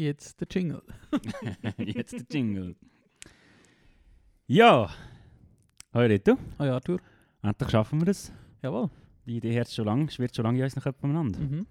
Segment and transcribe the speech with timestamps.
[0.00, 0.82] Jetzt der Jingle.
[1.76, 2.74] Jetzt der Jingle.
[4.46, 4.88] Ja,
[5.92, 6.38] hoi Rito.
[6.58, 7.00] Hoi Arthur.
[7.42, 8.32] Endlich schaffen wir es.
[8.62, 8.88] Jawohl.
[9.26, 11.38] Die Idee hat schon lange, schwirrt schon lange in uns noch miteinander.
[11.38, 11.66] Mhm.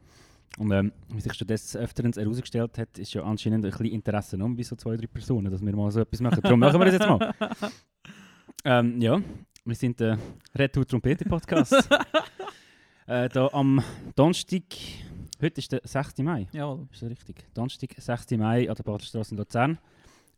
[0.59, 4.37] Und ähm, wie sich schon des Öfteren herausgestellt hat, ist ja anscheinend ein bisschen Interesse
[4.37, 6.41] um bei so zwei, drei Personen, dass wir mal so etwas machen.
[6.43, 7.33] Darum machen wir das jetzt mal.
[8.63, 9.19] ähm, ja,
[9.65, 10.19] wir sind der
[10.55, 11.73] Red Tour Trompete Podcast.
[13.07, 13.81] äh, da am
[14.15, 14.65] Donnerstag,
[15.41, 16.19] heute ist der 6.
[16.19, 16.87] Mai, Jawohl.
[16.91, 17.45] ist das richtig?
[17.53, 18.31] Donnerstag, 6.
[18.31, 19.77] Mai an der Baderstraße in Luzern.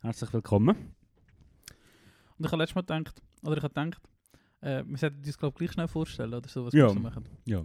[0.01, 0.75] Herzlich willkommen.
[2.37, 4.01] Und ich habe letztes Mal gedacht, oder ich habe gedacht,
[4.61, 6.87] äh, wir sollten uns glaube gleich schnell vorstellen oder so, was Ja.
[6.87, 7.25] wir so machen.
[7.45, 7.63] Ja,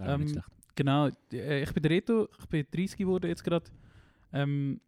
[0.00, 0.48] Ähm, nicht schlecht.
[0.74, 3.70] Genau, äh, ich bin der Reto, ich bin 30 geworden jetzt gerade.
[4.32, 4.80] Ähm,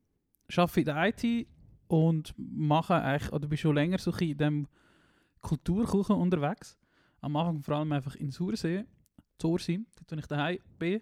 [0.54, 1.46] arbeite in der IT
[1.88, 4.66] und mache eigentlich, oder bin schon länger so in diesem
[5.40, 6.76] Kulturkuchen unterwegs.
[7.20, 8.84] Am Anfang vor allem einfach in Sursee,
[9.38, 11.00] Zorsi, dort wo ich daheim bin.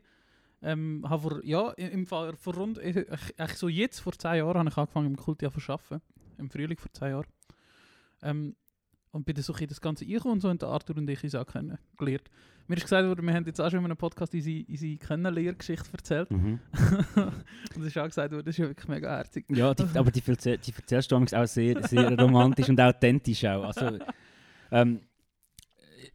[0.62, 4.58] Ähm, habe vor, ja, im Fall vor rund, ich, ich, so jetzt, vor 10 Jahren,
[4.58, 6.00] habe ich angefangen im Kulti zu arbeiten.
[6.38, 7.26] Im Frühling vor 10 Jahren.
[8.22, 8.56] Ähm,
[9.12, 11.34] und bin dann so ein das Ganze eingekommen und so und Arthur und ich uns
[11.34, 12.30] auch kennengelernt.
[12.68, 15.88] Mir ist gesagt worden, wir haben jetzt auch schon in einem Podcast unsere, unsere Kennenlehrgeschichte
[15.92, 16.30] erzählt.
[16.30, 16.58] Mhm.
[17.14, 19.44] und es ist auch gesagt worden, das ist ja wirklich mega herzig.
[19.48, 23.64] Ja, die, aber die, die erzählst du auch sehr, sehr romantisch und authentisch auch.
[23.64, 23.98] Also,
[24.72, 25.00] ähm,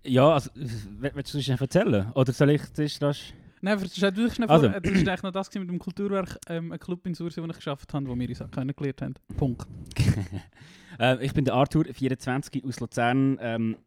[0.04, 2.12] ja, also, willst du es erzählen?
[2.14, 3.34] Oder soll ich zuerst das...
[3.62, 4.70] Nein, aber stell du dich schnell Also.
[4.70, 7.46] vor, das war eigentlich noch das mit dem Kulturwerk, ähm, ein Club in Sursee, wo
[7.46, 9.14] ich geschafft habe, wo wir uns kennengelernt haben.
[9.38, 9.68] Punkt.
[11.00, 13.38] äh, ich bin der Arthur, 24, aus Luzern.
[13.40, 13.78] Ähm,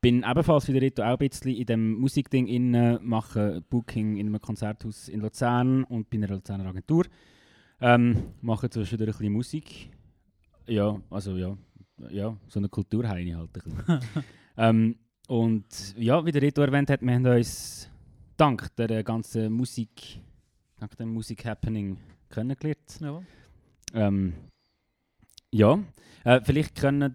[0.00, 4.26] bin ebenfalls wie der Rito auch ein bisschen in dem Musikding inne, mache Booking in
[4.28, 7.04] einem Konzerthaus in Luzern und bin in einer Luzerner Agentur.
[7.80, 9.90] Ähm, mache zwischendurch ein bisschen Musik.
[10.66, 11.56] Ja, also ja,
[12.08, 14.00] ja so eine Kulturheini halt ein bisschen.
[14.56, 14.96] ähm,
[15.28, 17.89] und ja, wie der Rito erwähnt hat, wir haben uns
[18.40, 20.18] dank der ganzen Musik,
[20.78, 21.98] dank dem Musik-Happening
[22.30, 22.98] kennengelernt.
[22.98, 23.26] Jawohl.
[23.92, 24.32] Ähm,
[25.52, 25.78] ja,
[26.24, 27.14] äh, vielleicht können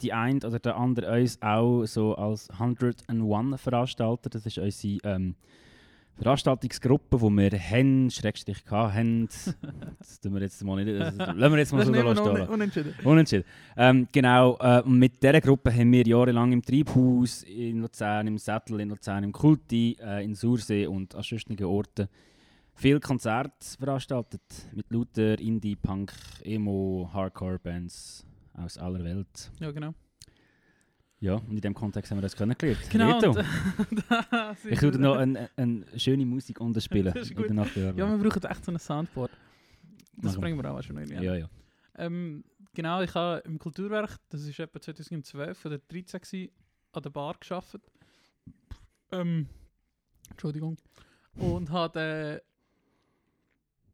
[0.00, 4.30] die ein oder der andere uns auch so als 101 veranstalten.
[4.30, 5.36] Das ist unsere ähm,
[6.16, 9.28] Veranstaltungsgruppe, die wir haben, Schrägstrich haben.
[9.98, 11.84] Das tun wir jetzt mal nicht, das lassen wir jetzt mal
[12.16, 12.94] so un unentschieden.
[13.04, 13.44] Unentschieden.
[13.76, 18.80] Ähm, genau, äh, mit dieser Gruppe haben wir jahrelang im Treibhaus in Luzern, im Sattel
[18.80, 22.08] in Luzern, im Kulti, äh, in Sursee und an sonstigen Orten
[22.74, 24.42] viele Konzerte veranstaltet.
[24.72, 26.12] Mit lauter Indie, Punk,
[26.42, 29.50] Emo, Hardcore-Bands aus aller Welt.
[29.60, 29.94] Ja, genau.
[31.22, 32.90] Ja, und in diesem Kontext haben wir das kennengelernt.
[32.90, 33.16] Genau.
[33.16, 33.36] Und,
[34.08, 37.14] das ich würde noch eine, eine schöne Musik unterspielen.
[37.14, 37.48] Das ist gut.
[37.48, 39.30] Ja, wir brauchen echt so ein Soundboard.
[40.16, 41.24] Das bringen wir auch schon irgendwie.
[41.24, 41.48] ja, ja.
[41.96, 42.42] Ähm,
[42.74, 46.52] genau, ich habe im Kulturwerk, das war etwa 2012 oder 2013, gewesen,
[46.90, 47.82] an der Bar gearbeitet.
[49.12, 49.46] Ähm,
[50.28, 50.76] Entschuldigung.
[51.36, 52.42] Und habe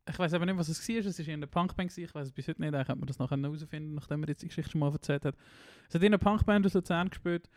[0.08, 0.96] ich weiß aber nicht, was es war.
[0.96, 1.96] Es war in einer Punkband.
[1.96, 2.74] Ich weiß es bis heute nicht.
[2.74, 5.34] Eigentlich hätte man das nachher herausfinden, nachdem er jetzt die Geschichte schon mal erzählt hat.
[5.88, 7.48] Es hat in einer Punkband aus Luzern gespielt.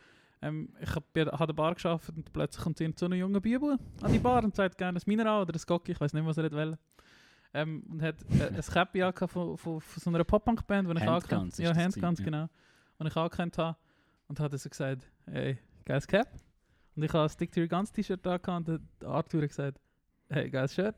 [0.42, 4.12] Ähm, ich habe an der Bar gearbeitet und plötzlich kommt so ein junger Bibel an
[4.12, 5.92] die Bar und sagt gerne ein Mineral oder ein Gocki.
[5.92, 6.78] Ich weiß nicht, was er wollte.
[7.54, 11.52] Ähm, und hat äh, ein Käppi von, von, von so einer Pop-Punk-Band, die ich angekannt
[11.52, 12.48] ist Ja, Handguns, gewesen, genau.
[12.98, 13.76] Und ich angekannt habe.
[14.28, 16.28] Und hat so gesagt, hey, geiles Cap.
[16.96, 19.80] Und ich habe ein Stick to Your Guns T-Shirt angehabt und der Arthur hat gesagt,
[20.30, 20.96] hey, geiles Shirt.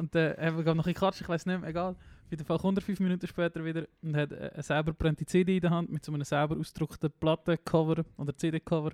[0.00, 1.90] Und dann haben wir glaub, noch ein gequatscht, ich weiß nicht mehr, egal.
[1.92, 5.26] Auf jeden Fall kommt er fünf Minuten später wieder und hat äh, eine selber gebrannte
[5.26, 8.92] CD in der Hand mit so einem selber ausgedruckten Plattencover oder CD-Cover,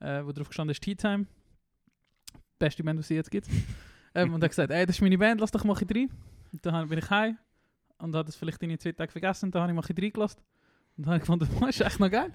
[0.00, 1.26] äh, wo drauf gestanden ist Tea Time.
[2.58, 3.46] Beste Band, die es jetzt gibt.
[4.16, 6.10] ähm, und er hat gesagt, ey, das ist meine Band, lass doch mal rein.
[6.52, 7.38] Und dann bin ich heim
[7.98, 10.42] und habe das vielleicht in den zwei Tagen vergessen und dann habe ich mal reingelassen.
[10.96, 12.32] Und dann habe ich gefunden, das ist echt noch geil.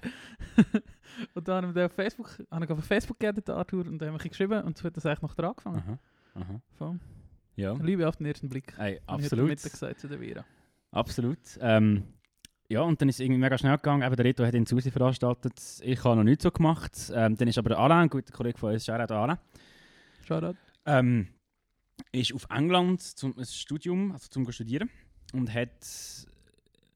[1.34, 4.08] und dann haben wir den auf Facebook, habe ich auf Facebook geaddet, Arthur, und dann
[4.08, 5.98] haben wir ein bisschen geschrieben und so hat das eigentlich noch dran angefangen.
[6.34, 6.60] Aha.
[6.80, 6.98] Aha.
[7.56, 8.72] Ja, Liebe auf den ersten Blick.
[8.72, 9.48] ich heute absolut.
[9.48, 10.44] Mittag gesagt zu der Vera.
[10.90, 11.38] Absolut.
[11.60, 12.04] Ähm,
[12.68, 14.02] ja, und dann ist es irgendwie mega schnell gegangen.
[14.02, 15.54] Eben, der Reto hat in Susi veranstaltet.
[15.82, 17.10] Ich habe noch nichts so gemacht.
[17.14, 19.38] Ähm, dann ist aber der Alain, ein guter Kollege von uns, Shoutout Alain,
[20.26, 20.58] Shoutout.
[20.84, 21.28] ähm,
[22.12, 24.90] ist auf England zum ein Studium, also zum Studieren
[25.32, 25.70] und hat,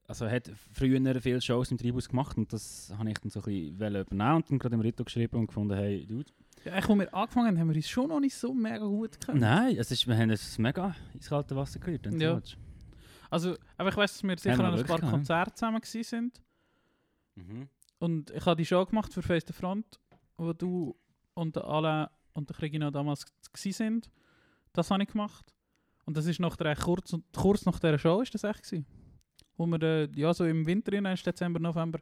[0.06, 3.44] also hat früher viele Shows im Tribus gemacht und das habe ich dann so ein
[3.44, 6.30] bisschen übernehmen und dann gerade dem Reto geschrieben und gefunden, hey, Dude.
[6.64, 9.40] Ja, als wir angefangen haben, haben wir uns schon noch nicht so mega gut gekannt.
[9.40, 12.06] Nein, es ist, wir haben es mega ins kalte Wasser gerührt.
[12.20, 12.40] Ja.
[13.30, 15.12] Also, aber ich weiß, dass wir sicher wir an ein paar gehabt.
[15.12, 16.42] Konzerte zusammen sind.
[17.36, 17.68] Mhm.
[17.98, 20.00] Und ich habe die Show gemacht für Face the Front,
[20.36, 20.96] wo du
[21.34, 24.10] und Alain und der Regina damals gewesen sind.
[24.72, 25.54] Das habe ich gemacht.
[26.04, 28.86] Und das ist nach der, kurz, kurz nach dieser Show ist das echt gewesen.
[29.56, 32.00] Wo wir, äh, ja, so im Winter, rein, Dezember, November,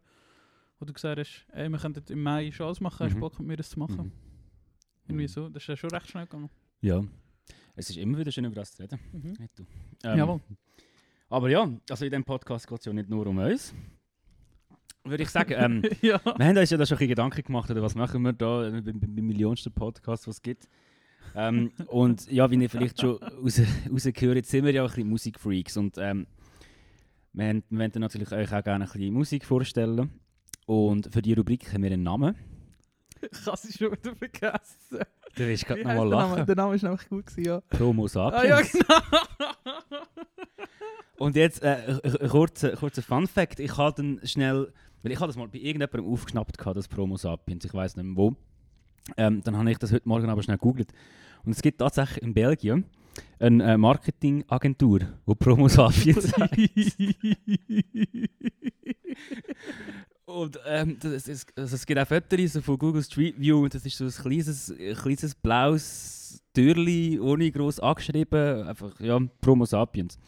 [0.79, 3.21] wo du gesagt hast, ey, wir könnten im Mai Shows machen, hast du Mhm.
[3.21, 4.07] Bock mit mir das zu machen?
[4.07, 4.28] Mhm.
[5.09, 5.29] Irgendwie Mhm.
[5.29, 6.51] so, das ist ja schon recht schnell gegangen.
[6.81, 7.03] Ja.
[7.77, 8.99] Es ist immer wieder schön über das zu reden.
[9.13, 9.35] Mhm.
[10.05, 10.41] Ähm, Jawohl.
[11.31, 13.75] Aber ja, also in diesem Podcast geht es ja nicht nur um uns.
[15.05, 16.21] Würde ich sagen, ähm, ja.
[16.25, 18.85] wir haben uns ja da schon ein Gedanken gemacht, oder was machen wir da beim,
[18.85, 20.69] beim beim millionsten Podcast, was es gibt.
[21.35, 25.09] Ähm, und ja, wie ihr vielleicht schon raus, rausgehört, sind wir ja auch ein bisschen
[25.11, 25.77] Musikfreaks.
[25.77, 26.27] Und ähm,
[27.33, 30.11] wir, haben, wir wollen natürlich euch auch gerne ein bisschen Musik vorstellen.
[30.67, 32.35] Und für die Rubrik haben wir einen Namen.
[33.21, 34.99] Ich habe sie schon wieder vergessen.
[35.35, 36.35] Du willst gerade nochmal heisst der Name?
[36.35, 36.47] lachen.
[36.47, 37.61] Der Name ist nämlich gut gewesen, ja.
[37.71, 38.49] Promo Ah Sapiens.
[38.49, 40.01] ja, genau.
[41.19, 41.99] Und jetzt äh,
[42.29, 43.59] kurzer, kurzer Fun Fact.
[43.61, 44.73] Ich habe dann schnell,
[45.03, 48.05] weil ich habe das mal bei irgendjemandem aufgeschnappt, gehabt, das Promo Sapiens, ich weiß nicht
[48.05, 48.37] mehr wo.
[49.17, 50.93] Ähm, dann habe ich das heute Morgen aber schnell gegoogelt.
[51.45, 52.85] Und es gibt tatsächlich in Belgien
[53.41, 56.53] eine äh, Marketingagentur, die Promo Sapiens heißt.
[60.29, 63.75] Und ähm, das, es, also es gibt auch Fotos so von Google Street View und
[63.75, 68.69] das ist so ein kleines, ein kleines blaues Türli, ohne groß angeschrieben.
[68.69, 70.19] Einfach, ja, Promo Sapiens.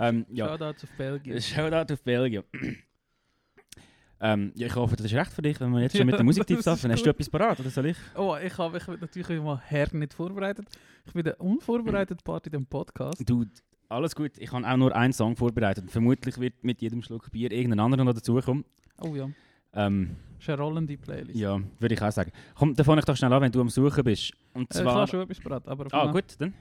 [0.00, 0.48] Ähm, ja.
[0.48, 1.40] Shoutouts auf Belgien.
[1.40, 2.42] Shoutout auf Belgien.
[4.20, 6.26] ähm, ja, ich hoffe, das ist recht für dich, wenn wir jetzt schon mit den
[6.26, 6.94] Musiktipps ist anfangen.
[6.94, 7.98] Hast du etwas parat oder soll ich?
[8.16, 10.66] Oh, ich habe ich bin natürlich immer her nicht vorbereitet.
[11.04, 13.22] Ich bin der unvorbereitete Part in dem Podcast.
[13.24, 13.44] Du,
[13.88, 14.32] alles gut.
[14.38, 15.90] Ich habe auch nur einen Song vorbereitet.
[15.90, 18.64] Vermutlich wird mit jedem Schluck Bier irgendein anderer noch dazukommen.
[19.00, 19.28] Oh ja,
[19.74, 21.38] Ähm, das ist eine rollende Playlist.
[21.38, 22.32] ja, würde ich auch sagen.
[22.54, 24.32] Komm, dann fange ich doch schnell an, wenn du am Suchen bist.
[24.54, 24.94] Und Äh, ich zwar...
[24.94, 25.86] habe schon etwas parat, aber...
[25.92, 26.54] ah, gut, dann.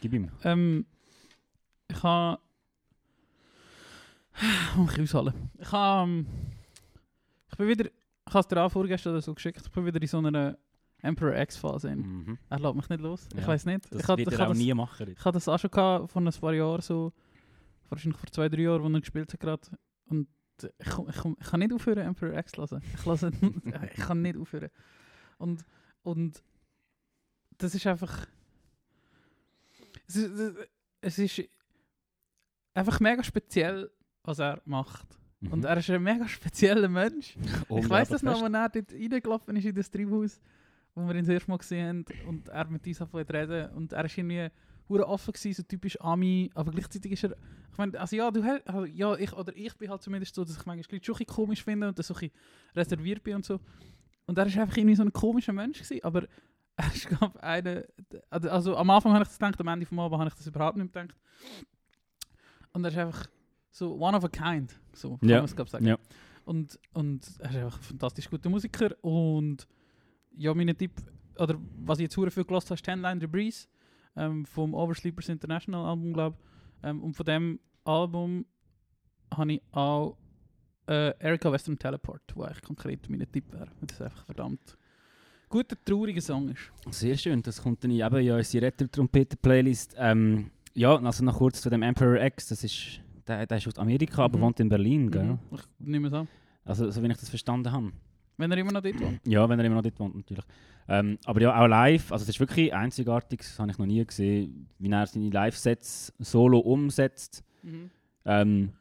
[0.00, 0.30] Gib ihm.
[0.44, 0.86] Ähm,
[1.88, 2.40] ich habe...
[4.76, 5.34] Muss ich ausholen.
[5.58, 6.10] Ich habe...
[6.10, 6.26] Ähm,
[7.50, 7.86] ich bin wieder...
[8.28, 9.62] Ich habe es dir auch vorgestern oder so geschickt.
[9.64, 10.58] Ich bin wieder in so einer
[11.02, 11.88] Emperor X-Phase.
[11.90, 11.98] in.
[12.00, 12.38] Mhm.
[12.48, 13.28] Er lässt mich nicht los.
[13.34, 13.84] Ich Ja, weiß nicht.
[13.92, 15.10] Das ich wird ich er hab auch das- nie machen.
[15.10, 17.12] Ich hatte das auch schon gehabt, vor ein paar Jahren, so,
[17.88, 19.68] wahrscheinlich vor zwei, drei Jahren, wo er gespielt hat gerade.
[20.06, 20.28] Und
[20.62, 22.82] ich, ich, ich kann nicht aufhören, Emperor X zu hören.
[22.94, 23.30] Ich, lasse,
[23.94, 24.70] ich kann nicht aufhören.
[25.38, 25.64] Und,
[26.02, 26.42] und
[27.58, 28.26] das ist einfach...
[30.08, 30.54] Es ist,
[31.00, 31.42] es ist
[32.74, 33.90] einfach mega speziell,
[34.22, 35.06] was er macht.
[35.40, 35.52] Mhm.
[35.52, 37.36] Und er ist ein mega spezieller Mensch.
[37.70, 40.40] Ich weiß das noch, als er dort reingelaufen ist in das Treibhaus,
[40.96, 43.92] wo wir ihn das erste Mal gesehen haben und er mit uns angefangen reden und
[43.92, 44.48] er ist irgendwie
[44.88, 47.36] hure offen gewesen, so typisch Ami, aber gleichzeitig ist er,
[47.70, 50.56] ich meine, also ja, du, also ja, ich, oder ich bin halt zumindest so, dass
[50.56, 52.30] ich manchmal Leute schon komisch finde und ein bisschen
[52.74, 53.60] reserviert bin und so.
[54.26, 56.22] Und er ist einfach irgendwie so ein komischer Mensch gewesen, aber
[56.76, 57.84] er ist, glaube ich, einer,
[58.30, 60.76] also am Anfang habe ich das gedacht, am Ende vom Abend habe ich das überhaupt
[60.78, 61.16] nicht gedacht.
[62.72, 63.26] Und er ist einfach
[63.70, 65.86] so one of a kind, so kann Ja, man es glaube ich sagen.
[65.86, 65.98] Ja.
[66.44, 68.94] Und, und er ist einfach ein fantastisch guter Musiker.
[69.02, 69.66] Und
[70.36, 70.92] ja, mein Tipp,
[71.38, 73.66] oder was ich jetzt sehr viel gelassen habe, ist Ten Line the Breeze
[74.16, 76.88] ähm, vom Oversleepers International Album, glaube ich.
[76.88, 78.46] Ähm, und von dem Album
[79.34, 80.16] habe ich auch
[80.88, 83.66] äh, Erika Western Teleport, wo eigentlich konkret mein Tipp wäre.
[83.80, 84.76] weil das einfach verdammt
[85.48, 86.70] guter, trauriger Song ist.
[86.90, 89.94] Sehr schön, das kommt dann eben ja in unsere Retro-Trompeten-Playlist.
[89.96, 93.78] Ähm, ja, also noch kurz zu dem Emperor X, das ist, der, der ist aus
[93.78, 94.42] Amerika, aber Mhm.
[94.42, 95.24] wohnt in Berlin, gell?
[95.24, 95.38] Mhm.
[95.52, 96.28] Ich nehme es an.
[96.64, 97.92] Also, so wie ich das verstanden habe.
[98.38, 99.20] Wenn er immer noch dort wohnt.
[99.26, 100.44] Ja, wenn er immer noch dort wohnt, natürlich.
[100.88, 104.04] Ähm, aber ja, auch live, also es ist wirklich einzigartig, das habe ich noch nie
[104.04, 107.42] gesehen, wie er seine Live-Sets solo umsetzt.
[107.62, 107.90] Mhm.
[108.24, 108.72] Ähm,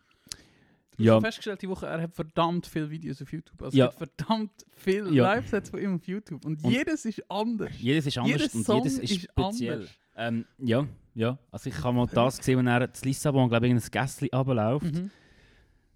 [0.98, 3.62] Ich ja, habe festgestellt, die Woche, er hat verdammt viele Videos auf YouTube.
[3.62, 3.86] Also Ja.
[3.86, 5.24] er hat verdammt viele Ja.
[5.34, 6.46] Live-Sets von ihm auf YouTube.
[6.46, 7.72] Und, Und- jedes ist anders.
[7.80, 9.74] jedes ist anders Jedes und Song jedes ist ist speziell.
[9.74, 9.90] anders.
[10.18, 13.72] Ähm, ja, ja, also ich habe mal das gesehen, wenn er zu Lissabon, glaube ich,
[13.72, 14.86] in ein Gässchen runterläuft.
[14.94, 15.12] Mhm.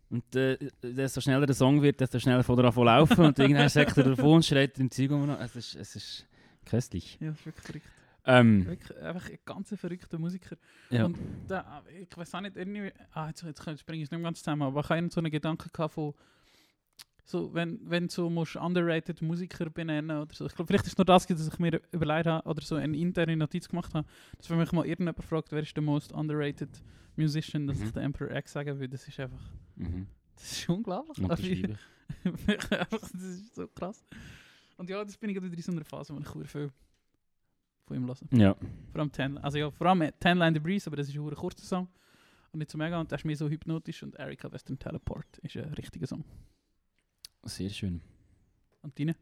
[0.10, 3.70] Und äh, desto schneller der Song wird, desto schneller er an zu laufen und irgendwann
[3.70, 5.30] sagt er davon und schreit im Zeug um.
[5.30, 6.25] Es ist, es ist
[6.66, 7.18] köstlich.
[7.22, 7.88] Ja, das ist wirklich verrückt.
[8.25, 10.58] Ähm, Wirklich, einfach ein ganz verrückter Musiker.
[10.89, 11.06] ja.
[11.06, 14.28] Und da, ich weiß auch nicht, irgendwie, ah, jetzt, jetzt springe ich es nicht mehr
[14.28, 16.13] ganz zusammen, aber ich hatte so einen Gedanken gehabt von,
[17.29, 20.45] so, wenn, wenn du so musst underrated Musiker benennen oder so.
[20.48, 22.98] Ich glaube, vielleicht ist es nur das, dass ich mir überlegt habe oder so eine
[22.98, 24.07] interne Notiz gemacht habe,
[24.38, 26.69] dass wenn mich mal irgendjemand fragt, wer ist der most underrated
[27.15, 27.86] musician, dass Mhm.
[27.86, 29.41] ich den Emperor X sagen würde, das ist einfach,
[29.75, 30.07] Mhm.
[30.36, 31.19] das ist unglaublich.
[31.29, 31.43] Also,
[33.13, 34.03] das ist so krass.
[34.77, 36.71] Und ja, das bin ich gerade wieder in so einer Phase, wo ich viel
[37.86, 38.17] von ihm höre.
[38.39, 38.55] Ja.
[38.91, 41.36] Vor allem Ten, also ja, vor allem Ten Line the Breeze, aber das ist ein
[41.36, 41.88] kurzer Song.
[42.51, 45.55] Und nicht so mega, und der ist mir so hypnotisch und Erika Western Teleport ist
[45.57, 46.24] ein richtiger Song.
[47.43, 48.01] Sehr schön.
[48.81, 49.15] Und deine?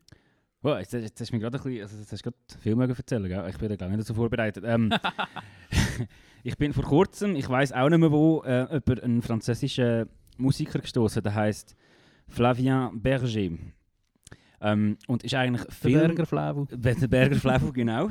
[0.64, 2.76] Oh, jetzt, jetzt hast du mir gerade ein bisschen, also jetzt hast du gerade viel
[2.76, 3.50] mögen erzählen, gell?
[3.50, 4.64] Ich bin da ich nicht so vorbereitet.
[4.68, 4.92] Ähm,
[6.44, 10.80] ich bin vor kurzem, ich weiß auch nicht mehr wo, äh, über einen französischen Musiker
[10.80, 11.76] gestoßen, der heißt
[12.28, 13.28] Flavien Berger.
[14.60, 16.00] Ähm, und ist eigentlich Der Film...
[16.00, 16.66] Berger Flavel.
[16.72, 18.10] Der Berger Flavel, genau.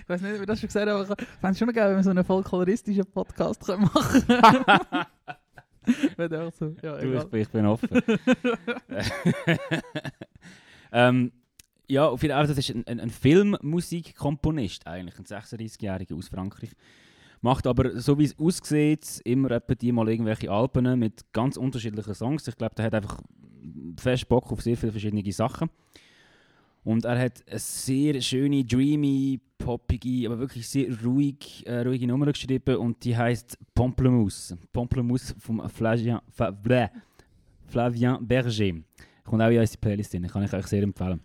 [0.00, 1.96] Ich weiß nicht, wie das schon gesagt habe, aber ich fände es schon geil, wenn
[1.96, 5.06] wir so einen voll koloristischen Podcast machen können.
[6.16, 7.88] Wenn auch so, ja, Du, ich, ich bin offen.
[10.92, 11.32] ähm,
[11.88, 16.70] ja, auf jeden Fall, das ist ein, ein, ein Filmmusikkomponist eigentlich, ein 36-Jähriger aus Frankreich.
[17.40, 22.14] Macht aber, so wie es aussieht, immer etwa die mal irgendwelche Alben mit ganz unterschiedlichen
[22.14, 22.48] Songs.
[22.48, 23.20] Ich glaube, der hat einfach
[23.98, 25.68] fest Bock auf sehr viele verschiedene Sachen.
[26.84, 32.26] Und er hat eine sehr schöne, dreamy, poppige, aber wirklich sehr ruhig, äh, ruhige Nummer
[32.26, 34.58] geschrieben und die heißt Pamplemousse.
[34.70, 36.20] Pamplemousse vom Flavien,
[37.66, 38.74] Flavien Berger.
[39.24, 41.20] Kommt auch in unsere Playlist drin, kann ich euch sehr empfehlen.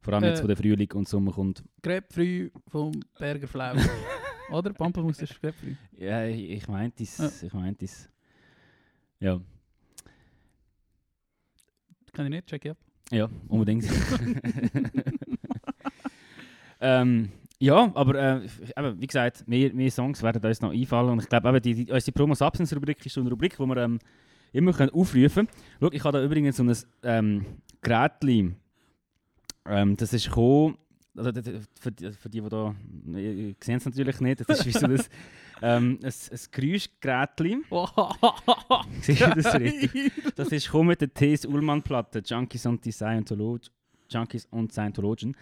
[0.00, 0.42] Vor allem jetzt, Äh.
[0.42, 1.62] wo der Frühling und Sommer kommt.
[1.82, 3.74] Grapefruit vom Berger Flau.
[4.50, 4.72] Oder?
[4.72, 5.76] Pampelmus ist Grapefruit.
[5.98, 7.18] Ja, ich, ich meinte es.
[7.18, 7.30] Ja.
[7.42, 8.08] Ich meinte es.
[9.20, 9.40] Ja,
[12.12, 12.78] Kann ich nicht, check ich ab.
[13.10, 13.84] Ja, unbedingt.
[16.80, 21.10] ähm, ja, aber äh, eben, wie gesagt, mehr, mehr Songs werden uns noch einfallen.
[21.10, 23.76] Und ich glaube, die, die, unsere Promos Absence Rubrik ist so eine Rubrik, die wir
[23.78, 23.98] ähm,
[24.52, 25.48] immer können aufrufen können.
[25.80, 27.46] Schau, ich habe da übrigens so ein ähm,
[27.80, 28.12] Gerät.
[29.68, 30.76] Ähm, das ist gekommen.
[31.16, 31.32] Also,
[31.80, 32.74] für, die, für die, die da.
[33.06, 34.40] Ihr sehen es natürlich nicht.
[34.40, 35.00] Das ist wie so ein,
[35.62, 37.30] ähm, ein, ein Geräuschgerät.
[39.02, 40.12] Siehst du das richtig?
[40.34, 41.46] Das ist gekommen mit der T.S.
[41.46, 43.60] Ullmann-Platte, Junkies und die Scientolog
[44.08, 45.36] Junkies und Scientologen.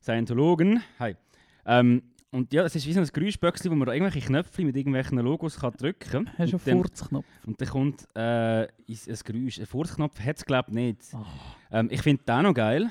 [0.00, 1.16] Scientologen, hi.
[1.64, 4.74] Ähm, und ja, es ist wie so ein Geräuschböckchen, wo man da irgendwelche Knöpfe mit
[4.74, 6.38] irgendwelchen Logos kann drücken kann.
[6.38, 7.26] Hast du Und einen Furzknopf?
[7.44, 9.58] Und dann kommt äh, ein Geräusch.
[9.58, 11.02] Ein Furzknopf hat es, glaube ich, nicht.
[11.12, 11.24] Oh.
[11.70, 12.90] Ähm, ich finde den auch noch geil.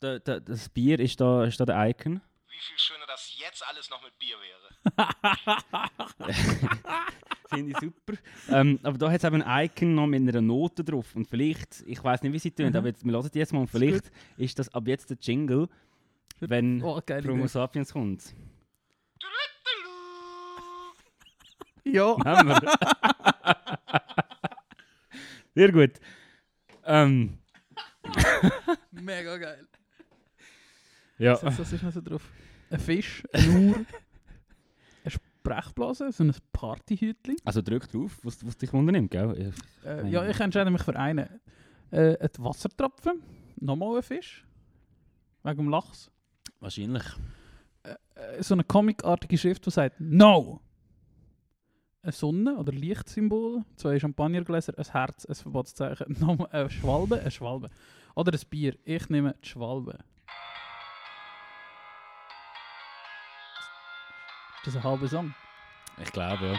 [0.00, 2.20] Da, da, das Bier ist da, ist da der Icon.
[2.48, 4.69] Wie viel schöner das jetzt alles noch mit Bier wäre.
[7.52, 8.14] Finde ich super.
[8.48, 11.14] ähm, aber da hat es eben ein Icon noch mit einer Note drauf.
[11.16, 12.76] Und vielleicht, ich weiß nicht, wie sie tun, Mhm.
[12.76, 13.60] aber jetzt, wir hören die jetzt mal.
[13.60, 15.68] Und vielleicht ist das ab jetzt der Jingle,
[16.38, 17.00] wenn Oh.
[17.00, 18.34] Promo Sapiens kommt.
[21.82, 22.14] Ja.
[22.24, 22.60] Haben wir.
[25.54, 25.92] Sehr gut.
[26.84, 27.38] Ähm,
[28.92, 29.66] Mega geil.
[31.18, 31.42] ja.
[31.42, 32.22] Was, was ist noch so drauf?
[32.70, 33.86] Ein Fisch, eine Uhr,
[35.48, 37.36] eine Sprechblase, so ein Partyhütchen.
[37.44, 39.52] Also drück drauf, was, was dich wundernimmt, gell?
[39.84, 41.28] Äh, ja, ich entscheide mich für einen.
[41.90, 43.22] Äh, ein Wassertropfen,
[43.56, 44.46] nochmal ein Fisch,
[45.42, 46.10] wegen dem Lachs.
[46.60, 47.04] Wahrscheinlich.
[47.82, 50.60] Äh, so eine comicartige Schrift, die sagt No!
[52.02, 57.68] Eine Sonne oder Lichtsymbol, zwei Champagnergläser, ein Herz, ein Verbotszeichen, nochmal eine Schwalbe, eine Schwalbe.
[58.14, 58.74] Oder ein Bier.
[58.84, 59.98] Ich nehme die Schwalbe.
[64.62, 65.34] Ist das ein halber Song?
[66.02, 66.58] Ich glaube, ja.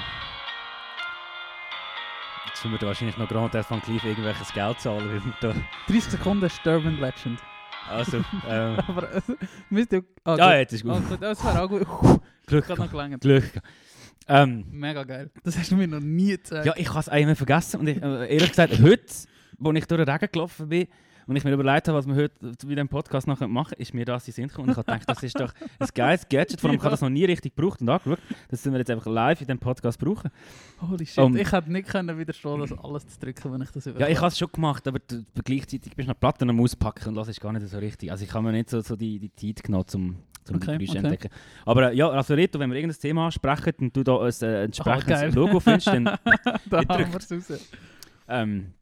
[2.48, 5.08] Jetzt müssen wir wahrscheinlich noch Grand Theft von Cleave irgendwelches Geld zahlen.
[5.10, 5.54] weil wir da
[5.88, 7.40] 30 Sekunden ist Urban Legend.
[7.90, 8.18] also,
[8.48, 9.24] ähm, Aber es
[9.70, 10.04] müsst ihr.
[10.24, 10.56] Ah, ja, gut.
[10.58, 11.10] jetzt ist Ah, gut.
[11.10, 11.88] gut, das wäre auch gut.
[12.48, 13.22] Glück, Hat noch gelangt.
[13.22, 13.52] Glück.
[14.28, 15.32] Ähm, Mega geil.
[15.44, 16.66] Das hast du mir noch nie gezeigt.
[16.66, 19.06] ja, ich habe es einmal vergessen und ich, äh, ehrlich gesagt, heute,
[19.58, 20.88] wo ich durch den Regen gelaufen bin
[21.28, 23.94] und ich mir überlegt habe, was wir heute bei diesem Podcast noch machen können, ist
[23.94, 26.60] mir das in Sinn gekommen und ich habe gedacht, das ist doch ein geiles Gadget,
[26.60, 28.92] vor allem ich habe das noch nie richtig gebraucht und angeschaut, das sind wir jetzt
[28.92, 30.32] einfach live in diesem Podcast brauchen.
[30.82, 31.18] Holy shit.
[31.20, 34.18] Um, ich hätte nicht können widerstehen, das alles zu drücken, wenn ich das Ja, ich
[34.18, 37.28] habe es schon gemacht, aber du, gleichzeitig bist du noch Platten am Auspacken und das
[37.28, 38.12] ist gar nicht so richtig.
[38.12, 40.02] Also ich habe mir nicht so, so die, die Zeit genommen, um,
[40.50, 40.98] um Okay, okay.
[40.98, 41.30] entdecken.
[41.66, 44.64] Aber äh, ja, also Reto, wenn wir irgendein Thema ansprechen und du da ein äh,
[44.64, 45.34] entsprechendes geil.
[45.34, 46.06] Logo findest, dann
[46.70, 47.70] da haben wir es raus.
[48.28, 48.74] ähm,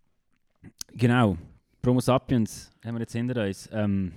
[0.93, 1.37] genau,
[1.81, 3.69] Promo Sapiens haben wir jetzt hinter uns.
[3.71, 4.11] Ähm,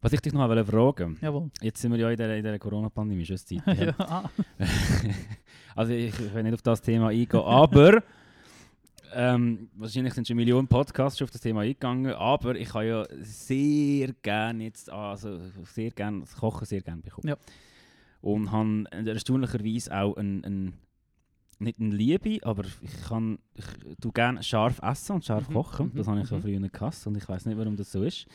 [0.00, 1.50] was ich dich noch wollte fragen, Jawohl.
[1.62, 3.62] jetzt sind wir ja in der, in der Corona-Pandemie, schon Zeit.
[3.66, 3.94] ja.
[5.74, 8.02] also ich, ich will nicht auf das Thema eingehen, aber
[9.14, 13.06] ähm, wahrscheinlich sind schon Millionen Podcasts schon auf das Thema eingegangen, aber ich habe ja
[13.20, 17.28] sehr gerne jetzt, also sehr gerne, das Kochen sehr gerne bekommen.
[17.28, 17.36] Ja.
[18.20, 20.72] Und habe erstaunlicherweise auch ein, ein
[21.60, 23.64] nicht eine Liebe, aber ich kann ich
[24.00, 25.86] tu gerne scharf essen und scharf Mhm, kochen.
[25.88, 26.42] mhm, Das habe ich ja mhm.
[26.42, 28.26] früher gehasst und ich weiß nicht, warum das so ist.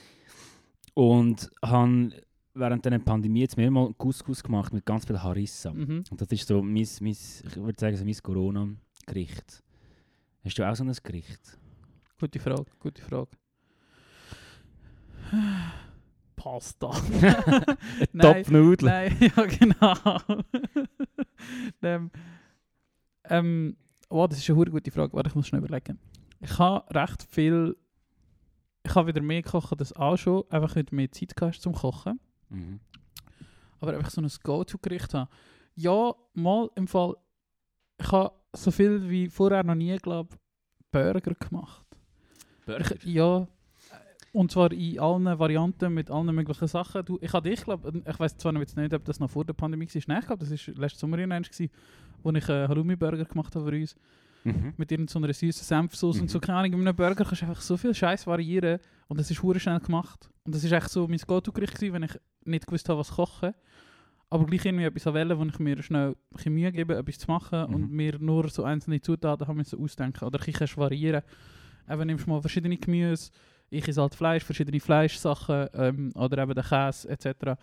[0.94, 2.12] Und habe
[2.54, 5.72] während der Pandemie jetzt mehrmals Couscous gemacht mit ganz viel Harissa.
[5.72, 6.04] Mhm.
[6.10, 9.64] Und das ist so mein, mein ich würde sagen, so mein Corona-Gericht.
[10.44, 11.58] Hast du auch so ein Gericht?
[12.20, 13.30] Gute Frage, gute Frage.
[16.36, 16.90] Pasta.
[18.14, 18.92] Nein, Topfnudeln.
[18.92, 20.20] Nein, ja genau.
[23.30, 23.78] ähm,
[24.10, 25.14] oh, das ist eine gute Frage.
[25.14, 26.00] Warte, ich muss schnell überlegen.
[26.40, 27.76] Ich habe recht viel...
[28.84, 30.44] Ich habe wieder mehr gekocht, das auch schon.
[30.50, 32.20] Einfach wieder mehr Zeit gehabt zum Kochen.
[32.50, 32.80] Mhm.
[33.80, 35.30] aber einfach so ein Go-To-Gericht haben.
[35.76, 37.16] Ja, mal im Fall,
[38.00, 40.36] ich habe so viel wie vorher noch nie, glaube
[40.92, 41.86] Burger gemacht.
[42.66, 42.96] Burger?
[42.96, 43.48] Ich, ja,
[44.32, 47.06] und zwar in allen Varianten, mit allen möglichen Sachen.
[47.06, 49.54] Du, ich hatte, ich glaube, ich weiß zwar jetzt nicht, ob das noch vor der
[49.54, 50.02] Pandemie war.
[50.08, 51.70] Nein, ich glaube, das war letzten Sommer gewesen,
[52.24, 53.96] wo ich einen Halloumi-Burger gemacht habe für uns.
[54.44, 54.74] Mhm.
[54.78, 56.28] Mit irgendeiner so süßen Senfsauce und Mhm.
[56.30, 56.40] so.
[56.40, 58.80] Keine Ahnung, in einem Burger kannst du einfach so viel Scheiß variieren.
[59.08, 60.30] Und das ist hure schnell gemacht.
[60.46, 63.54] Und das ist echt so mein Go-To-Gericht wenn ich nicht gewusst habe, was kochen.
[64.32, 67.68] aber gleich irgendwie etwas wählen, wo ich mir schnell ein Mühe gebe, etwas zu machen
[67.68, 67.74] Mhm.
[67.76, 70.24] und mir nur so einzelne Zutaten haben müssen ausdenken.
[70.24, 71.24] Oder ich kann variieren.
[71.90, 73.32] Eben nimmst du mal verschiedene Gemüse,
[73.72, 77.60] ich esse halt Fleisch, verschiedene Fleischsachen ähm, oder eben den Käse etc.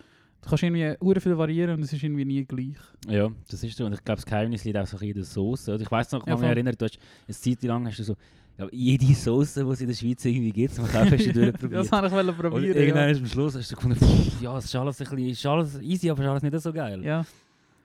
[0.46, 2.76] Du kannst irgendwie hure viel variieren und es ist irgendwie nie gleich.
[3.08, 3.84] Ja, das ist so.
[3.84, 5.74] Und ich glaube, das Geheimnis liegt auch so in der Soße.
[5.74, 8.04] Oder ich weiß noch, ich kann mich erinnern, du hast eine Zeit lang hast du
[8.04, 8.16] so,
[8.56, 11.80] ja, jede Soße, die es in der Schweiz irgendwie gibt, zum Kaufen, hast du durchprobiert.
[11.80, 12.76] Das habe ich Und probieren.
[12.76, 13.10] irgendwann Ja.
[13.10, 15.80] ist am Schluss hast du gefunden, pff, ja, es ist alles ein bisschen, ist alles
[15.82, 17.04] easy, aber es ist alles nicht so geil.
[17.04, 17.26] ja.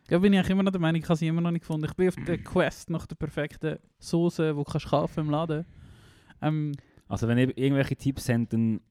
[0.09, 1.85] Ja, bin ich immer noch der Meinung, ich habe sie immer noch nicht gefunden.
[1.89, 5.63] Ich bin auf der Quest nach der perfekten Soße, die du kannst kaufen im Laden.
[6.41, 6.73] Ähm,
[7.07, 8.81] Also wenn ihr irgendwelche Tipps habt, dann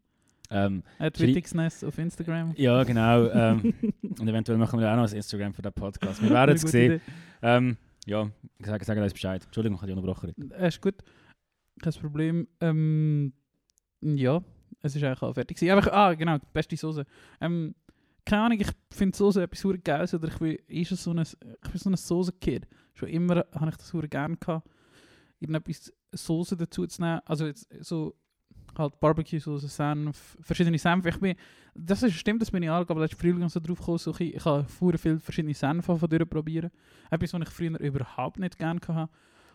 [0.51, 2.53] ähm, at Schrei- Wittigsness auf Instagram.
[2.57, 3.29] ja genau.
[3.31, 6.23] Ähm, und eventuell machen wir auch noch ein Instagram für den Podcast.
[6.23, 7.01] Wir werden es sehen.
[7.43, 7.77] Ähm,
[8.07, 9.45] ja, ich sage, sage uns Bescheid.
[9.45, 10.53] Entschuldigung, ich habe dich unterbrochen.
[10.53, 10.97] Äh, ist gut.
[11.81, 12.49] Kein Problem.
[12.61, 13.33] Ähm,
[14.01, 14.43] ja,
[14.83, 15.57] es ist eigentlich auch fertig.
[15.57, 15.73] gewesen.
[15.73, 17.05] Aber ich, ah, genau, die beste Soße.
[17.41, 17.75] Ähm,
[18.25, 20.15] keine Ahnung, ich finde Soße etwas super Geiles.
[20.15, 22.67] Oder ich bin, ist so ein, ich bin so ein Soße-Kid.
[22.95, 24.69] Schon immer habe ich das super gerne gehabt.
[25.39, 27.21] Irgendetwas Soße dazu zu nehmen.
[27.25, 28.15] Also jetzt so
[28.77, 31.07] halt Barbecue-Soße, Senf, verschiedene Senf.
[31.07, 31.37] Ich bin,
[31.75, 34.35] das ist, stimmt, das bin ich auch, aber letztes Frühling so drauf gekommen, so, ich,
[34.35, 36.71] ich habe viele verschiedene Senfe von durchprobieren.
[37.11, 39.11] Etwas, was ich früher überhaupt nicht gerne hatte.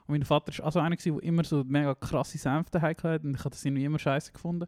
[0.08, 3.36] Und mein Vater war also einer, der immer so mega krasse Senf daheim hatte und
[3.36, 4.68] ich habe das irgendwie immer scheiße gefunden.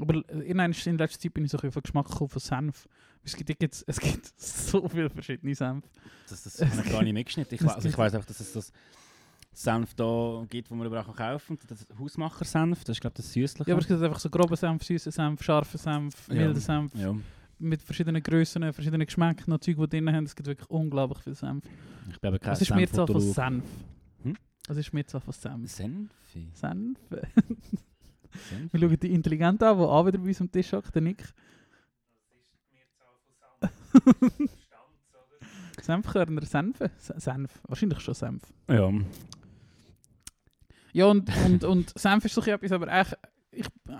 [0.00, 2.88] Aber in letzter Zeit bin ich so auf den Geschmack gekommen von Senf.
[3.24, 5.84] Es gibt, jetzt, es gibt so viele verschiedene Senf.
[6.28, 7.54] Das, das habe ich gar nicht mitgeschnitten.
[7.54, 8.72] Ich, also ich weiß einfach, dass es das
[9.54, 11.66] Senf da gibt, wo man aber auch kaufen kann.
[11.68, 13.70] Das Hausmacher-Senf, das ist glaube ich das Süßliche.
[13.70, 16.34] Ja, aber es gibt einfach so groben Senf, süßen Senf, scharfen Senf, Ja.
[16.34, 16.94] milden Senf.
[16.94, 17.14] ja,
[17.58, 20.24] Mit verschiedenen Grössen, verschiedenen Geschmäcken, noch Zeug, die drin haben.
[20.24, 21.64] Es gibt wirklich unglaublich viel Senf.
[22.10, 23.20] ich bin aber kein Was ist Mehrzahl von.
[23.20, 23.64] Senf?
[24.22, 24.36] Hm?
[24.68, 25.70] Was ist Mehrzahl von Senf?
[25.70, 26.48] Senfi?
[26.54, 26.98] Senf?
[27.10, 27.78] Senfi?
[28.72, 31.22] Wir schauen die intelligent an, die auch wieder bei uns am Tisch hockt, der Nick.
[35.80, 36.90] Senfkörner, Senfe?
[36.98, 38.42] Se- Senf, wahrscheinlich schon Senf.
[38.68, 38.90] Ja,
[40.92, 43.16] Ja, und, und, und Senf ist so etwas, aber echt,
[43.50, 43.96] ich, äh,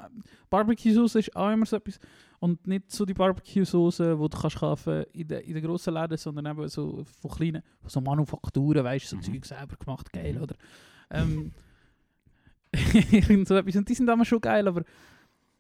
[0.51, 1.99] Barbecue-Sauce ist auch immer so etwas.
[2.39, 6.17] Und nicht so die Barbecue-Sauce, die du kannst kaufen in den, in den grossen Läden,
[6.19, 9.23] sondern eben so von kleinen, von so Manufakturen, weißt du, so Mhm.
[9.23, 10.43] Zeug selber gemacht, geil, Mhm.
[10.43, 10.57] oder?
[11.11, 11.53] Ähm,
[13.47, 13.77] so etwas.
[13.77, 14.83] Und die sind damals schon geil, aber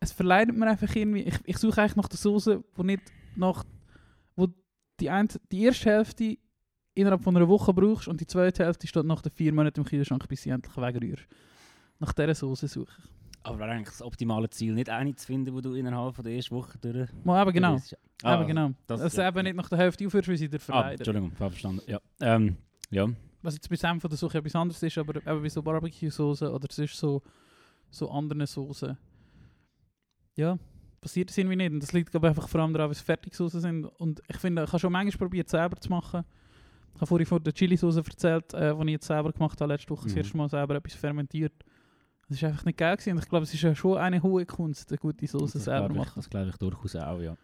[0.00, 1.22] es verleidet mir einfach irgendwie.
[1.22, 3.02] Ich, ich suche eigentlich nach der Soße, wo nicht
[3.36, 3.64] nach.
[4.34, 4.48] wo
[5.00, 6.38] die, ein, die erste Hälfte
[6.94, 9.86] innerhalb von einer Woche brauchst und die zweite Hälfte steht nach den vier Monaten im
[9.86, 11.26] Kühlschrank, bis sie endlich wegrührst.
[11.98, 13.10] Nach dieser Soße suche ich.
[13.44, 16.34] aber wäre eigentlich das optimale Ziel, nicht eine zu finden, wo du innerhalb von der
[16.34, 17.08] ersten Woche durch...
[17.24, 17.78] Mal eben genau.
[18.22, 18.70] Ah, eben genau.
[18.86, 19.28] das- Dass ja.
[19.28, 21.00] eben nicht nach der Hälfte aufhörst, weil sie dir Ah, verleidet.
[21.00, 21.82] Entschuldigung, falsch verstanden.
[21.86, 22.56] Ja, ähm,
[22.90, 23.08] ja.
[23.42, 26.68] Was jetzt bei Senf oder Suche etwas anderes ist, aber eben bei so Barbecue-Soße oder
[26.70, 27.22] sonst so,
[27.90, 28.96] so anderen Soßen.
[30.36, 30.58] Ja,
[31.00, 31.72] passiert das irgendwie nicht.
[31.72, 33.84] Und das liegt glaube ich, einfach vor allem daran, weil es Fertigsoßen sind.
[33.86, 36.24] Und ich finde, ich habe schon manchmal probiert, selber zu machen.
[36.94, 39.90] Ich habe vorhin von der Chili-Soße erzählt, äh, die ich jetzt selber gemacht habe, letzte
[39.90, 40.18] Woche das Mhm.
[40.18, 41.52] erste Mal selber etwas fermentiert.
[42.28, 43.12] Das ist einfach nicht geil gewesen.
[43.16, 45.90] Und ich glaube, es ist ja schon eine hohe Kunst, eine gute Soße das selber
[45.90, 46.12] ich, machen.
[46.16, 47.36] das glaube ich durchaus auch, ja.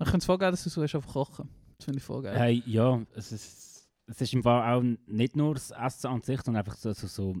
[0.00, 1.48] Ich finde es voll geil, dass du so auf Kochen.
[1.78, 2.38] Das finde ich voll geil.
[2.38, 6.40] Hey, ja, es ist, es ist im Fall auch nicht nur das Essen an sich,
[6.42, 7.34] sondern einfach so, so, so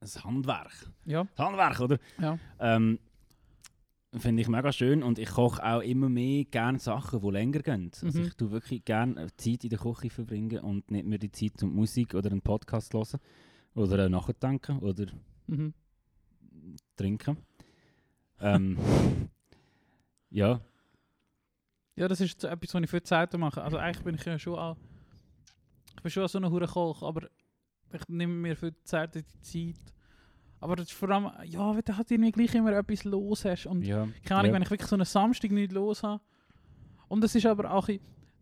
[0.00, 0.72] ein Handwerk.
[1.04, 1.98] Ja, Das Handwerk, oder?
[2.20, 2.38] ja.
[2.60, 2.98] Ähm,
[4.16, 7.90] Finde ich mega schön und ich koche auch immer mehr gerne Sachen, die länger gehen.
[8.02, 8.26] Also Mhm.
[8.26, 11.74] ich tue wirklich gerne Zeit in der Küche verbringen und nicht mehr die Zeit zum
[11.74, 13.18] Musik oder einen Podcast hören
[13.74, 15.06] oder äh, nachdenken oder
[15.48, 15.74] Mhm.
[16.96, 17.38] trinken.
[18.40, 18.78] Ähm,
[20.30, 20.60] ja,
[21.96, 23.62] Ja, das ist etwas, was ich die Zeit mache.
[23.62, 24.76] Also eigentlich bin ich ja schon auch...
[25.96, 27.28] Ich bin schon auch so ein hure Koch, aber
[27.92, 29.76] ich nehme mir die Zeit die Zeit.
[30.64, 31.30] Aber das ist vor allem...
[31.44, 33.66] Ja, wenn du halt irgendwie gleich immer etwas los hast.
[33.66, 34.08] Und ja.
[34.24, 34.54] keine Ahnung, ja.
[34.54, 36.22] wenn ich wirklich so einen Samstag nicht los habe.
[37.06, 37.86] Und es ist aber auch...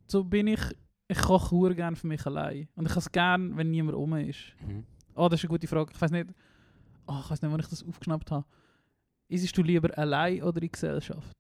[0.07, 0.61] So bin ich...
[1.09, 2.69] Ich koche gerne für mich allein.
[2.77, 4.55] Und ich habe es gerne, wenn niemand rum ist.
[4.65, 4.85] Mhm.
[5.17, 5.91] Oh, das ist eine gute Frage.
[5.93, 6.29] Ich weiß nicht...
[7.09, 8.47] Oh, ich weiß nicht, wann ich das aufgeschnappt habe.
[9.27, 11.37] Isst du lieber allein oder in Gesellschaft?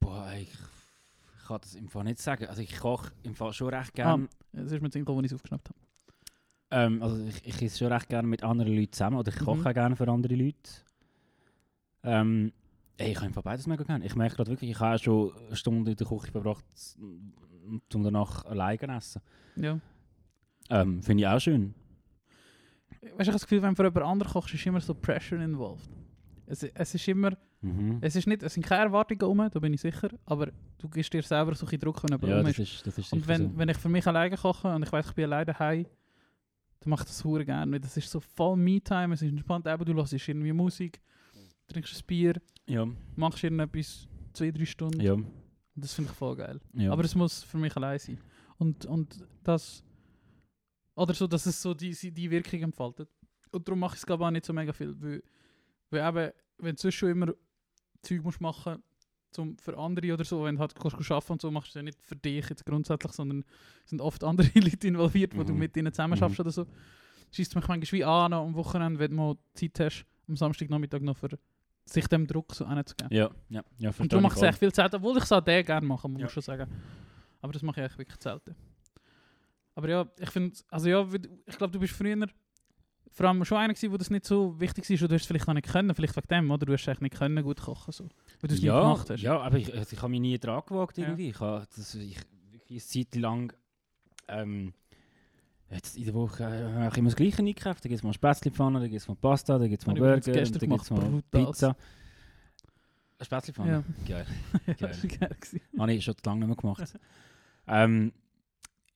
[0.00, 2.46] Boah, ich, ich kann das im Fall nicht sagen.
[2.46, 4.26] Also ich koche im Fall schon recht gerne.
[4.52, 5.78] Das ist mir das Info, als ich es aufgeschnappt habe.
[6.70, 9.60] Ähm, also ich, ich esse schon recht gerne mit anderen Leuten zusammen oder ich koche
[9.60, 9.66] Mhm.
[9.66, 10.70] auch gerne für andere Leute.
[12.02, 12.52] Ähm,
[12.98, 14.04] ey, ich habe einfach beides mega gerne.
[14.04, 16.64] Ich merke gerade wirklich, ich habe schon eine Stunde in der Küche verbracht,
[16.98, 19.22] um danach alleine zu essen.
[19.56, 19.78] Ja.
[20.70, 21.74] Ähm, Finde ich auch schön.
[23.00, 24.94] Weißt du, ich habe das Gefühl, wenn du für jemand anderen kochst, ist immer so
[24.94, 25.88] Pressure involved.
[26.46, 27.98] Es, es ist immer, Mhm.
[28.00, 31.12] es ist nicht, es sind keine Erwartungen um, da bin ich sicher, aber du gibst
[31.12, 32.86] dir selber so ein Druck, wenn jemand Ja, das ist.
[32.86, 33.58] das ist Und wenn, so.
[33.58, 35.86] wenn ich für mich alleine koche und ich weiß, ich bin alleine daheim,
[36.80, 39.84] dann mache ich das hure gerne, das ist so voll Me-Time, es ist entspannt, eben,
[39.84, 41.00] du hörst irgendwie Musik,
[41.66, 42.86] trinkst ein Bier, Ja,
[43.16, 45.16] machst irgendetwas zwei, drei Stunden ja.
[45.74, 46.60] das finde ich voll geil.
[46.74, 46.92] Ja.
[46.92, 48.18] Aber es muss für mich allein sein.
[48.58, 49.82] Und, und das.
[50.94, 53.08] Oder so, dass es so die, die Wirkung entfaltet.
[53.52, 54.94] Und darum mache ich es glaube ich auch nicht so mega viel.
[55.00, 55.22] Weil,
[55.90, 57.32] weil eben, wenn du sonst schon immer
[58.02, 58.82] Zeug musst machen
[59.30, 61.74] zum für andere oder so, wenn du halt kannst arbeiten und so, machst du es
[61.76, 63.44] ja nicht für dich jetzt grundsätzlich, sondern
[63.84, 65.58] es sind oft andere Leute involviert, wo du Mhm.
[65.58, 66.18] mit ihnen zusammen Mhm.
[66.18, 66.66] schaffst oder so.
[67.32, 71.16] Schießt mich manchmal wie an am Wochenende, wenn du mal Zeit hast, am Samstagnachmittag noch
[71.16, 71.28] für
[71.84, 73.14] sich dem Druck so anzugeben.
[73.14, 74.48] ja, ja, ja, Und verstehe ich es voll.
[74.48, 76.26] echt viel selten, obwohl ich es auch der gerne mache, muss Ja.
[76.26, 76.70] ich schon sagen.
[77.40, 78.54] Aber das mache ich eigentlich wirklich selten.
[79.74, 81.06] Aber ja, ich finde, also ja,
[81.46, 82.16] ich glaube, du bist früher
[83.10, 85.26] vor allem schon einer gewesen, wo das nicht so wichtig ist, oder du hast es
[85.28, 86.66] vielleicht noch nicht können, vielleicht wegen dem, oder?
[86.66, 88.04] Du hast eigentlich nicht können gut kochen, so.
[88.40, 89.22] Weil du es ja, nicht gemacht hast.
[89.22, 91.04] Ja, aber ich, also ich habe mich nie dran gewagt Ja.
[91.06, 91.28] irgendwie.
[91.30, 92.18] Ich habe das, ich,
[92.70, 93.52] eine Zeit lang
[94.28, 94.72] ähm,
[95.70, 97.84] jetzt in der Woche äh, ich immer das Gleiche eingekauft.
[97.84, 99.98] Da gibt es mal Spätzlepfanne, da gibt es mal Pasta, da gibt es mal ich
[100.00, 101.22] Burger, da gibt es mal brutal.
[101.46, 101.76] Pizza.
[103.20, 103.70] Spätzlepfanne?
[103.70, 103.84] Ja.
[104.06, 104.26] Geil.
[104.66, 104.88] ja, Geil.
[104.90, 105.36] das war geil.
[105.78, 106.94] Habe ich schon lange nicht mehr gemacht.
[107.66, 108.12] ähm,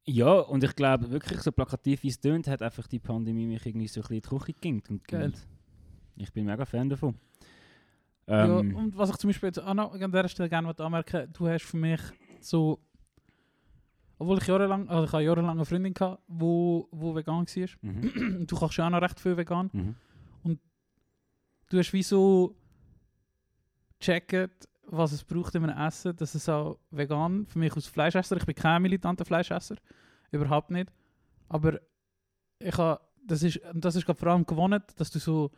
[0.04, 3.64] ja, und ich glaube wirklich, so plakativ wie es tönt, hat einfach die Pandemie mich
[3.64, 4.90] irgendwie so ein bisschen in die Küche gegingt.
[4.90, 5.26] Und Geil.
[5.26, 5.46] und
[6.16, 7.14] ich bin mega Fan davon.
[8.26, 11.32] ja, Ähm, und was ich zum Beispiel jetzt auch noch an dieser Stelle gerne anmerken
[11.32, 12.00] du hast für mich
[12.40, 12.80] so,
[14.18, 18.36] obwohl ich jahrelang, also ich habe jahrelang eine Freundin gehabt, wo, wo vegan war, mhm,
[18.40, 20.58] und du kochst ja auch noch recht viel vegan, mhm.
[21.70, 22.56] du hast wie so
[24.00, 28.36] gecheckt, was es braucht in einem Essen, dass es auch vegan, für mich als Fleischesser,
[28.36, 29.76] ich bin kein militanter Fleischesser,
[30.30, 30.92] überhaupt nicht,
[31.48, 31.80] aber
[32.58, 35.50] ich habe, das ist, das ist glaub, vor allem gewonnen, dass du so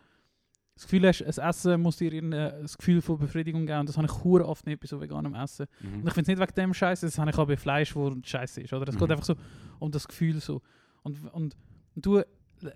[0.77, 2.31] das Gefühl hast, ein Essen muss dir ein,
[2.79, 5.67] Gefühl von Befriedigung geben und das habe ich hure oft nicht bei so veganem Essen.
[5.81, 6.01] Mhm.
[6.01, 8.13] Und ich finde es nicht wegen dem Scheiße, das habe ich auch bei Fleisch, wo
[8.25, 8.89] Scheiße ist, oder?
[8.89, 9.13] Es geht Mhm.
[9.13, 9.35] einfach so
[9.79, 10.63] um das Gefühl so.
[11.03, 11.57] Und, und, und
[11.97, 12.23] du,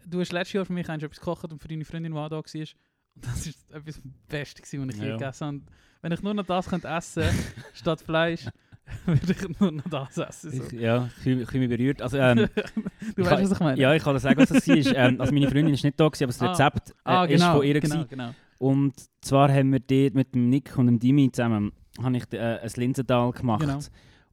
[0.07, 2.37] du hast letztes Jahr für mich etwas gekocht und für deine Freundin, die auch da
[2.37, 2.43] war.
[2.45, 5.17] Und das etwas vom Besten, gewesen, was ich je Ja.
[5.17, 5.61] gegessen habe.
[6.03, 7.25] Wenn ich nur noch das könnte essen
[7.75, 8.47] statt Fleisch,
[9.07, 10.51] würde ich nur noch das essen.
[10.53, 10.63] So.
[10.65, 12.01] Ich, ja, ich mich berührt.
[12.03, 12.37] Also, ähm,
[13.17, 13.81] du weißt, kann- was ich meine?
[13.81, 14.97] ja, ich kann dir sagen, was das war.
[14.97, 16.51] ähm, also meine Freundin ist nicht da, gewesen, aber das Ah.
[16.51, 17.81] Rezept äh, ah, ist genau, von ihr.
[17.81, 18.09] genau, gewesen.
[18.09, 18.31] genau.
[18.59, 22.59] Und zwar haben wir dort mit dem Nick und dem Dimi zusammen habe ich äh,
[22.61, 23.61] ein Linsendahl gemacht.
[23.61, 23.79] Genau.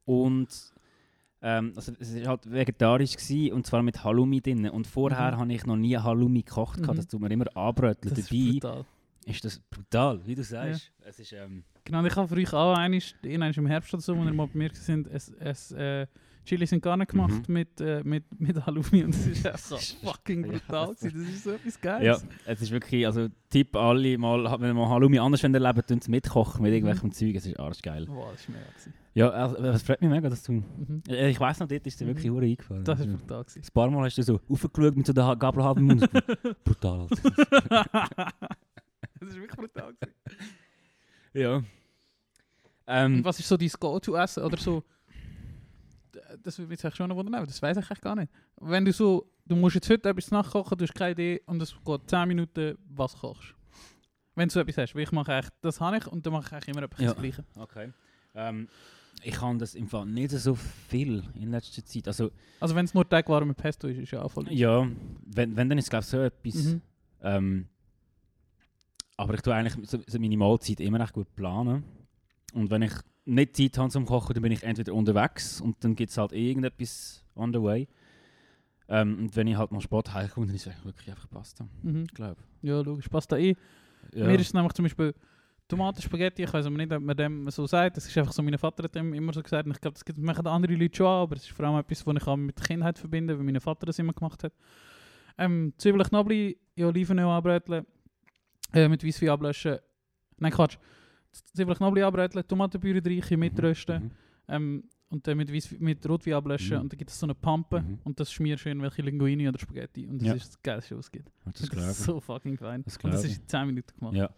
[0.04, 0.48] Und
[1.42, 4.68] ähm, also es war halt vegetarisch gewesen, und zwar mit Halloumi drin.
[4.70, 5.40] Und vorher Mhm.
[5.40, 6.80] habe ich noch nie Halloumi gekocht.
[6.80, 6.94] Mhm.
[6.96, 8.14] Das tut mir immer anbröteln.
[8.16, 8.76] Ist Dabei.
[9.26, 10.90] Ist das brutal, wie du sagst.
[11.04, 14.24] Es ist, ähm, Genau, ich habe für euch auch einmal, im Herbst oder so, wo
[14.24, 16.06] wir mal bei mir sind, es, es äh,
[16.44, 17.54] Chili sin Carne gemacht Mhm.
[17.54, 21.24] mit, äh, mit, mit Halloumi und das ist einfach fucking ja, brutal das- gewesen.
[21.26, 22.26] Das ist so etwas ja, Geiles.
[22.44, 26.08] es ist wirklich, also Tipp alle mal, wenn ihr mal Halloumi anders erleben tun es
[26.08, 28.06] mitkochen mit irgendwelchem Zeug, es ist arschgeil.
[28.08, 28.94] Wow, das ist mega gewesen.
[29.14, 30.52] Ja, also, es freut mich mega, dass du...
[30.52, 31.02] Mhm.
[31.08, 32.08] Äh, Ich weiss noch, dort ist dir Mhm.
[32.10, 32.84] wirklich hure eingefallen.
[32.84, 33.62] Das ist brutal gewesen.
[33.64, 36.10] Ein paar Mal hast du so aufgeschaut mit so der Gabelhalben im Mund.
[36.64, 37.06] Brutal.
[39.20, 40.14] das ist wirklich brutal gewesen.
[41.32, 41.62] ja.
[42.88, 44.84] Ähm, was ist so dein Go-To-Essen oder so?
[46.42, 48.32] Das würde mich jetzt schon noch wundern, aber das weiß ich echt gar nicht.
[48.60, 51.74] Wenn du so, du musst jetzt heute etwas nachkochen, du hast keine Idee und es
[51.84, 53.54] geht 10 Minuten, was kochst
[54.34, 56.46] Wenn du so etwas hast, weil ich mache echt, das habe ich und dann mache
[56.46, 57.12] ich eigentlich immer etwas Ja.
[57.12, 57.44] das Gleiche.
[57.56, 57.92] okay.
[58.34, 58.68] Ähm,
[59.22, 62.06] ich kann das im Fall nicht so viel in letzter Zeit.
[62.06, 64.86] Also, Also wenn es nur Teigwaren mit Pesto ist, ist ja auch voll ja,
[65.24, 66.54] wenn, wenn dann ist es glaube ich so etwas.
[66.64, 66.82] Mhm.
[67.22, 67.68] Ähm,
[69.16, 71.84] aber ich tue eigentlich so, so meine Mahlzeit immer recht gut planen.
[72.54, 72.92] Und wenn ich
[73.24, 76.32] nicht Zeit habe zum Kochen, dann bin ich entweder unterwegs und dann gibt es halt
[76.32, 77.88] irgendetwas on the way.
[78.88, 81.66] Ähm, und wenn ich halt mal Sport heimkomme, dann ist es eigentlich wirklich einfach Pasta,
[81.82, 82.04] Mhm.
[82.04, 82.40] ich glaube.
[82.62, 83.56] Ja, logisch, passt da eh.
[84.14, 84.26] Ja.
[84.26, 85.12] Mir ist es nämlich zum Beispiel
[85.66, 87.96] Tomatenspaghetti, ich weiß aber nicht, ob man dem so sagt.
[87.96, 89.66] Das ist einfach so, mein Vater hat dem immer so gesagt.
[89.66, 91.76] Und ich glaube, das gibt- machen andere Leute schon an, aber es ist vor allem
[91.80, 94.52] etwas, was ich auch mit der Kindheit verbinde, weil mein Vater das immer gemacht hat.
[95.36, 97.84] Ähm, Zwiebeln, Knoblauch, in Olivenöl anbröteln,
[98.76, 99.78] äh, mit Weisswein ablöschen.
[100.38, 100.76] Nein, Quatsch.
[101.32, 104.04] Zwiebeln, Knoblauch anbröteln, Tomatenpüree reichen, mitrösten.
[104.04, 104.10] Mhm.
[104.48, 106.76] Ähm, und dann mit, Weiss, mit Rotwein ablöschen.
[106.76, 106.82] Mhm.
[106.82, 107.80] Und dann gibt es so eine Pampe.
[107.82, 107.98] Mhm.
[108.04, 110.06] Und das schmierst du in welche Linguini oder Spaghetti.
[110.06, 110.34] Und das Ja.
[110.34, 111.30] ist das Geilste, was es gibt.
[111.44, 112.82] Das Das, ist so fucking fein.
[112.84, 114.14] Das Und das ist in 10 Minuten gemacht.
[114.16, 114.30] Ja.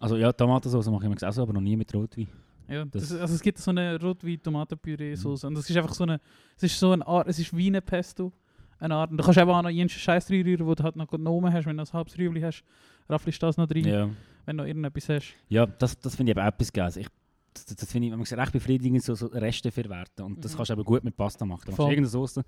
[0.00, 2.26] Also ja, Tomatensauce mache ich immer auch so, aber noch nie mit Rotwein.
[2.68, 6.20] Ja, Das- das, also es gibt so eine Rotwein-Tomatenpüree-Sauce und das ist einfach so eine,
[6.56, 8.32] es ist so eine Art, es ist wie eine Pesto,
[8.82, 9.10] eine Art.
[9.10, 11.66] Und du kannst eben auch noch jeden Scheiß reinrühren, wo du halt noch genommen hast,
[11.66, 12.64] wenn du ein halbes Rüebli hast,
[13.08, 14.08] rafflest das noch rein, Ja,
[14.46, 15.34] wenn du noch irgendetwas hast.
[15.48, 16.90] ja das, das finde ich aber auch etwas geil.
[16.96, 17.06] Ich,
[17.54, 20.24] das, das finde ich, man recht befriedigend, so, so Reste verwerten.
[20.24, 20.56] Und das Mhm.
[20.56, 21.62] kannst du aber gut mit Pasta machen.
[21.66, 22.42] Du machst irgendeine Soße,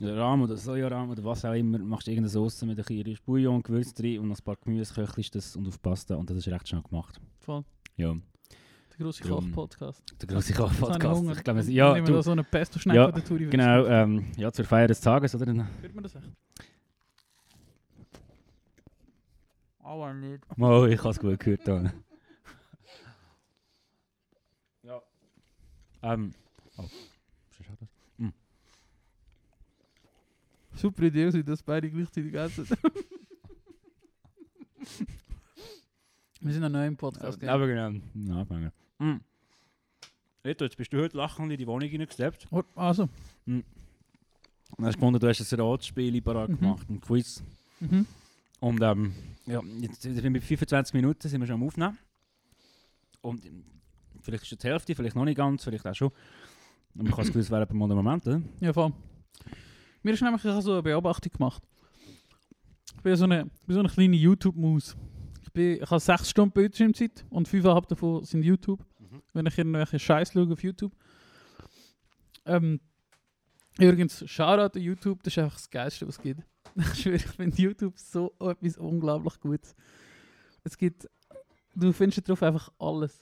[0.00, 3.62] oder Rahm oder Sojarahm oder was auch immer, machst irgendeine Soße mit ein bisschen Bouillon,
[3.62, 6.68] Gewürz drin und ein paar Gemüse, köchelst das und auf Pasta und das ist recht
[6.68, 7.18] schnell gemacht.
[7.40, 7.64] Voll.
[7.96, 8.14] Ja,
[8.98, 9.30] Der grosse Ja.
[9.30, 10.02] Koch-Podcast.
[10.22, 11.38] der ich Koch-Podcast.
[11.38, 13.46] Ich glaube, ja, nehmen wir so eine Pesto-Schnecke Ja, oder Touri.
[13.46, 15.46] genau, ähm, ja, zur Feier des Tages, oder?
[15.46, 16.32] Hört man das echt?
[19.78, 20.42] Aber nicht.
[20.58, 21.66] Oh, ich habe es gut gehört.
[21.68, 21.92] Da.
[26.00, 26.32] Ähm,
[26.76, 27.88] oh, das?
[30.80, 32.68] Super Idee, dass wir das beide gleichzeitig essen.
[36.40, 37.40] wir sind noch neu im Podcast.
[37.40, 37.48] gell?
[37.48, 38.70] Aber genau, na, anfangen.
[38.98, 39.16] Mm.
[40.42, 43.08] Eto, jetzt bist du heute lachend in die Wohnung hineingesteppt Oh, Also.
[43.46, 43.64] und
[44.82, 46.58] hast gefunden, du hast ein Ratspiel parat Mhm.
[46.58, 47.42] gemacht, ein Quiz.
[47.80, 48.06] Mhm.
[48.60, 49.12] Und ähm,
[49.46, 51.98] ja, jetzt sind wir bei 25 Minuten sind wir schon am Aufnehmen.
[53.20, 53.64] Und ähm,
[54.22, 56.08] vielleicht ist es die Hälfte, vielleicht noch nicht ganz, vielleicht auch schon.
[56.94, 58.40] Und man kann das Quiz wäre der Moment, oder?
[58.60, 58.92] Ja, voll.
[60.02, 61.62] Mir ist nämlich so eine Beobachtung gemacht.
[62.96, 64.96] Ich bin so eine, bin so eine kleine YouTube-Maus.
[65.48, 68.84] Ich, bin- ich habe sechs Stunden Bildschirmzeit und fünfeinhalb davon sind YouTube.
[68.98, 69.22] Mhm.
[69.32, 70.92] Wenn ich irgendwelche Scheiß schaue auf YouTube.
[72.44, 72.80] Ähm,
[73.78, 76.42] übrigens, Shoutout an YouTube, das ist einfach das Geilste, was es gibt.
[76.92, 79.74] Ich schwöre, ich finde YouTube so etwas unglaublich Gutes.
[80.64, 81.08] Es gibt,
[81.74, 83.18] du findest darauf einfach alles.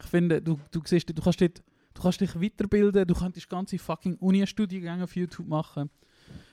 [0.00, 1.62] Ich finde, du, du siehst, du kannst dort
[1.92, 5.90] Du kannst dich weiterbilden, du könntest ganze fucking Uni-Studiengänge auf YouTube machen.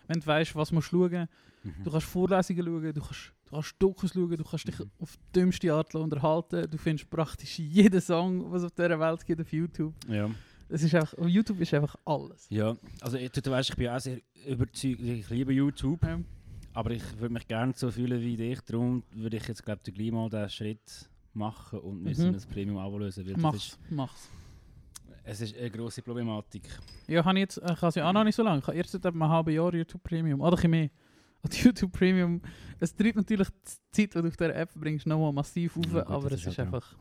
[0.08, 1.28] Wenn du weißt, was du schauen
[1.64, 1.84] Mhm.
[1.84, 5.40] Du kannst Vorlesungen schauen, du kannst, du kannst Dokus schauen, du kannst dich auf die
[5.40, 6.68] dümmste Art unterhalten.
[6.72, 9.94] Du findest praktisch jeden Song, was auf dieser Welt gibt, auf YouTube.
[10.08, 10.28] Ja.
[10.70, 12.48] Es ist einfach, auf YouTube ist einfach alles.
[12.50, 16.20] ja, also ich, du weißt, ich bin auch sehr überzeugt, ich liebe YouTube, Ja.
[16.74, 19.94] aber ich würde mich gerne so fühlen wie dich, darum würde ich jetzt glaube ich
[19.94, 22.34] gleich mal den Schritt machen und so Mhm.
[22.34, 24.30] ein Premium-Abo lösen, weil das Mach's, ist, mach's.
[25.24, 26.64] Es ist eine grosse Problematik.
[27.08, 28.60] Ja, habe ich jetzt, ich habe es ja auch noch nicht so lange.
[28.60, 30.42] Ich habe erst seit einem halben Jahr YouTube Premium.
[30.42, 30.90] Oder ein mehr.
[31.44, 32.40] Und YouTube Premium,
[32.80, 36.02] es treibt natürlich die Zeit, die du auf dieser App bringst, nochmal massiv auf, Ja,
[36.04, 36.96] gut, aber es ist ist halt, einfach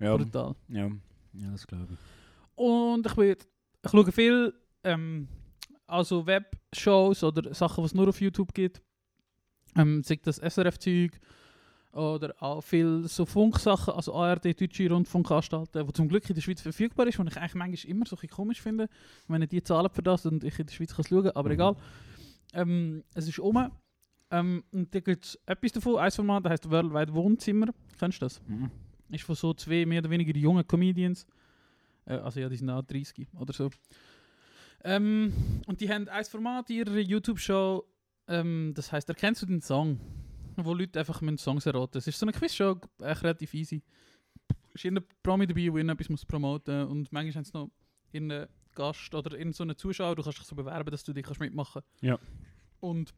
[0.00, 0.54] Ja, brutal.
[0.68, 0.90] ja,
[1.34, 1.98] ja das glaube ich.
[2.54, 3.36] Und ich, bin,
[3.84, 5.28] ich schaue viel ähm,
[5.86, 8.80] also Webshows oder Sachen, die es nur auf YouTube gibt.
[9.76, 11.18] Ähm, sei das SRF-Zeug
[11.92, 16.60] oder auch viel so Funksachen, also ARD, deutsche Rundfunkanstalten, die zum Glück in der Schweiz
[16.60, 18.88] verfügbar ist, was ich eigentlich manchmal immer so ein bisschen komisch finde,
[19.26, 21.54] wenn ich die zahlen für das und ich in der Schweiz kann schauen aber Mhm.
[21.54, 21.76] egal.
[22.52, 23.70] Ähm, es ist um.
[24.30, 27.68] Ähm, und da gibt es etwas davon, ein Format, das heißt Worldwide Wohnzimmer.
[27.98, 28.40] Kennst du das?
[28.46, 28.70] Mhm.
[29.10, 31.26] ist von so zwei mehr oder weniger jungen Comedians.
[32.04, 33.70] Äh, also ja, die sind auch 30 oder so.
[34.84, 35.32] Ähm,
[35.66, 37.84] und die haben ein Format in ihrer YouTube-Show,
[38.28, 39.98] ähm, das heißt, erkennst du den Song?
[40.64, 41.98] Wo Leute einfach müssen Songs erraten.
[41.98, 43.82] Es ist so eine Quizshow, echt relativ easy.
[44.68, 47.70] Es ist irgendein Promi dabei, der irgendetwas muss promoten und manchmal haben sie noch
[48.12, 51.40] irgendeinen Gast oder irgendeinen so Zuschauer, du kannst dich so bewerben, dass du dich kannst
[51.40, 52.18] mitmachen Ja.
[52.80, 53.12] Und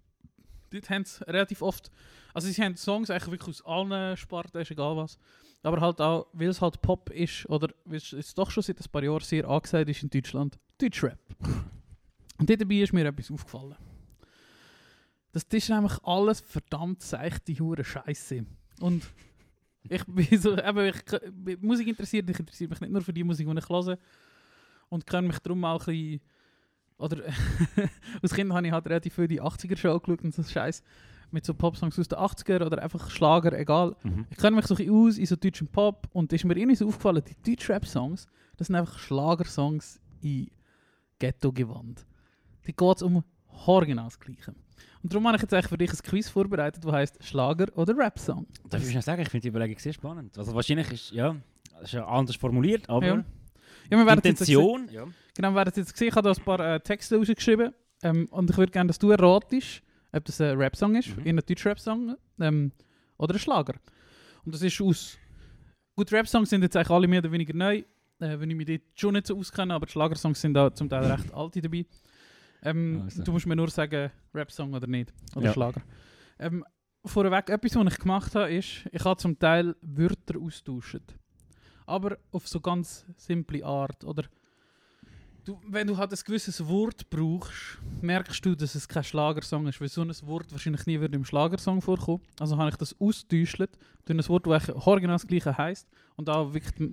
[0.70, 1.90] dort haben sie relativ oft,
[2.33, 5.18] also sie haben Songs eigentlich wirklich aus allen Sparten, ist egal was.
[5.62, 8.81] Aber halt auch, weil es halt Pop ist, oder weil es jetzt doch schon seit
[8.81, 11.18] ein paar Jahren sehr angesagt ist in Deutschland, Deutschrap.
[12.38, 13.76] Und dort dabei ist mir etwas aufgefallen.
[15.33, 18.45] Das ist nämlich alles verdammt seichte hure Scheiße.
[18.81, 19.05] Und
[19.88, 23.49] ich bin so, eben, ich, Musik interessiert, ich interessiere mich nicht nur für die Musik,
[23.49, 23.99] die ich höre.
[24.88, 26.21] Und kann mich darum auch ein bisschen,
[26.99, 27.23] oder
[28.23, 30.83] als Kind habe ich halt relativ viel die 80er-Show geschaut und so Scheiß
[31.33, 33.97] mit so Popsongs aus den 80er oder einfach Schlager, egal.
[34.03, 34.27] Mhm.
[34.31, 36.88] Ich kenne mich so ein aus in so deutschem Pop und ist mir irgendwie so
[36.88, 40.51] aufgefallen, die Deutsch-Rap-Songs, das sind einfach Schlagersongs in
[41.19, 42.05] Ghetto-Gewand.
[42.66, 43.23] Die geht es um
[43.66, 44.55] original das Gleiche.
[45.03, 47.96] Und darum habe ich jetzt eigentlich für dich ein Quiz vorbereitet, das heißt Schlager oder
[47.96, 48.46] Rap-Song.
[48.68, 50.37] Darf ich noch sagen, ich finde die Überlegung sehr spannend.
[50.38, 51.37] Also wahrscheinlich ist, ja,
[51.83, 53.25] ist ja anders formuliert, aber Ja.
[53.90, 55.05] Ja, wir werden es jetzt Intention, ja.
[55.35, 56.09] Genau, wir werden es jetzt gesehen.
[56.09, 57.73] Ich habe da ein paar äh, Texte rausgeschrieben.
[58.03, 61.27] Ähm, und ich würde gerne, dass du erratest, ob das ein Rap-Song ist, Mhm.
[61.27, 62.73] in ein Deutsch-Rap-Song ähm,
[63.18, 63.75] oder ein Schlager.
[64.44, 65.18] Und das ist aus.
[65.96, 67.79] Gut, Rap-Songs sind jetzt eigentlich alle mehr oder weniger neu,
[68.20, 71.05] äh, wenn ich mich dort schon nicht so auskenne, aber Schlagersongs sind da zum Teil
[71.11, 71.85] recht alte dabei.
[72.62, 73.23] Ähm, Also.
[73.23, 75.12] Du musst mir nur sagen, Rap-Song oder nicht.
[75.35, 75.53] Oder Ja.
[75.53, 75.83] Schlager.
[76.38, 76.64] Ähm,
[77.05, 81.03] vorweg, etwas, was ich gemacht habe, ist, ich habe zum Teil Wörter austauscht.
[81.87, 84.05] Aber auf so ganz simple Art.
[84.05, 84.25] Oder
[85.44, 89.81] du, wenn du halt ein gewisses Wort brauchst, merkst du, dass es kein Schlagersong ist,
[89.81, 92.23] weil so ein Wort wahrscheinlich nie würde im Schlagersong vorkommen.
[92.38, 95.88] Also habe ich das austauscht durch ein Wort, das original das gleiche heisst.
[96.20, 96.90] Und da wirklich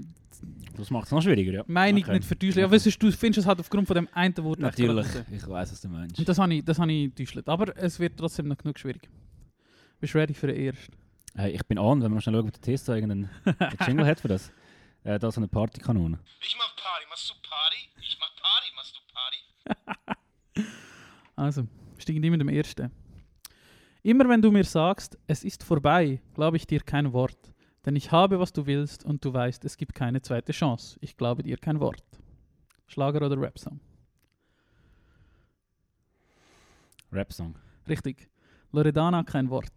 [0.78, 1.64] Das macht es noch schwieriger, ja.
[1.68, 2.14] Meinung Okay.
[2.14, 2.60] nicht vertäuschen.
[2.62, 5.72] Ja, weißt du, du findest es halt aufgrund von dem einen Wort Natürlich, ich weiß,
[5.74, 6.18] was du meinst.
[6.18, 7.48] Und das habe ich, das habe ich getäuscht.
[7.50, 9.10] Aber es wird trotzdem noch genug schwierig.
[10.00, 10.94] Bist du ready für den ersten?
[11.36, 14.22] Hey, ich bin an, wenn wir schnell schauen, ob der Test irgendeinen einen Jingle hat
[14.22, 14.50] für das.
[15.04, 16.20] Äh, da so eine Partykanone.
[16.42, 17.78] Ich mach Party, machst du Party?
[18.02, 20.70] Ich mach Party, machst du Party?
[21.36, 21.68] Also,
[22.00, 22.90] steigen die mit dem ersten.
[24.02, 27.38] Immer wenn du mir sagst, es ist vorbei, glaube ich dir kein Wort.
[27.88, 30.98] Denn ich habe, was du willst und du weißt, es gibt keine zweite Chance.
[31.00, 32.04] Ich glaube dir kein Wort.
[32.86, 33.80] Schlager oder Rap-Song?
[37.14, 37.56] Rap-Song.
[37.88, 38.30] Richtig.
[38.74, 39.72] Loredana, kein Wort.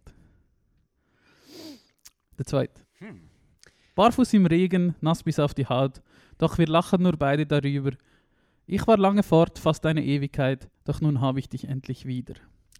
[2.37, 2.81] Der zweite.
[2.95, 3.29] Hm.
[3.95, 6.01] Barfuß im Regen, nass bis auf die Haut.
[6.37, 7.91] doch wir lachen nur beide darüber.
[8.65, 12.33] Ich war lange fort, fast eine Ewigkeit, doch nun habe ich dich endlich wieder.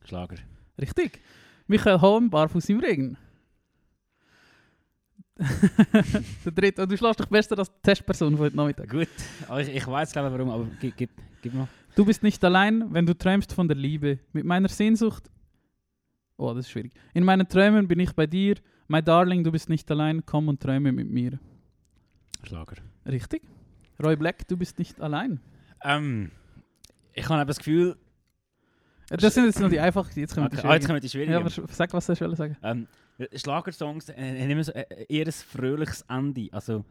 [0.03, 0.39] Schlager.
[0.77, 1.21] Richtig.
[1.67, 3.17] Michael Holm, Barfuß im Regen.
[6.45, 8.89] Der dritte, und du schlägst dich besser als die Testperson von heute Nachmittag.
[8.89, 9.07] Gut.
[9.47, 11.09] Aber ich, ich weiß glaube warum, aber gib, gib,
[11.41, 11.67] gib mal.
[11.95, 14.19] Du bist nicht allein, wenn du träumst von der Liebe.
[14.33, 15.29] Mit meiner Sehnsucht.
[16.37, 16.93] Oh, das ist schwierig.
[17.13, 18.55] In meinen Träumen bin ich bei dir.
[18.87, 20.25] My Darling, du bist nicht allein.
[20.25, 21.39] Komm und träume mit mir.
[22.43, 22.77] Schlager.
[23.05, 23.43] Richtig.
[24.01, 25.39] Roy Black, du bist nicht allein.
[25.83, 26.31] Ähm,
[27.13, 27.95] ich habe das Gefühl,
[29.09, 30.11] Das sind jetzt noch die einfachen.
[30.19, 30.87] Jetzt kommen okay, die jetzt schwierigen.
[30.87, 31.31] kommen die schwierigen.
[31.33, 32.57] Ja, aber sag, was du sagen.
[32.63, 32.87] ähm,
[33.35, 36.47] Schlagersongs äh, haben immer so, äh, eher ein fröhliches Ende.
[36.51, 36.83] Also,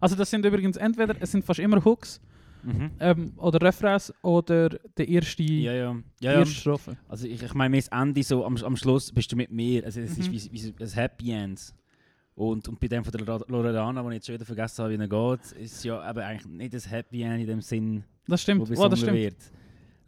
[0.00, 2.20] Also das sind übrigens entweder, es sind fast immer Hooks
[2.62, 2.90] mhm.
[3.00, 5.96] ähm, oder Refrains oder der erste, ja, ja.
[6.20, 6.38] ja, ja.
[6.38, 6.96] erste Strophe.
[7.08, 9.84] Also ich, ich meine, das Ende so, am, am Schluss bist du mit mir.
[9.84, 10.32] Also es ist Mhm.
[10.32, 11.74] wie, wie so ein Happy End.
[12.36, 15.02] Und, und bei dem von der Loredana, wo ich jetzt schon wieder vergessen habe, wie
[15.02, 18.42] er geht, ist ja eben eigentlich nicht das Happy End in dem Sinn, Das wo
[18.42, 18.60] stimmt.
[18.62, 19.16] Oh, besungen das stimmt.
[19.16, 19.36] wird.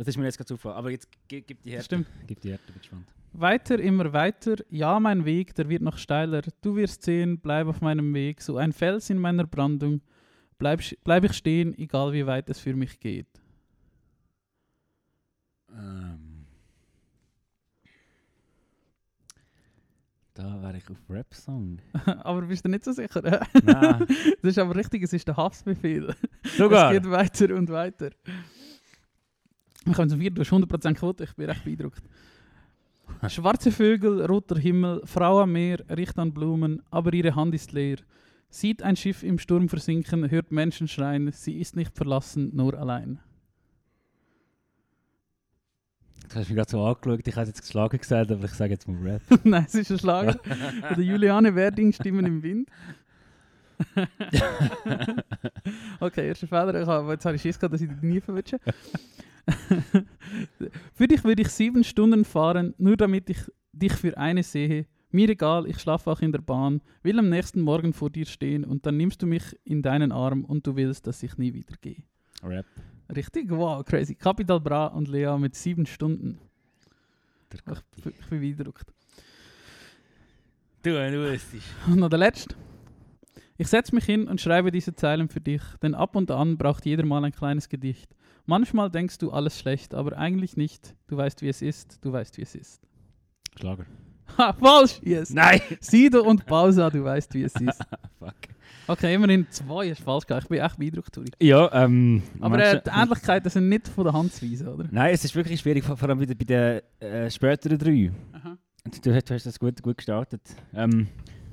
[0.01, 0.73] Das ist mir jetzt gerade zufall.
[0.73, 1.85] Aber jetzt gib, gib die Das Härte.
[1.85, 2.07] stimmt.
[2.27, 3.07] Gib die Härte, bin gespannt.
[3.35, 4.57] Weiter, immer weiter.
[4.71, 6.41] Ja, mein Weg, der wird noch steiler.
[6.63, 8.41] Du wirst sehen, bleib auf meinem Weg.
[8.41, 10.01] So ein Fels in meiner Brandung.
[10.57, 13.27] Bleib, bleib ich stehen, egal wie weit es für mich geht.
[15.71, 16.47] Ähm.
[20.33, 21.79] Da wäre ich auf Rap-Song.
[22.25, 23.21] aber bist du nicht so sicher?
[23.21, 24.07] das Nein,
[24.41, 26.15] ist aber richtig, es ist der Haftbefehl.
[26.57, 26.91] sogar.
[26.91, 28.13] Es geht weiter und weiter.
[29.85, 32.03] Wir kommen zum vierten, du hast 100% Quote, ich bin recht beeindruckt.
[33.29, 37.97] Schwarze Vögel, roter Himmel, Frau am Meer, riecht an Blumen, aber ihre Hand ist leer.
[38.51, 43.21] Sieht ein Schiff im Sturm versinken, hört Menschen schreien, sie ist nicht verlassen, nur allein.
[46.29, 48.87] Du hast mich gerade so angeschaut, ich hätte jetzt geschlagen gesagt, aber ich sage jetzt
[48.87, 49.23] mal Rap.
[49.45, 50.35] Nein, es ist ein Schlager.
[50.35, 52.69] Von der Juliane Werding, Stimmen im Wind.
[56.01, 56.87] okay, erster Fehler.
[56.87, 58.59] Habe, jetzt habe ich Schiss gehabt, dass ich dich nie verwünsche.
[60.94, 63.38] für dich würde ich sieben Stunden fahren, nur damit ich
[63.72, 64.87] dich für eine sehe.
[65.12, 68.64] Mir egal, ich schlafe auch in der Bahn, will am nächsten Morgen vor dir stehen
[68.64, 71.74] und dann nimmst du mich in deinen Arm und du willst, dass ich nie wieder
[71.81, 72.05] gehe.
[72.42, 72.66] Rap.
[73.14, 73.50] Richtig?
[73.50, 74.14] Wow, crazy.
[74.14, 76.38] Capital Bra und Lea mit sieben Stunden.
[77.53, 77.61] Ich,
[78.07, 78.92] ich bin beeindruckt.
[80.83, 81.66] Du, du wüsstest.
[81.88, 82.55] Und noch der letzte.
[83.59, 86.87] Ich setze mich hin und schreibe diese Zeilen für dich, denn ab und an braucht
[86.87, 88.09] jeder mal ein kleines Gedicht.
[88.46, 90.94] Manchmal denkst du alles schlecht, aber eigentlich nicht.
[91.07, 92.81] Du weißt, wie es ist, du weißt, wie es ist.
[93.59, 93.85] Schlager.
[94.38, 95.00] Ha, falsch!
[95.03, 95.31] Yes!
[95.31, 95.61] Nein!
[95.81, 97.83] Sido und Pausa, du weißt, wie es ist.
[98.18, 98.35] Fuck.
[98.87, 100.42] Okay, immerhin zwei ist falsch gegangen.
[100.44, 101.31] Ich bin echt beeindruckt, Turi.
[101.40, 102.22] Ja, ähm.
[102.40, 104.87] Aber äh, die Ähnlichkeiten sind nicht von der Hand zu weisen, oder?
[104.90, 108.12] Nein, es ist wirklich schwierig, vor allem wieder bei den äh, späteren drei.
[108.33, 108.57] Aha.
[109.03, 110.42] Du, hast- du hast das gut, gut gestartet.
[110.74, 111.09] Ähm,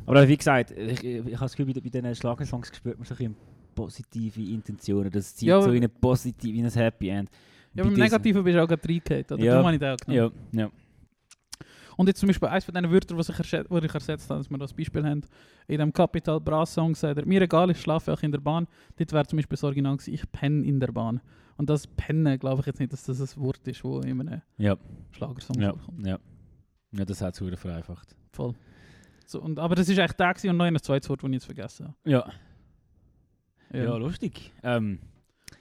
[0.06, 3.06] aber wie gesagt, ich, ich, ich habe das Gefühl, bei, bei diesen Schlagersongs spürt man
[3.06, 3.36] so ein bisschen
[3.78, 5.12] positive Intentionen.
[5.12, 7.30] Das zieht Ja, so in ein positiv, in ein Happy End.
[7.74, 9.44] Ja, Bei beim Negativen bist du auch gerade reingehauen, oder?
[9.44, 9.52] Ja.
[9.54, 10.34] Darum habe ich den auch genommen.
[10.54, 10.72] Ja, ja.
[11.96, 14.50] Und jetzt zum Beispiel eines von diesen Wörtern, die ich, erset- ich ersetzt habe, dass
[14.52, 15.22] wir das Beispiel haben.
[15.68, 18.68] In dem Capital Bra Song sagt er, mir egal, ich schlafe auch in der Bahn.
[18.98, 21.22] Dort wäre zum Beispiel das Original gewesen, ich penne in der Bahn.
[21.58, 24.42] Und das Pennen glaube ich jetzt nicht, dass das ein Wort ist, das in einem
[24.58, 24.78] Ja,
[25.12, 26.06] Schlagersong ja, vorkommt.
[26.06, 26.20] ja.
[26.92, 28.16] Ja, das hat es vereinfacht.
[28.32, 28.54] Voll.
[29.26, 31.46] So, und, aber das ist echt der und noch ein zweites Wort, das ich jetzt
[31.46, 31.96] vergessen habe.
[32.06, 32.32] ja,
[33.74, 33.98] Ja.
[33.98, 34.52] lustig.
[34.64, 35.00] Ähm,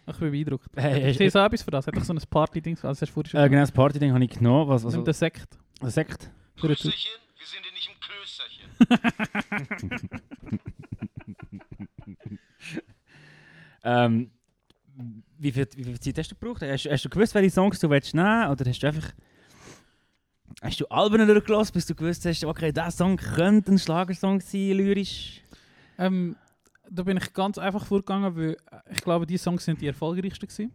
[0.09, 0.67] Ich bin beeindruckt.
[0.77, 1.87] hey, Hast du so etwas für das?
[1.87, 2.75] Hat doch so ein Party-Ding?
[2.77, 4.69] Also hast du vorhin schon äh, genau, das Party-Ding habe ich genommen.
[4.69, 5.59] Was, was, Nimm den Sekt.
[5.81, 6.31] was Sekt?
[6.57, 10.21] Prösterchen, wir sind ja nicht im Klösterchen.
[13.85, 14.31] Ähm,
[15.39, 16.63] wie, viel, wie viel Zeit hast du gebraucht?
[16.63, 19.13] Hast, hast du gewusst, welche Songs du willst nehmen Oder hast du einfach...
[20.63, 24.71] Hast du Alben durchgelassen, bis du gewusst hast, okay, dieser Song könnte ein Schlagersong sein,
[24.73, 25.43] lyrisch?
[25.99, 26.35] Ähm,
[26.91, 28.57] da bin ich ganz einfach vorgegangen, weil äh,
[28.93, 30.73] ich glaube, die Songs sind die erfolgreichsten gewesen.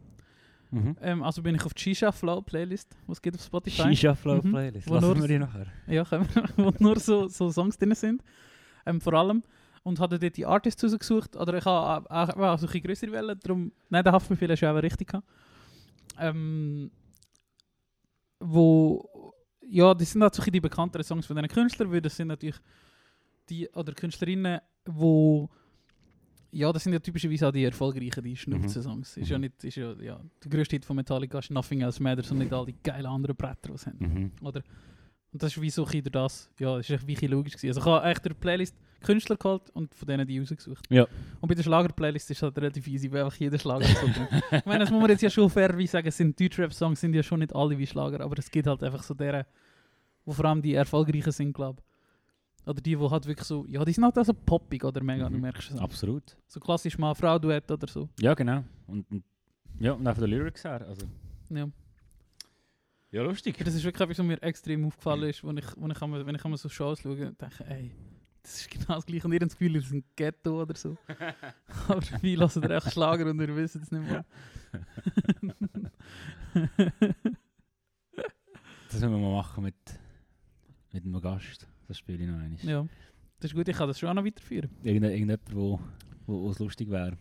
[0.71, 0.95] Mhm.
[1.01, 3.83] Ähm, also bin ich auf die Shisha Flow Playlist, was gibt auf Spotify.
[3.93, 4.51] Shisha Flow Mhm.
[4.51, 4.87] Playlist.
[4.89, 5.65] Wo Lassen nur- wir die nachher.
[5.87, 6.05] Ja,
[6.57, 8.23] wo nur so, so Songs drin sind.
[8.85, 9.43] Ähm, vor allem.
[9.83, 11.35] Und hatte dort die Artists rausgesucht.
[11.35, 13.37] Oder ich habe auch, auch, auch so ein größere Wellen.
[13.43, 15.27] Darum, nein, der Haftbefehl hast du auch richtig gehabt.
[16.19, 16.91] Ähm,
[18.39, 22.27] wo, ja, das sind halt so die bekannteren Songs von diesen Künstlern, weil das sind
[22.27, 22.57] natürlich
[23.49, 25.49] die, oder Künstlerinnen, wo,
[26.51, 29.17] ja, das sind ja typischerweise auch die erfolgreichen, die Schnulzen-Songs.
[29.17, 29.41] Ist ja Mhm.
[29.41, 32.51] nicht, ist ja, ja, der grösste Hit von Metallica ist Nothing Else Matters und nicht
[32.53, 33.97] all die geilen anderen Bretter, die sie haben.
[33.99, 34.31] Mhm.
[34.41, 34.61] Oder,
[35.33, 37.67] und das ist wie so ein das, ja, das ist echt logisch gewesen.
[37.69, 40.85] Also ich habe echt der Playlist Künstler geholt und von denen die rausgesucht.
[40.91, 41.07] Ja.
[41.39, 44.05] Und bei der Schlager-Playlist ist halt relativ easy, weil einfach jeder Schlager so.
[44.57, 47.23] Ich meine, das muss man jetzt ja schon fair wie sagen, sind Deutschrap-Songs, sind ja
[47.23, 49.45] schon nicht alle wie Schlager, aber es gibt halt einfach so deren,
[50.25, 51.81] wo vor allem die erfolgreichen sind, glaube
[52.65, 55.27] Oder die, die halt wirklich so, ja, die sind halt auch so poppig oder mega,
[55.27, 55.41] du Mhm.
[55.41, 55.77] merkst es.
[55.79, 56.37] Absolut.
[56.47, 58.07] So klassisch Mann-Frau-Duett oder so.
[58.19, 58.63] Ja, genau.
[58.87, 59.23] Und, und,
[59.79, 60.85] ja, und auch von den Lyrics her.
[60.87, 61.07] Also,
[61.49, 61.67] Ja.
[63.11, 63.57] ja, lustig.
[63.57, 66.35] Das ist wirklich etwas, was mir extrem aufgefallen ist, wenn ich, wenn ich, einmal- wenn
[66.35, 67.91] ich einmal so Shows schaue und denke, ey,
[68.43, 69.25] das ist genau das gleiche.
[69.25, 70.97] Und ihr habt das Gefühl, ihr seid ein Ghetto oder so.
[71.87, 74.23] Aber wie lassen ihr echt Schlager und ihr wisst es nicht mehr.
[78.13, 79.75] Das müssen wir mal machen mit,
[80.91, 81.65] mit einem Gast.
[81.91, 82.57] Das spiele ich noch einmal.
[82.63, 82.87] ja,
[83.41, 84.69] das ist gut, ich kann das schon auch noch weiterführen.
[84.81, 85.77] Irgende, irgendjemand, wo,
[86.25, 87.17] wo, wo es lustig wäre.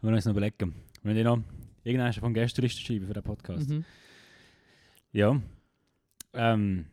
[0.00, 0.76] Wir müssen uns noch überlegen.
[1.02, 1.40] Wenn ich noch
[1.82, 3.68] irgendeinen von gestern schreiben für den Podcast.
[3.68, 3.84] Mhm.
[5.10, 5.42] Ja.
[6.34, 6.86] Ähm,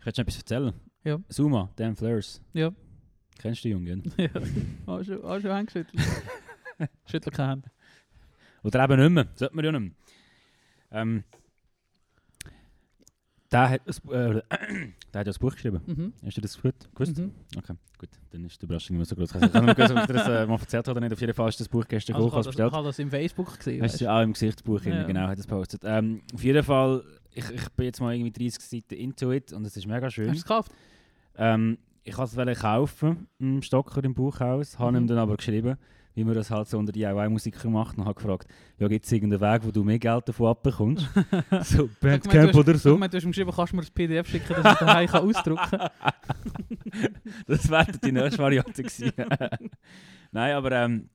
[0.00, 0.72] ich hätte schon etwas erzählen.
[1.04, 1.20] Ja.
[1.28, 2.42] Suma, Dan Fleurs.
[2.52, 2.72] Ja.
[3.38, 4.12] Kennst du den Jungen?
[4.16, 4.30] ja,
[4.86, 6.02] auch schon, auch schon angeschüttelt.
[7.06, 7.70] Schüttel keine Hände.
[8.64, 9.28] Oder eben nicht mehr.
[9.34, 9.92] Sollte man ja nicht mehr.
[10.90, 11.22] Ähm,
[13.52, 14.42] der hat, Bu- äh,
[15.12, 15.80] der hat ja ein Buch geschrieben.
[15.86, 16.12] Mhm.
[16.24, 17.18] Hast du das gut gewusst?
[17.18, 17.32] Mhm.
[17.56, 18.08] Okay, gut.
[18.30, 19.42] Dann ist die Überraschung nicht mehr so groß.
[19.46, 21.12] Ich kann nicht wissen, ob ich das äh, mal erzählt habe oder nicht.
[21.12, 22.70] Auf jeden Fall ist das Buch gestern Also, ich als das, bestellt.
[22.72, 23.82] ich habe das im Facebook gesehen.
[23.82, 25.02] Hast weißt du auch im Gesichtsbuch Ja.
[25.04, 25.82] genau, hat das postet.
[25.84, 29.64] Ähm, auf jeden Fall, ich, ich bin jetzt mal irgendwie 30 Seiten into it und
[29.66, 30.28] es ist mega schön.
[30.28, 30.72] Hast du es gekauft?
[31.36, 34.96] Ähm, ich wollte es kaufen im Stocker im Buchhaus, habe Mhm.
[34.98, 35.76] ihm dann aber geschrieben,
[36.14, 38.48] wie man das halt so unter DIY-Musiker macht und habe gefragt,
[38.78, 41.08] ja gibt es irgendeinen Weg, wo du mehr Geld davon abbekommst?
[41.62, 42.94] so Ich Bandcamp oder So.
[42.94, 45.70] Ich du hast geschrieben, kannst du mir das PDF schicken, dass ich daheim kann ausdrucken
[45.70, 45.90] kann.
[47.46, 49.12] das wäre die nächste Variante gewesen.
[50.32, 51.08] Nein, aber ähm,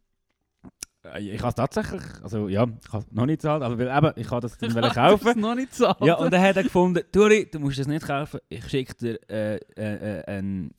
[1.13, 3.87] äh, ich habe es tatsächlich, also ja, ich habe es noch nicht gezahlt, aber weil,
[3.87, 5.39] eben, ich habe das dann wollen Das kaufen.
[5.39, 5.95] noch nicht zahlen.
[6.01, 9.29] Ja, und dann hat er gefunden, Turi, du musst das nicht kaufen, ich schicke dir
[9.29, 10.71] äh, äh, äh, ein,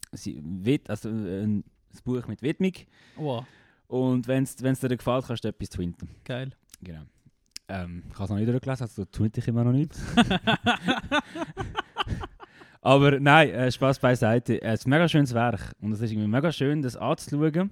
[0.89, 1.65] also ein, ein
[2.05, 2.73] Buch mit Widmung
[3.17, 3.45] Wow,
[3.89, 6.09] und wenn es dir gefällt, kannst du etwas twinten.
[6.25, 6.51] geil.
[6.83, 7.03] Genau.
[7.69, 9.93] Ähm, ich habe es noch nicht durchgelesen, also twinte ich immer noch nicht.
[12.83, 14.63] Aber nein, äh, Spaß beiseite.
[14.63, 17.71] Es ist ein mega schönes Werk und es ist irgendwie mega schön, das anzuschauen.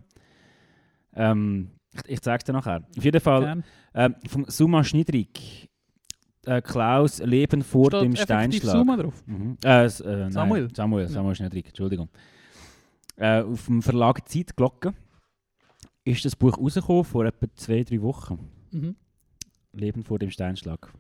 [1.15, 2.83] Ähm, ich, ich zeige es dir nachher.
[2.97, 3.63] Auf jeden Fall
[3.95, 5.71] ähm, vom Suma Schniedrig.
[6.47, 8.73] Äh, Klaus Leben vor Steht dem Steinschlag.
[8.77, 9.23] Summa drauf.
[9.27, 9.57] Mhm.
[9.65, 10.69] Äh, s- äh, nein, Samuel.
[10.75, 11.09] Samuel, Ja.
[11.11, 12.09] Samuel Schniedrig, Entschuldigung.
[13.17, 14.93] Äh, auf dem Verlag Zeitglocke
[16.05, 18.39] ist das Buch rausgekommen vor etwa zwei, drei Wochen.
[18.73, 18.97] Mhm.
[19.73, 20.93] Leben vor dem Steinschlag.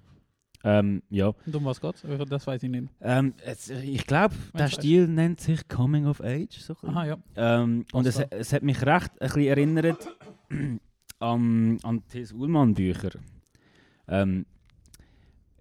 [0.66, 1.28] Ähm, ja.
[1.46, 2.02] Und um was geht's?
[2.04, 2.88] Ich- Das weiß ich nicht.
[3.02, 6.58] Ähm, es, ich glaube, der Stil nennt sich Coming of Age.
[6.58, 6.74] So.
[6.82, 7.18] Aha, ja.
[7.36, 10.08] Ähm, und es, es hat mich recht ein bisschen erinnert
[11.18, 12.32] an, an T.S.
[12.32, 13.10] Ullmann-Bücher.
[14.08, 14.46] Ähm,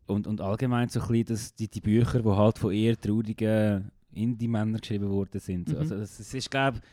[0.05, 3.91] und, und allgemein so ein bisschen das, die, die Bücher, die halt von eher traurigen
[4.13, 5.69] Indie-Männern geschrieben worden sind.
[5.69, 5.77] Mhm.
[5.77, 6.83] Also es, es ist, glaube ich,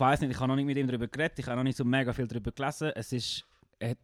[0.00, 1.84] weiß nicht, ich habe noch nicht mit ihm darüber geredet, ich habe noch nicht so
[1.84, 2.92] mega viel darüber gelesen.
[2.94, 3.44] Es ist,
[3.82, 3.98] hat,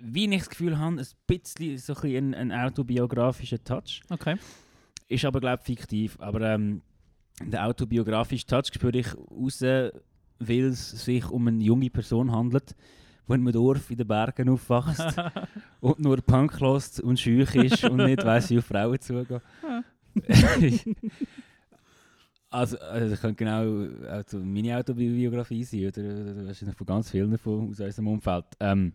[0.00, 4.02] wie ich das Gefühl habe, ein bisschen so ein, ein, autobiografischer Touch.
[4.10, 4.36] Okay.
[5.08, 6.16] Ist aber, glaube ich, fiktiv.
[6.18, 6.82] Aber ähm,
[7.40, 9.62] der autobiografische Touch spüre ich raus,
[10.38, 12.74] weil es sich um eine junge Person handelt,
[13.28, 15.16] die in einem Dorf in den Bergen aufwächst
[15.80, 19.40] und nur Punk hört und schüch ist und nicht weiss, wie auf Frauen zugehen.
[22.50, 27.70] also, also, das könnte genau also meine Autobiografie sein, oder wahrscheinlich von ganz vielen von,
[27.70, 28.44] aus unserem Umfeld.
[28.60, 28.92] Ähm,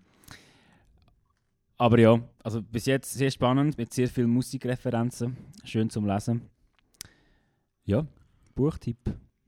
[1.77, 6.41] aber ja, also bis jetzt sehr spannend, mit sehr vielen Musikreferenzen, schön zum Lesen.
[7.85, 8.05] Ja,
[8.55, 8.99] Buchtipp.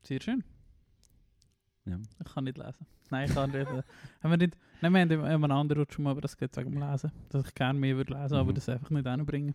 [0.01, 0.43] Sehr schön.
[1.85, 1.99] Ja.
[2.25, 2.85] Ich kann nicht lesen.
[3.11, 3.67] Nein, ich kann nicht.
[4.23, 6.79] haben wir nicht nein, wir haben einen anderen schon mal, aber das geht wegen dem
[6.81, 7.11] Lesen.
[7.29, 8.55] Dass ich gerne mehr würde lesen, aber Mhm.
[8.55, 9.53] das einfach nicht hinbringen.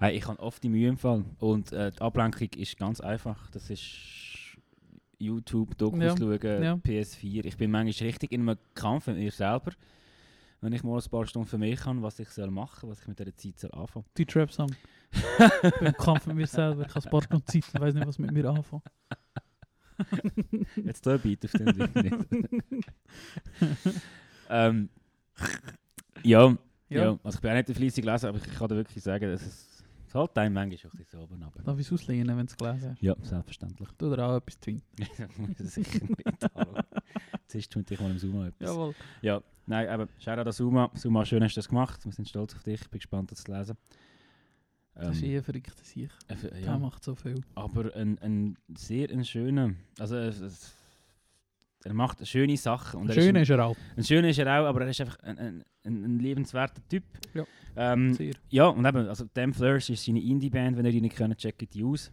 [0.00, 1.26] Hey, ich habe oft die Mühe im Fall.
[1.40, 3.50] Und äh, die Ablenkung ist ganz einfach.
[3.50, 3.82] Das ist
[5.18, 6.74] YouTube, Dokus Ja, schauen, ja.
[6.74, 7.44] PS4.
[7.44, 9.72] Ich bin manchmal richtig in einem Kampf mit mir selber.
[10.62, 13.08] Wenn ich mal ein paar Stunden für mich habe, was ich soll machen was ich
[13.08, 14.74] mit dieser Zeit soll anfangen Die Trap-Song.
[15.80, 16.86] Im Kampf mit mir selber.
[16.86, 18.82] Ich habe ein paar Stunden Zeit, ich weiß nicht, was mit mir anfangen.
[20.76, 22.86] Jetzt da ein Beat auf dem Ding nicht.
[24.48, 24.88] ähm,
[26.22, 26.56] ja,
[26.88, 27.18] ja.
[27.22, 29.42] also ich bin auch nicht der fleissig lesen, aber ich kann dir wirklich sagen, dass
[29.42, 29.79] es,
[30.10, 31.62] es halt einem manchmal auch ein bisschen oben runter.
[31.62, 33.02] Darf ich es auslehnen, wenn du es gelesen hast?
[33.02, 33.88] Ja, selbstverständlich.
[33.96, 34.82] Du dir auch etwas twin.
[35.58, 36.46] Sicher nicht.
[36.54, 36.78] Hallo.
[37.46, 38.68] Zuerst tue ich mal im Zoom etwas.
[38.70, 38.94] Jawohl.
[39.22, 40.90] Ja, nein, aber schau an Suma.
[40.94, 42.04] Suma, schön hast du das gemacht.
[42.04, 42.80] Wir sind stolz auf dich.
[42.80, 43.76] Ich bin gespannt, das zu lesen.
[44.94, 46.10] Das ist Ähm, eh ein verrückter Sieg.
[46.28, 47.40] äh, f- Der ja, macht so viel.
[47.54, 49.74] aber ein, ein sehr ein schöner.
[49.98, 50.74] Also, es,
[51.84, 53.00] er macht schöne Sachen.
[53.00, 53.76] Und Schön ist ist er auch.
[53.96, 57.04] ein, schöner ist er auch, aber er ist einfach ein, ein, ein, ein liebenswerter Typ.
[57.34, 57.44] Ja.
[57.76, 58.34] Ähm, Sehr.
[58.50, 61.84] ja, und eben, also Damn Fleurs ist seine Indie-Band, wenn ihr nicht kennt, checkt die
[61.84, 62.10] aus.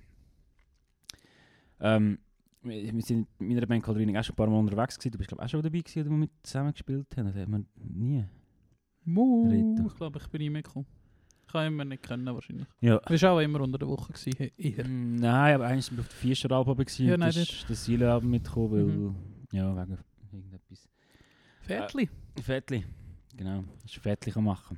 [1.80, 2.20] Ähm,
[2.64, 5.12] wir sind mit meiner Band Coloring auch schon ein paar Mal unterwegs gewesen.
[5.12, 7.28] Du bist glaube auch schon dabei gewesen, als wir mit zusammen gespielt haben.
[7.28, 8.26] Das hat man nie.
[9.06, 9.86] Rita.
[9.88, 10.86] Ich glaube, ich bin nicht mitgekommen.
[11.50, 12.68] Kann immer nicht können, wahrscheinlich.
[12.82, 13.00] Ja.
[13.08, 14.12] Wir waren auch immer unter der Woche.
[14.12, 14.86] Gewesen, he- eher.
[14.86, 17.06] Mm, Nein, aber eigentlich sind wir auf der Vierster-Album gewesen.
[17.08, 18.84] Ja, nein, das ist das Siele-Album mitgekommen, weil...
[18.84, 19.16] Mhm.
[19.52, 19.98] Ja, wegen
[20.32, 20.90] irgendetwas.
[21.62, 22.10] Viertli.
[22.42, 22.86] Fettli.
[23.36, 24.78] Genau, das ist Fettli kann machen.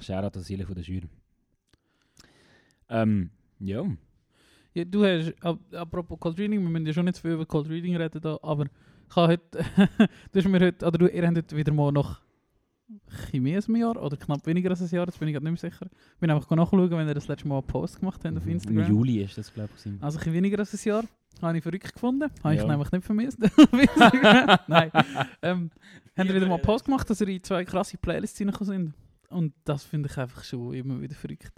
[0.00, 1.08] Shoutout an Siele von der Jury.
[2.88, 3.84] Ähm, ja.
[4.74, 7.46] Ja, du hast, ap apropos Cold Reading, wir müssen ja schon nicht zu viel über
[7.46, 8.66] Cold Reading reden da, aber
[9.08, 9.64] ich habe heute,
[10.32, 12.20] du hast mir heute, oder du, ihr habt heute wieder mal noch
[13.30, 15.70] Chemie ein Jahr, oder knapp weniger als ein Jahr, jetzt bin ich gerade nicht mehr
[15.70, 15.86] sicher.
[16.14, 18.52] Ich bin einfach nachschauen, wenn ihr das letzte Mal einen Post gemacht habt auf Im
[18.52, 18.88] Instagram.
[18.88, 19.86] Juli ist das, glaube ich.
[19.86, 21.04] Also ein bisschen weniger als ein Jahr.
[21.40, 22.30] Habe ich verrückt gefunden.
[22.44, 22.66] Habe ich Ja.
[22.68, 23.38] nämlich nicht vermisst.
[24.68, 24.90] Nein.
[25.42, 25.70] Ähm,
[26.16, 28.94] haben wir wieder mal einen Post gemacht, dass ihr in zwei krasse Playlists reingekommen sind.
[29.30, 31.52] Und das finde ich einfach schon immer wieder verrückt.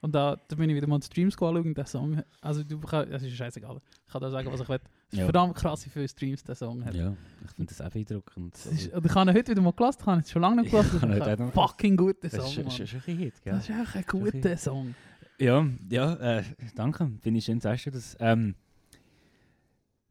[0.00, 2.22] Und da, da bin ich wieder mal die Streams anschauen, der Song.
[2.40, 3.80] Also du kannst, es ist scheißegal.
[4.06, 4.76] Ich kann da sagen, was ich will.
[5.08, 5.24] Es ist Ja.
[5.24, 6.94] verdammt krass, wie viele Streams der Song hat.
[6.94, 8.54] Ja, ich finde das auch beeindruckend.
[8.54, 10.60] Das ist, und ich habe ihn heute wieder mal gelassen, ich habe ihn schon lange
[10.62, 10.96] nicht gelassen.
[10.96, 12.92] Ich habe ihn Das ist heute ein auch noch fucking guter das Song, ist, ist,
[12.92, 12.98] Mann.
[12.98, 13.52] ist ein Hit, gell?
[13.54, 14.94] Das ist echt ein guter Song.
[15.38, 16.42] Ja, ja, äh,
[16.74, 17.10] danke.
[17.22, 18.16] Finde ich schön, sagst du das.
[18.20, 18.54] Ähm,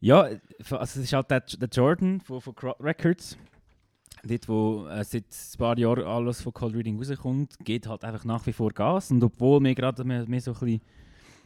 [0.06, 0.22] ja,
[0.70, 3.38] also es ist halt der, der Jordan von, von Crowd Records.
[4.24, 8.26] Dort, wo äh, seit ein paar Jahren alles von Cold Reading rauskommt, geht halt einfach
[8.26, 9.12] nach wie vor Gas.
[9.12, 10.82] Und obwohl wir gerade mehr, mehr so ein bisschen,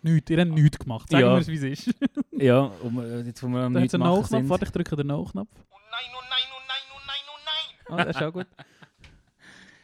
[0.02, 1.10] Nichts, ihr habt nichts gemacht.
[1.10, 1.34] Sagen Ja.
[1.34, 1.94] wir es, wie es ist.
[2.32, 4.28] ja, um, äh, jetzt, wo wir am nichts machen No-Knopf.
[4.30, 4.48] sind.
[4.50, 5.50] Warte, ich drücke den No-Knopf.
[5.54, 8.00] Oh nein, oh nein, oh nein, oh nein, oh nein.
[8.00, 8.48] Ah, das ist auch gut.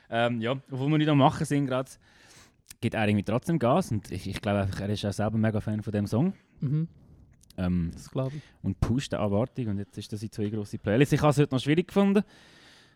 [0.10, 1.92] Ähm, ja, obwohl wir nicht am Machen sind gerade,
[2.80, 3.92] geht er irgendwie trotzdem Gas.
[3.92, 6.34] Und ich, ich glaube einfach, er ist auch selber mega Fan von dem Song.
[6.62, 6.88] Mhm,
[7.58, 8.42] Ähm, das glaube ich.
[8.64, 9.68] und pusht eine Erwartung.
[9.68, 11.14] Und jetzt ist das in zwei grosse Playlists.
[11.14, 12.24] Ich habe es heute noch schwierig gefunden.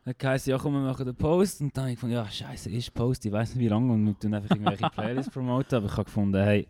[0.05, 1.61] Dann heisst ja, komm, wir machen den Post.
[1.61, 3.91] Und dann habe ich gefunden, ja, scheiße, ist Post, ich weiß nicht wie lange.
[3.93, 5.75] Und wir tun einfach irgendwelche Playlists promoten.
[5.75, 6.67] Aber ich habe gefunden, hey,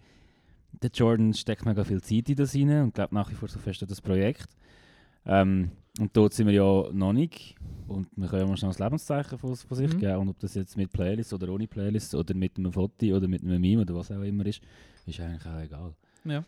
[0.82, 3.60] der Jordan steckt mega viel Zeit in das rein und glaubt nach wie vor so
[3.60, 4.50] fest an das Projekt.
[5.26, 7.56] Ähm, und dort sind wir ja noch nicht.
[7.88, 10.00] Und wir können ja mal schnell das Lebenszeichen von, von sich Mhm.
[10.00, 10.18] geben.
[10.18, 13.42] Und ob das jetzt mit Playlists oder ohne Playlists oder mit einem Foto oder mit
[13.44, 14.62] einem Meme oder was auch immer ist,
[15.06, 15.94] ist eigentlich auch egal.
[16.26, 16.44] Ja.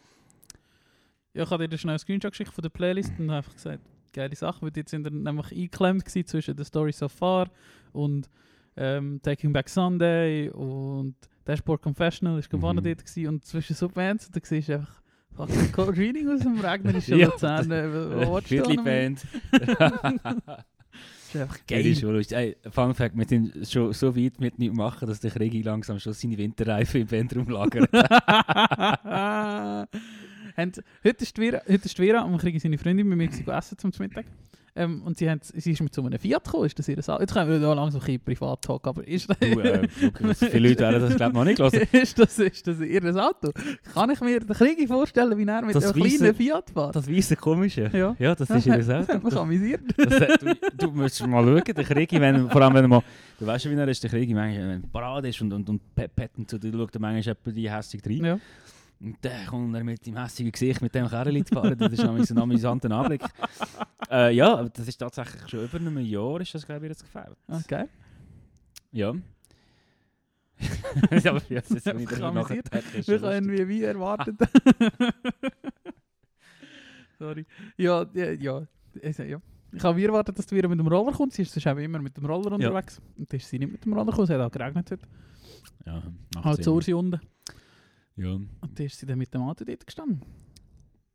[1.34, 3.79] Ja, ich habe dir schnell einen Screenshot geschickt von der Playlist und einfach gesagt,
[4.13, 7.49] geile Sache, weil jetzt sind wir nämlich eingeklemmt gewesen zwischen The Story So Far
[7.93, 8.29] und
[8.75, 11.15] ähm, Taking Back Sunday und
[11.45, 12.84] Dashboard Confessional ist gewonnen Mhm.
[12.89, 15.01] dort gewesen und zwischen so Bands, da siehst du einfach
[15.36, 17.71] fucking Cold Reading aus dem regnerischen Ja, Luzern.
[17.71, 18.41] Äh?
[18.41, 19.25] Viertli-Band.
[19.51, 21.86] Das ist einfach Geil.
[21.86, 22.38] ist schon lustig.
[22.38, 25.97] Ey, Fun Fact, wir sind schon so weit mit nicht machen, dass der Krieg langsam
[25.99, 27.89] schon seine Winterreifen im Bandraum lagert.
[30.57, 30.71] Haben-
[31.03, 34.25] heute ist Vera, heute ist Vera und kriegen seine Freundin mit mir essen zum Mittag.
[34.73, 37.19] Ähm, und sie, haben, sie ist mit so einem Fiat gekommen, ist das ihr Sa
[37.19, 39.85] Jetzt können wir da langsam ein bisschen Privat-Talk, aber ist das, du, äh,
[40.33, 41.73] viele Leute werden das glaube ich noch nicht hören.
[41.91, 43.51] ist, das, ist das ihr Auto?
[43.93, 46.95] Kann ich mir den Krieg vorstellen, wie er mit Das einem weisse- kleinen Fiat fährt?
[46.95, 47.89] Das weisse Komische.
[47.91, 48.15] Ja.
[48.17, 49.13] Ja, das ist ihr Das Auto.
[49.13, 49.81] hat mich amüsiert.
[49.97, 53.03] Das, du, du musst mal schauen, der Krieg, wenn, vor allem wenn er mal,
[53.39, 55.67] du weißt ja, wie er ist, der Krieg, manchmal, wenn er parat ist und, und,
[55.67, 58.23] und pet, pet und so, du schaust manchmal die hässlich rein.
[58.23, 58.39] Ja.
[59.01, 61.75] Und dann kommt er mit dem hässigen Gesicht mit dem Kerl zu fahren.
[61.77, 63.23] Das ist nämlich so ein amüsanter Anblick.
[64.11, 67.03] äh, ja, aber das ist tatsächlich schon über einem Jahr, ist das, glaube ich, jetzt
[67.03, 67.37] gefällt.
[67.47, 67.85] Okay.
[68.93, 69.13] Ja.
[71.23, 72.83] ja, aber jetzt ist es wieder nachgedacht.
[72.93, 73.21] Wir lustig.
[73.23, 74.35] irgendwie wie erwartet.
[77.17, 77.45] Sorry.
[77.77, 78.67] Ja, ja, ja.
[79.01, 79.41] Ich, ja.
[79.71, 81.37] ich habe wie erwartet, dass du wieder mit dem Roller kommst.
[81.37, 82.67] Sie ist sonst immer mit dem Roller Ja.
[82.67, 83.01] unterwegs.
[83.17, 84.25] Und dann ist sie nicht mit dem Roller gekommen.
[84.25, 85.07] Es hat auch geregnet heute.
[85.85, 86.03] Ja,
[86.43, 87.21] Halt so unten.
[88.22, 88.34] Ja.
[88.34, 88.49] Und
[88.80, 90.22] dann ist sie dann mit dem Auto dort gestanden.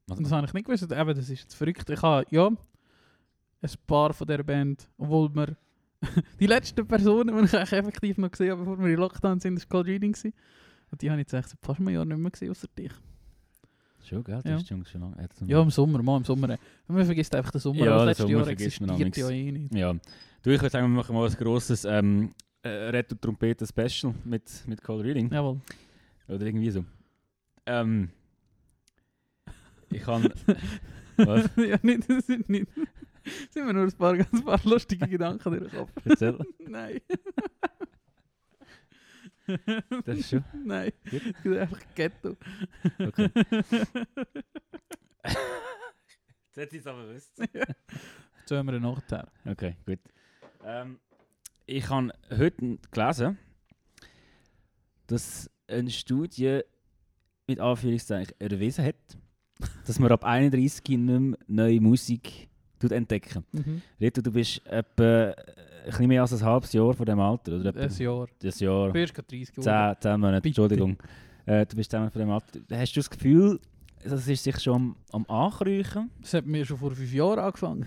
[0.07, 0.83] Was- Und das habe ich nicht gewusst.
[0.85, 1.89] Eben, das ist jetzt verrückt.
[1.91, 5.57] Ich habe, ja, ein paar von dieser Band, obwohl wir
[6.41, 9.59] die letzten Personen, die ich eigentlich effektiv noch gesehen habe, bevor wir in Lockdown sind,
[9.59, 10.15] war Cold Reading.
[10.91, 12.93] Und die habe ich jetzt echt seit fast einem Jahr nicht mehr gesehen, außer dich.
[14.05, 14.37] Schon, gell?
[14.37, 14.57] Das Ja.
[14.59, 15.29] ist schon, schon lange.
[15.47, 16.57] Ja, im Sommer, mal im Sommer.
[16.87, 17.85] Man vergisst einfach den Sommer.
[17.85, 19.75] Ja, das letzte Sommer Jahr existiert ja eh nicht.
[19.75, 19.93] Ja.
[20.43, 22.33] Du, ich würde sagen, wir machen mal ein grosses ähm,
[22.63, 25.33] äh, Retro-Trompeten-Special mit, mit Call Reading.
[25.33, 25.61] Jawohl.
[26.29, 26.85] Oder irgendwie so.
[27.67, 28.11] Ähm,
[29.91, 30.33] ich kann.
[31.17, 31.51] Was?
[31.57, 32.69] ja, nicht, das sind nicht.
[33.51, 35.91] sind mir nur ein paar ganz paar lustige Gedanken durch den Kopf.
[36.05, 36.39] Erzähl.
[36.59, 37.01] Nein.
[40.05, 40.45] Das ist schon.
[40.64, 40.93] Nein.
[41.11, 41.23] Gut.
[41.25, 42.37] Es gibt einfach Ghetto.
[42.99, 43.31] Okay.
[45.25, 47.33] Jetzt hätte ich es aber gewusst.
[47.59, 49.31] Jetzt hören wir nachher.
[49.45, 49.99] Okay, gut.
[50.64, 50.99] Ähm,
[51.67, 53.39] ich habe heute gelesen,
[55.07, 56.62] dass eine Studie
[57.47, 58.97] mit Anführungszeichen erwiesen hat,
[59.87, 62.49] dass man ab 31 nicht mehr neue Musik
[62.89, 63.45] entdecken.
[63.53, 63.83] Mhm.
[64.01, 65.35] Rito, du bist etwa
[65.99, 67.75] ein mehr als ein halbes Jahr von dem Alter, oder?
[67.75, 68.29] Ein Jahr.
[68.41, 68.89] Das Jahr.
[68.89, 69.97] Du bist gerade 30 geworden.
[70.01, 70.49] 10, 10 Monate, Bitte.
[70.49, 70.97] Entschuldigung.
[71.47, 72.61] Äh, du bist 10 Monate von dem Alter.
[72.77, 73.61] Hast du das Gefühl,
[74.05, 76.11] das ist sich schon am, am Ankreuchen?
[76.21, 77.87] Das hat mir schon vor fünf Jahren angefangen.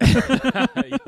[0.00, 0.98] ja.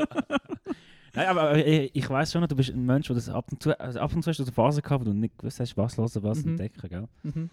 [1.14, 3.62] Nein, aber äh, ich, ich weiß schon, du bist ein Mensch, der das ab und
[3.62, 5.76] zu, also ab und zu hast du eine Phase gehabt, wo du nicht gewusst hast,
[5.76, 6.50] was hören, was Mhm.
[6.52, 7.08] entdecken, gell?
[7.22, 7.50] Mhm.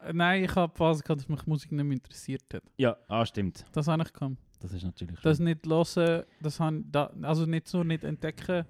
[0.00, 2.62] Äh, Nein, ich habe die Phase gehabt, dass mich Musik nicht mehr interessiert hat.
[2.76, 3.64] Ja, ah, stimmt.
[3.72, 4.36] Das habe ich gehabt.
[4.60, 8.64] Das ist natürlich Das schon- nicht hören, das han, da, also nicht so nicht entdecken,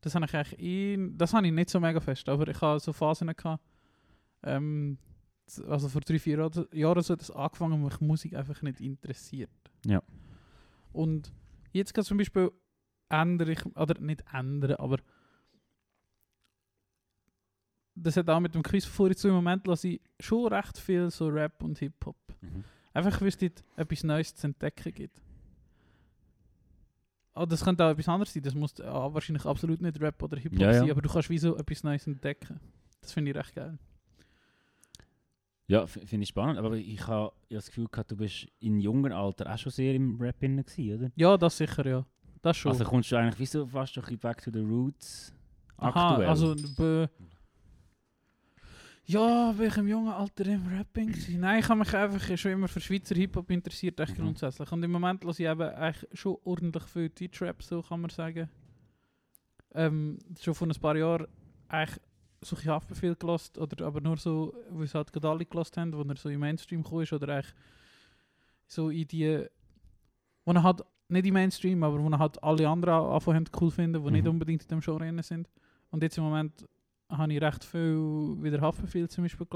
[0.00, 2.78] das habe ich eigentlich eh, das habe ich nicht so mega fest, aber ich habe
[2.80, 3.62] so Phasen gehabt,
[4.42, 4.96] ähm,
[5.66, 6.36] also vor drei, vier
[6.72, 9.50] Jahren so hat das angefangen, mich Musik einfach nicht interessiert.
[9.84, 10.02] Ja.
[10.92, 11.32] Und
[11.72, 12.50] jetzt kann zum Beispiel
[13.08, 14.98] ändere ich, oder nicht ändern, aber
[17.94, 21.10] das hat auch mit dem Quiz vorhin zu im Moment lasse ich schon recht viel
[21.10, 22.16] so Rap und Hip-Hop.
[22.40, 22.64] Mhm.
[22.92, 25.20] Einfach, weil es dort etwas Neues zu entdecken gibt.
[27.34, 28.42] Oh, das könnte auch etwas anderes sein.
[28.42, 30.78] Das muss ah, wahrscheinlich absolut nicht Rap oder Hip-Hop Ja, ja.
[30.80, 32.60] sein, aber du kannst wie so etwas Neues entdecken.
[33.00, 33.78] Das finde ich recht geil.
[35.68, 39.12] Ja, finde ich spannend, aber ich habe ja das Gefühl gehabt, du bist in jungen
[39.12, 41.10] Alter auch schon sehr im Rap drin oder?
[41.14, 42.06] Ja, das sicher, ja.
[42.42, 42.72] Das schon.
[42.72, 45.32] Also kommst du eigentlich wie so fast ein bisschen back to the roots
[45.78, 46.28] Aha, aktuell?
[46.28, 47.08] also be
[49.06, 51.40] ja, bin ich im jungen Alter im Rapping gewesen?
[51.40, 54.22] Nein, ich habe mich einfach schon immer für Schweizer Hip-Hop interessiert, echt Mhm.
[54.24, 54.70] grundsätzlich.
[54.70, 58.50] Und im Moment lasse ich eben eigentlich schon ordentlich viel Deutschrap, so kann man sagen.
[59.74, 61.26] Ähm, schon vor ein paar Jahren
[61.68, 62.00] eigentlich
[62.42, 65.92] so ein Haftbefehl gelost oder aber nur so, wie es halt gerade alle gelost haben,
[65.94, 67.54] wo er so im Mainstream gekommen ist oder eigentlich
[68.66, 69.46] so in die,
[70.44, 74.10] wo er halt nicht im Mainstream, aber wo halt alle anderen anfangen cool finden, die
[74.10, 74.30] nicht Mhm.
[74.30, 75.48] unbedingt in dem Genre drin sind.
[75.90, 76.64] Und jetzt im Moment
[77.10, 79.46] habe ich recht viel wieder Haftbefehl zum Beispiel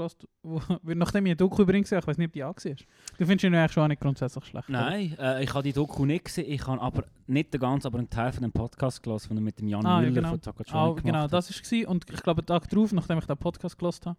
[0.41, 2.55] wo, weil nachdem ich ein Doku übrigens gesehen habe, ich weiß nicht, ob die auch
[2.55, 2.75] war.
[3.19, 4.69] Du findest ihn eigentlich schon auch nicht grundsätzlich schlecht.
[4.69, 7.99] Nein, äh, ich habe die Doku nicht gesehen, ich habe aber nicht den ganzen, aber
[7.99, 10.29] einen Teil von dem Podcast gelesen, den er mit dem Jan Ah, Müller genau.
[10.29, 11.85] von Takachoni Ah, genau, das war es.
[11.87, 14.17] Und ich glaube, einen Tag drauf, nachdem ich den Podcast gelost habe,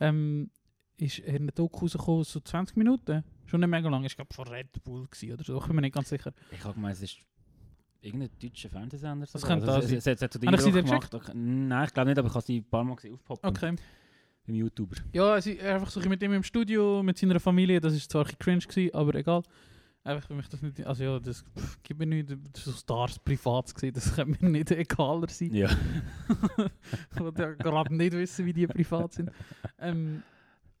[0.00, 0.50] ähm,
[0.98, 3.24] ist in der Doku rausgekommen, so 20 Minuten.
[3.48, 4.04] Schon nicht mega lang.
[4.04, 5.58] Ich glaube, von Red Bull gewesen oder so.
[5.58, 6.32] Ich bin mir nicht ganz sicher.
[6.50, 7.18] Ich habe gemeint, es ist
[8.02, 9.26] irgendein deutscher Fernsehsender.
[9.32, 9.98] Das könnte also, es, sein.
[9.98, 11.14] es, es hat so den ich Eindruck gemacht.
[11.14, 13.76] Okay, Nein, ich glaube nicht, aber ich habe sie ein paar Mal gesehen aufpoppen Okay.
[14.46, 14.96] beim YouTuber.
[15.12, 17.80] Ja, sie, einfach so mit ihm im Studio, mit seiner Familie.
[17.80, 19.42] Das ist zwar ein cringe, gewesen, aber egal.
[20.04, 20.86] Einfach für mich das nicht.
[20.86, 22.30] Also ja, das pff, gibt mir nicht.
[22.30, 25.54] Das ist so Stars privat gewesen, das kann mir nicht egaler sein.
[25.54, 25.70] Ja.
[27.14, 29.30] Ich wollte ja gerade nicht wissen, wie die privat sind.
[29.78, 30.22] Ähm,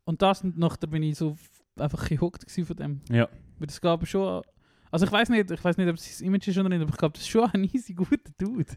[0.04, 1.36] und das nachher bin ich so
[1.80, 3.00] einfach gehuckt gewesen von dem.
[3.10, 3.28] Ja.
[3.58, 4.42] Weil das gab schon.
[4.90, 6.90] Also ich weiß nicht, ich weiß nicht, ob es sein Image ist oder nicht, aber
[6.90, 8.72] ich glaube, das ist schon ein easy guter Dude.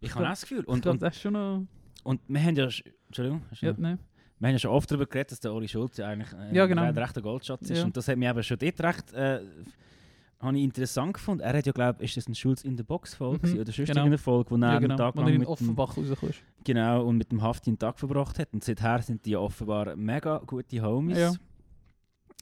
[0.00, 0.60] Ich habe auch das Gefühl.
[0.60, 1.66] ich Und, glaube, und, das ist schon noch.
[2.04, 2.66] und wir haben ja...
[2.66, 3.42] sch- Entschuldigung?
[3.50, 3.98] hast du Ja, noch- nein.
[4.38, 6.66] Wir haben ja schon oft darüber geredet, dass der Ori Schulz ja eigentlich äh, Ja,
[6.66, 6.82] genau.
[6.82, 7.78] ein rechter Goldschatz ist.
[7.78, 7.84] Ja.
[7.84, 9.12] Und das hat mich eben schon dort recht...
[9.12, 9.40] Äh,
[10.40, 11.40] habe ich interessant gefunden.
[11.42, 13.72] Er hat ja, glaube ich, ist das ein Schulz in der Box-Folge Mhm, gewesen oder
[13.72, 14.00] sonst genau.
[14.02, 14.96] irgendeine Folge, wo er Ja, einen genau.
[14.96, 16.38] Tag lang in mit dem, Offenbach rauskommst.
[16.62, 18.52] genau, und mit dem Hafti einen Tag verbracht hat.
[18.52, 21.18] Und seither sind die ja offenbar mega gute Homies.
[21.18, 21.32] Ja.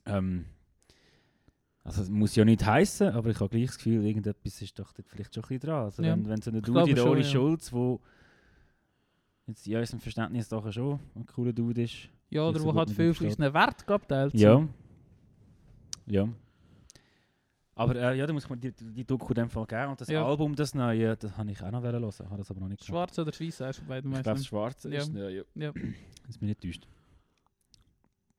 [0.07, 0.46] Ähm,
[1.84, 4.92] also es muss ja nicht heißen, aber ich habe gleich das Gefühl, irgendetwas ist doch
[4.92, 5.84] dort vielleicht schon ein bisschen dran.
[5.84, 6.12] Also Ja.
[6.12, 7.26] wenn, wenn so eine Dude wie der Ori ja.
[7.26, 8.00] Schulz, wo
[9.46, 12.09] jetzt in unserem Verständnis doch schon ein cooler Dude ist.
[12.30, 14.34] Ja, oder so wo hat viel von unseren Wert geabteilt.
[14.34, 14.66] Ja.
[16.07, 16.28] Ja.
[17.76, 19.90] Aber äh, ja, da muss man die, die Doku in dem Fall geben.
[19.90, 20.26] Und das Ja.
[20.26, 22.30] Album, das neue, das habe ich auch noch hören hören.
[22.30, 23.14] Habe das aber noch nicht gemacht.
[23.14, 24.40] Schwarz oder weiß, eins von beiden Ich glaube.
[24.42, 24.98] Schwarze Ja.
[25.02, 25.42] ist ja, ja.
[25.54, 25.72] Ja.
[26.26, 26.88] Das mich nicht täuscht.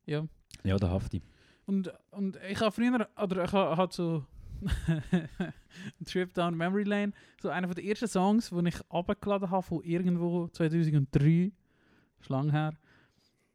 [0.06, 0.28] Ja.
[0.64, 1.22] Ja, der Hafti.
[1.68, 4.26] Und, und ich habe früher, oder ich ha- hatte so
[6.06, 10.48] Trip Down Memory Lane, so einer der ersten Songs, die ich abgeladen habe von irgendwo
[10.48, 11.52] 2003,
[12.20, 12.74] ist lang her.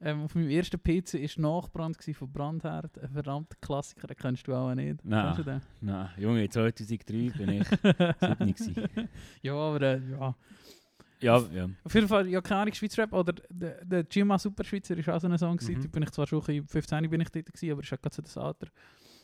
[0.00, 4.54] Ähm, auf meinem ersten PC war Nachbrand von Brandherd, ein verdammter Klassiker, den kennst du
[4.54, 5.04] auch nicht.
[5.04, 5.44] Nein.
[5.44, 5.60] Den?
[5.80, 7.68] Nein, Junge, 2003 bin ich
[8.20, 9.08] 7 gewesen.
[9.42, 10.34] Ja, aber äh, ja.
[11.22, 11.68] Ja, ja.
[11.84, 15.28] Auf jeden Fall, ja, keine Ahnung, Schweizrap oder der, der Gima Superschweizer ist auch so
[15.28, 15.78] ein Song gewesen.
[15.78, 15.82] Mhm.
[15.82, 17.96] Da bin ich zwar schon ein bisschen, 15 bin ich dort gewesen, aber ist ja
[17.96, 18.66] gerade so das Alter.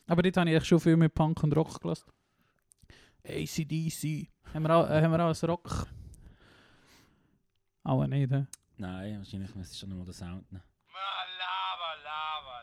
[0.07, 2.11] Aber dort habe ich echt schon viel mit Punk und Rock gelassen.
[3.27, 4.29] ACDC.
[4.55, 5.87] Haben wir auch, äh, haben wir auch ein Rock?
[7.85, 8.47] Auch nicht, hä?
[8.79, 10.63] Nein, wahrscheinlich müsste es schon nochmal der Sound nehmen.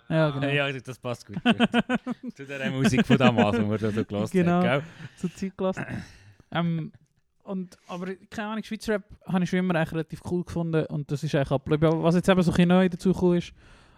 [0.07, 0.47] Ja, genau.
[0.47, 1.43] Ja, das passt gut.
[1.43, 1.55] gut.
[2.35, 4.51] Zu der Musik von damals, die wir da so gelassen Genau.
[4.51, 4.63] haben.
[4.63, 4.83] gell?
[5.17, 5.85] zur Zeit gelassen.
[6.51, 6.91] ähm,
[7.45, 11.23] und, aber keine Ahnung, Schweizer Rap habe ich schon immer relativ cool gefunden und das
[11.23, 12.03] ist eigentlich abgeblieben.
[12.03, 13.53] Was jetzt eben so ein neu dazu gekommen ist,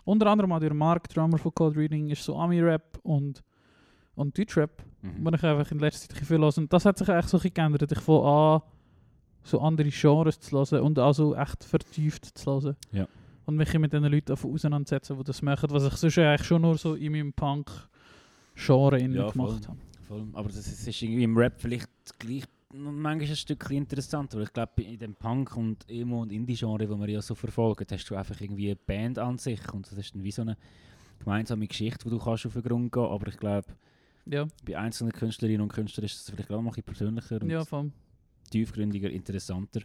[0.05, 3.43] unter anderem auch durch Mark, Drummer von Code Reading, ist so Ami-Rap und,
[4.15, 5.25] und Deutschrap, Mhm.
[5.25, 6.57] wo ich einfach in letzter Zeit viel höre.
[6.57, 7.91] Und das hat sich eigentlich so ein geändert.
[7.91, 8.61] Ich fange an,
[9.43, 12.75] so andere Genres zu hören und also echt vertieft zu hören.
[12.91, 13.07] Ja.
[13.45, 16.77] Und mich mit den Leuten auseinandersetzen, die das machen, was ich sonst eigentlich schon nur
[16.77, 17.31] so in meinem
[18.55, 19.47] Punk-Genre Ja, voll.
[19.47, 19.77] gemacht habe.
[20.07, 20.27] Voll.
[20.33, 21.89] Aber das ist, irgendwie im Rap vielleicht
[22.19, 22.43] gleich
[22.73, 24.37] manchmal ein Stückchen interessanter.
[24.37, 27.85] Weil ich glaube, in dem Punk- und Emo- und Indie-Genre, wo wir ja so verfolgen,
[27.89, 29.61] hast du einfach irgendwie eine Band an sich.
[29.73, 30.57] Und das ist dann wie so eine
[31.19, 33.67] gemeinsame Geschichte, wo du kannst auf den Grund gehen Aber ich glaube,
[34.25, 37.41] Ja, bei einzelnen Künstlerinnen und Künstlern ist es vielleicht auch noch ein bisschen persönlicher.
[37.41, 37.63] Und ja,
[38.49, 39.81] tiefgründiger, interessanter.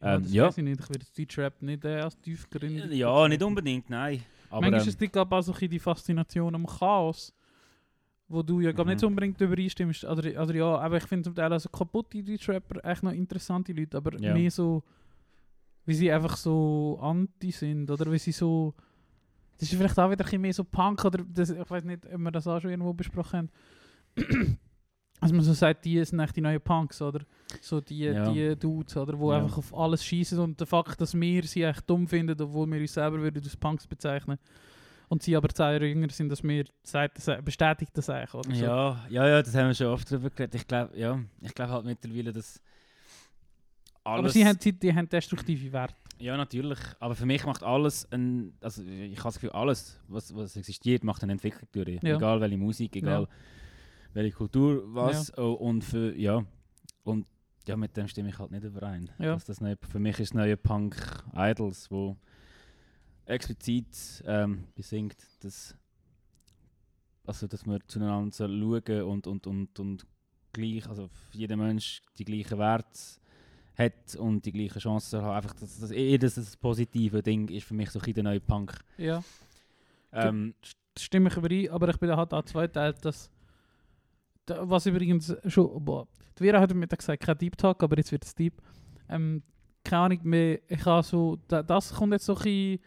[0.00, 0.46] Ja, Ähm, das ja.
[0.46, 0.80] weiß ich nicht.
[0.80, 2.92] Ich würde Deutschrap nicht äh, als tiefgründig.
[2.92, 4.22] Ja, nicht unbedingt, nein.
[4.50, 7.32] Aber Manchmal ähm, ist es liegt aber auch so die Faszination am Chaos,
[8.28, 9.00] wo du ja glaub, nicht Mhm.
[9.00, 10.04] so unbedingt übereinstimmst.
[10.04, 13.96] Oder, oder ja, aber ich finde zum Teil also kaputte Deutschrapper echt noch interessante Leute,
[13.96, 14.32] aber Ja.
[14.34, 14.82] mehr so,
[15.84, 18.74] wie sie einfach so anti sind oder wie sie so.
[19.58, 22.04] Das ist vielleicht auch wieder ein bisschen mehr so Punk oder das, ich weiß nicht,
[22.12, 23.50] ob wir das auch schon irgendwo besprochen haben.
[25.18, 27.20] Also man so sagt, die sind echt die neuen Punks, oder?
[27.62, 28.30] So die, Ja.
[28.30, 29.18] die Dudes, oder?
[29.18, 29.38] Wo Ja.
[29.42, 32.78] einfach auf alles schießen und der Fakt, dass wir sie echt dumm finden, obwohl wir
[32.82, 34.38] uns selber würden als Punks bezeichnen
[35.08, 38.54] und sie aber zehn Jahre jünger sind, dass wir sagt, das, bestätigt das eigentlich, oder?
[38.54, 38.64] So.
[38.64, 40.54] Ja, ja, ja, das haben wir schon oft drüber geredet.
[40.54, 42.60] Ich glaube, ja, ich glaube halt mittlerweile, dass
[44.04, 44.18] alles...
[44.18, 45.94] aber sie haben, sie, die haben destruktive Werte.
[46.18, 46.78] Ja, natürlich.
[46.98, 48.54] Aber für mich macht alles ein...
[48.60, 52.02] Also ich habe das Gefühl, alles, was, was existiert, macht eine Entwicklung durch.
[52.02, 52.16] Ja.
[52.16, 53.28] Egal welche Musik, egal
[54.14, 55.36] welche Kultur, was.
[55.36, 56.16] Oh, und für...
[56.16, 56.42] Ja.
[57.04, 57.26] Und
[57.68, 59.10] ja, mit dem stimme ich halt nicht überein.
[59.18, 59.36] Ja.
[59.36, 60.96] Das neue, für mich ist das neue Punk
[61.34, 62.16] Idols, wo
[63.26, 65.76] explizit ähm, besingt, dass,
[67.26, 70.06] also, dass wir zueinander schauen und, und, und, und
[70.52, 72.98] gleich, also jeder Mensch die gleichen Werte
[73.76, 75.36] hat und die gleichen Chancen haben.
[75.36, 78.40] Einfach, dass, dass eher das, das positive Ding ist für mich so ein der neue
[78.40, 78.72] Punk.
[78.96, 79.22] Ja,
[80.12, 80.54] Ähm,
[80.96, 83.30] stimme ich überein, aber ich bin da halt auch zweiteilt, dass
[84.46, 86.06] da, was übrigens schon, boah,
[86.38, 88.62] die Vera hat mir gesagt, kein Deep Talk, aber jetzt wird es Deep.
[89.08, 89.42] Ähm,
[89.84, 92.80] keine Ahnung mehr, ich habe so, da, das kommt jetzt so ein bisschen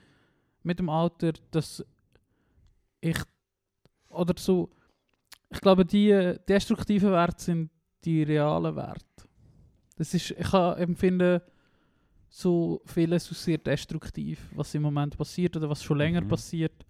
[0.70, 1.84] mit dem Alter, dass
[3.02, 3.18] ich,
[4.10, 4.70] oder so,
[5.50, 7.70] ich glaube, die destruktiven Werte sind
[8.06, 9.04] die realen Werte.
[9.96, 11.42] Das ist, ich empfinde
[12.30, 16.28] so vieles als sehr destruktiv, was im Moment passiert oder was schon länger Mhm.
[16.28, 16.86] passiert,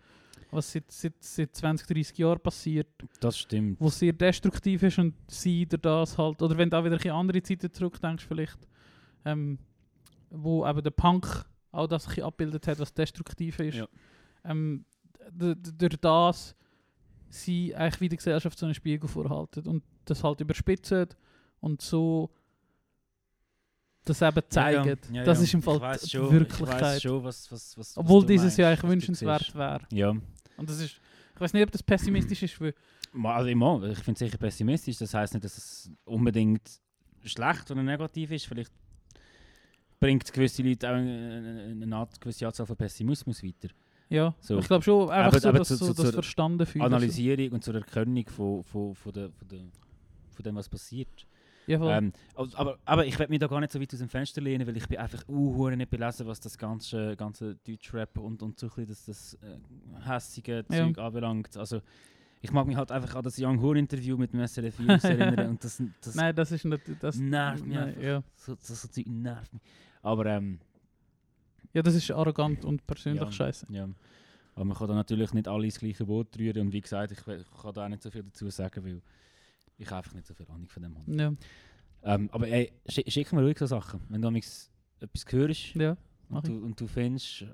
[0.51, 2.89] was seit, seit, seit 20, 30 Jahren passiert,
[3.21, 3.79] das stimmt.
[3.79, 6.97] wo sehr destruktiv ist und sie durch das halt, oder wenn du auch wieder ein
[6.97, 8.59] bisschen andere Zeiten zurückdenkst vielleicht,
[9.23, 9.57] ähm,
[10.31, 13.75] wo eben der Punk auch das ein bisschen abgebildet hat, was destruktiv ist.
[13.75, 13.87] Ja.
[14.43, 14.85] Ähm,
[15.31, 16.55] durch das
[17.29, 21.07] sie eigentlich wie die Gesellschaft so einen Spiegel vorhalten und das halt überspitzen
[21.59, 22.31] und so
[24.05, 24.97] das eben zeigen.
[25.11, 25.23] Ja, ja.
[25.23, 27.01] Das ist im Fall die schon, Ich Wirklichkeit.
[27.01, 29.81] schon, was, was, was, Obwohl dieses ja eigentlich wünschenswert wäre.
[29.91, 30.09] Ja.
[30.09, 30.99] Und das ist,
[31.35, 32.73] ich weiß nicht, ob das pessimistisch ist, weil
[33.23, 34.97] Also immer, ich finde es sicher pessimistisch.
[34.97, 36.81] Das heißt nicht, dass es unbedingt
[37.23, 38.47] schlecht oder negativ ist.
[38.47, 38.71] Vielleicht
[39.99, 43.69] bringt gewisse Leute auch eine, eine, gewisse Anzahl von Pessimismus weiter.
[44.09, 44.57] ja, So.
[44.59, 46.85] ich glaube schon einfach Aber- so, aber dass zu- so, das verstanden fühlen.
[46.85, 49.59] Analysierung und zur Erkennung von, von, von, der, von, der,
[50.31, 51.27] von dem, was passiert.
[51.67, 51.91] Ja, voll.
[51.91, 54.41] Ähm, also- aber, aber ich werde mich da gar nicht so weit aus dem Fenster
[54.41, 58.57] lehnen, weil ich bin einfach uh, nicht belesen, was das ganze, ganze Deutschrap und, und
[58.57, 60.77] so ein bisschen das, das äh, hässige Ja.
[60.87, 61.55] Zeug anbelangt.
[61.57, 61.81] Also
[62.41, 65.63] ich mag mich halt einfach an das Young Horn Interview mit dem News erinnern und
[65.63, 66.81] das, das Nein, das ist nicht.
[67.01, 68.01] Das, nervt mich nein, einfach.
[68.01, 68.23] ja.
[68.37, 69.61] So, so, so Zeug nervt mich.
[70.01, 70.59] Aber ähm,
[71.73, 73.31] ja, das ist arrogant und persönlich Ja.
[73.31, 73.67] scheiße.
[73.69, 73.87] ja.
[74.55, 77.19] Aber man kann da natürlich nicht alle ins gleiche Boot rühren und wie gesagt, ich,
[77.19, 79.01] ich kann da auch nicht so viel dazu sagen, weil
[79.77, 81.15] ich einfach nicht so viel Ahnung von dem habe.
[81.15, 81.33] Ja,
[82.03, 84.01] Ähm, aber ey, schick, schick mir ruhig so Sachen.
[84.09, 84.27] Wenn du
[84.99, 85.95] etwas hörst ja.
[86.29, 87.47] und du, und du findest, äh,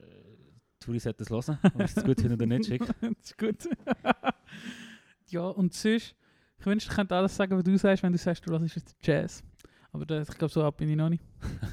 [0.80, 2.82] Turi sollte das hören, ob ich es gut finde oder nicht, schick.
[3.02, 3.70] das ist gut.
[5.28, 6.16] ja, und sonst,
[6.58, 8.96] ich wünschte, ich könnte alles sagen, was du sagst, wenn du sagst, du hörst jetzt
[9.02, 9.43] Jazz.
[9.96, 11.24] Aber das, ich glaube, so ab bin ich noch nicht.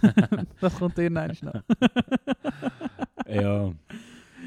[0.60, 1.54] das kommt irgendwann noch.
[3.26, 3.72] ja.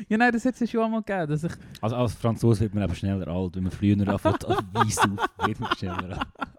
[0.08, 1.52] Ja, nein, das hat es schon einmal gegeben, dass ich...
[1.82, 5.60] Also als Franzose wird man eben schneller alt, wenn man früher anfängt Weiss auf, wird
[5.60, 6.28] man schneller alt.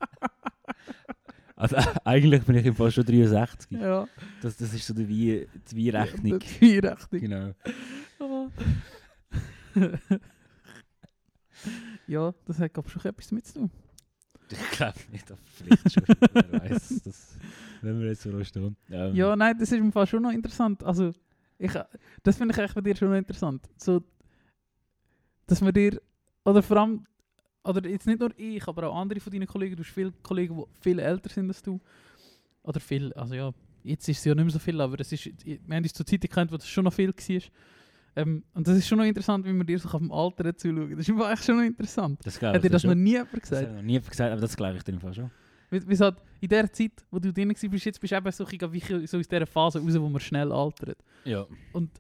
[1.59, 3.81] Also eigentlich bin ich im Fall schon 63.
[3.81, 4.07] Ja,
[4.43, 6.39] Das, das ist so die, Wein- die Weinrechnung.
[6.61, 7.21] Die Rechnung.
[7.23, 8.51] Genau.
[12.07, 13.71] Ja, das hat glaube ich schon etwas damit zu tun.
[14.51, 15.97] Ich glaube nicht, aber vielleicht.
[16.33, 17.03] Wer weiß,
[17.83, 18.77] wenn wir jetzt so stehen.
[18.91, 20.85] Ähm, Ja, nein, das ist im Fall schon noch interessant.
[20.85, 21.13] Also,
[21.59, 21.73] ich,
[22.23, 23.69] das finde ich echt bei dir schon noch interessant.
[23.77, 24.03] So,
[25.47, 26.01] dass man dir,
[26.45, 27.07] oder vor allem,
[27.65, 30.57] oder jetzt nicht nur ich, aber auch andere von deinen Kollegen, du hast viele Kollegen,
[30.57, 31.81] die viel älter sind als du.
[32.63, 35.27] Oder viel, also ja, jetzt ist es ja nicht mehr so viel, aber es ist,
[35.45, 37.41] wir haben uns zur Zeit gekannt, wo das schon noch viel war.
[38.17, 40.97] Ähm, und das ist schon noch interessant, wie man dir so auf dem Alter zuschauen.
[40.97, 42.19] Das ist echt schon noch interessant.
[42.25, 43.69] das Hat dir das noch nie jemand Das gesagt?
[43.69, 45.31] hat noch nie gesagt, aber das glaube ich dir im Fall schon.
[45.71, 49.07] Wie, halt in der Zeit, wo du drin warst, jetzt bist du eben so, wie
[49.07, 50.99] so aus dieser Phase raus, wo man schnell altert.
[51.25, 51.45] Ja.
[51.73, 51.91] Und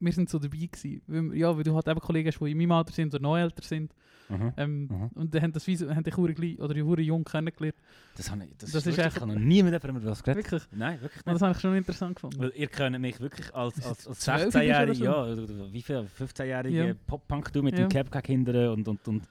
[0.00, 1.02] wir sind so dabei gewesen.
[1.06, 3.36] Weil, ja, weil du halt eben Kollegen hast, die in meinem Alter sind oder noch
[3.36, 3.92] älter sind.
[4.28, 4.52] Mhm.
[4.56, 5.10] Ähm, Mhm.
[5.14, 7.74] Und die haben, das haben dich gleich, oder hure jung kennengelernt.
[8.16, 10.22] Das, habe ich, das, Das ist wirklich, echt- ich habe noch nie mit jemandem was
[10.22, 10.44] geredet.
[10.44, 10.62] Wirklich.
[10.72, 11.34] Nein, wirklich Und nicht.
[11.34, 12.38] das habe ich schon interessant gefunden.
[12.38, 15.04] Weil ihr könnt mich wirklich als, Das als, als 12 bist 16-Jährige, oder so?
[15.04, 16.94] ja, oder- oder wie viel, 15-Jährige Ja.
[17.08, 17.86] Pop-Punk du mit Ja.
[17.86, 19.22] dem Capcack hindern und, und, und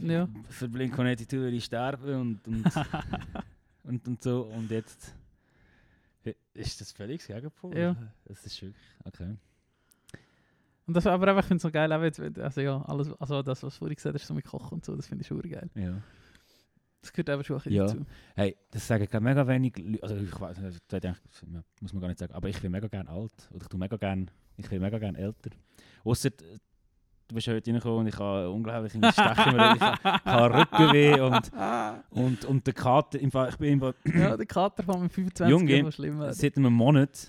[0.00, 0.26] Ja.
[0.48, 2.64] für Blink-182 sterben und, und
[3.84, 4.42] und, und so.
[4.56, 5.14] Und jetzt
[6.54, 7.76] ist das das Gegenpol.
[7.76, 7.96] Ja.
[8.24, 9.36] Das ist wirklich, okay.
[10.86, 13.42] Und das aber einfach, ich finde es so geil, auch jetzt, also ja, alles, also
[13.42, 15.40] das, was du vorhin gesagt hast, so mit Kochen und so, das finde ich schon
[15.42, 15.70] geil.
[15.74, 16.02] Ja.
[17.00, 17.86] Das gehört einfach schon ein bisschen Ja.
[17.86, 18.06] dazu.
[18.34, 21.12] Hey, das sagen glaub, mega wenig Leute, also ich weiß nicht, das
[21.80, 23.32] muss man gar nicht sagen, aber ich bin mega gern alt.
[23.52, 25.50] Oder ich tu mega gern, ich bin mega gern älter.
[26.04, 26.58] Ausser, äh,
[27.30, 29.80] du bist heute reingekommen und ich habe unglaublich in Stechen, ich, ich
[30.24, 31.50] habe Rückenweh und,
[32.10, 35.48] und, und der Kater, im Fall, ich bin Fall, ja, der Kater von mit 25
[35.50, 36.32] Junge, Jahren, was schlimm wäre.
[36.34, 37.28] seit einem Monat,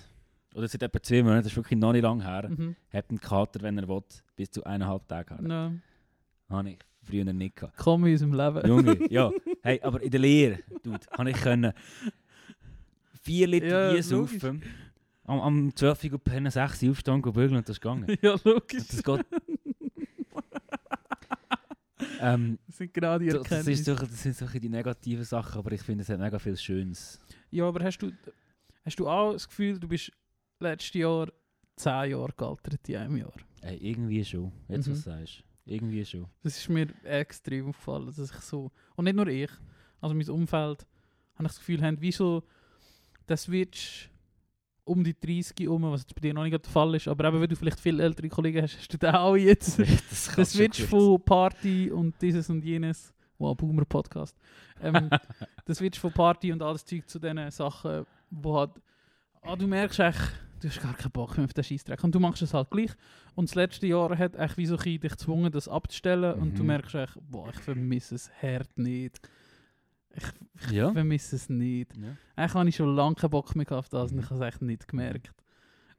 [0.54, 2.76] oder seit etwa zwei Monaten, das ist wirklich noch nicht lange her, Mhm.
[2.92, 4.02] hat ein Kater, wenn er will,
[4.36, 5.48] bis zu eineinhalb Tage her.
[5.48, 5.72] Ja.
[6.56, 7.76] Habe ich früher nicht gehabt.
[7.78, 8.68] Komm in unserem Leben.
[8.68, 9.30] Junge, ja.
[9.62, 11.72] Hey, aber in der Lehre, dude, habe ich können
[13.22, 14.62] vier Liter Ja, Bier saufen,
[15.24, 18.06] am, am 12 Uhr pennen, 6 Uhr aufstehen, bügeln und das ist gegangen.
[18.22, 18.88] ja, logisch.
[18.88, 19.24] Das geht.
[22.20, 23.94] Ähm, Das sind genau die das, das, ist Erkenntnisse.
[23.96, 27.20] so, das sind so die negativen Sachen, aber ich finde, es hat mega viel Schönes.
[27.50, 28.10] Ja, aber hast du,
[28.84, 30.10] hast du auch das Gefühl, du bist
[30.60, 31.28] letztes Jahr
[31.76, 33.32] 10 Jahre gealtert in einem Jahr?
[33.62, 34.92] Hey, irgendwie schon, jetzt Mhm.
[34.92, 35.44] was sagst.
[35.64, 36.26] Irgendwie schon.
[36.42, 39.50] Das ist mir extrem aufgefallen, dass ich so, und nicht nur ich,
[40.00, 40.86] also mein Umfeld,
[41.34, 42.42] habe ich das Gefühl, haben, wie so
[43.28, 44.10] der Switch
[44.84, 47.40] um die 30 um, was jetzt bei dir noch nicht der Fall ist, aber eben,
[47.40, 49.78] wenn du vielleicht viel ältere Kollegen hast, hast du den auch jetzt.
[50.36, 50.88] das Switch gut.
[50.88, 54.36] von Party und dieses und jenes, wow, Boomer Podcast.
[54.82, 55.08] Ähm,
[55.68, 58.70] der Switch von Party und alles Zeug zu diesen Sachen, wo halt,
[59.42, 60.20] ah, du merkst echt,
[60.60, 62.90] du hast gar keinen Bock mehr auf den Scheissdreck und du machst es halt gleich.
[63.34, 66.62] Und das letzte Jahr hat echt wie so ein dich gezwungen, das abzustellen und du
[66.62, 66.66] Mhm.
[66.68, 69.20] merkst echt, boah, ich vermisse es hart nicht.
[70.14, 70.92] Ich Ja.
[70.92, 71.96] vermisse es nicht.
[71.96, 72.16] ja.
[72.36, 74.22] Eigentlich habe ich schon lange keinen Bock mehr auf das und Mhm.
[74.24, 75.32] ich habe es echt nicht gemerkt.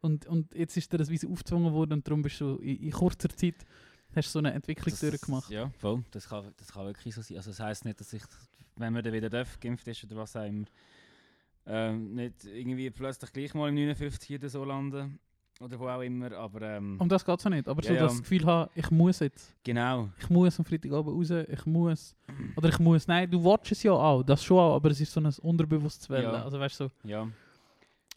[0.01, 2.91] Und, und jetzt ist dir das so aufgezwungen worden und darum bist du in, in
[2.91, 3.55] kurzer Zeit
[4.15, 5.49] hast so eine Entwicklung Das- durchgemacht.
[5.49, 6.03] Ja, voll.
[6.11, 7.37] Das kann, das kann wirklich so sein.
[7.37, 8.21] Also das heisst nicht, dass ich,
[8.75, 10.65] wenn man dann wieder darf, geimpft ist oder was auch immer,
[11.65, 15.19] ähm, nicht irgendwie plötzlich gleich mal im 59 oder so landen.
[15.59, 16.31] Oder wo auch immer.
[16.33, 17.67] Aber ähm, Um das geht es ja nicht.
[17.67, 18.01] Aber Ja, so ja.
[18.03, 19.55] das Gefühl haben, ich muss jetzt.
[19.63, 20.09] genau.
[20.19, 21.45] Ich muss am Freitagabend raus.
[21.47, 22.15] Ich muss.
[22.55, 23.07] Oder ich muss.
[23.07, 24.23] Nein, du watchst es ja auch.
[24.23, 24.75] Das schon auch.
[24.75, 26.33] Aber es ist so ein unterbewusstes Wellen.
[26.33, 26.43] Ja.
[26.43, 27.27] Also weißt du, so, Ja.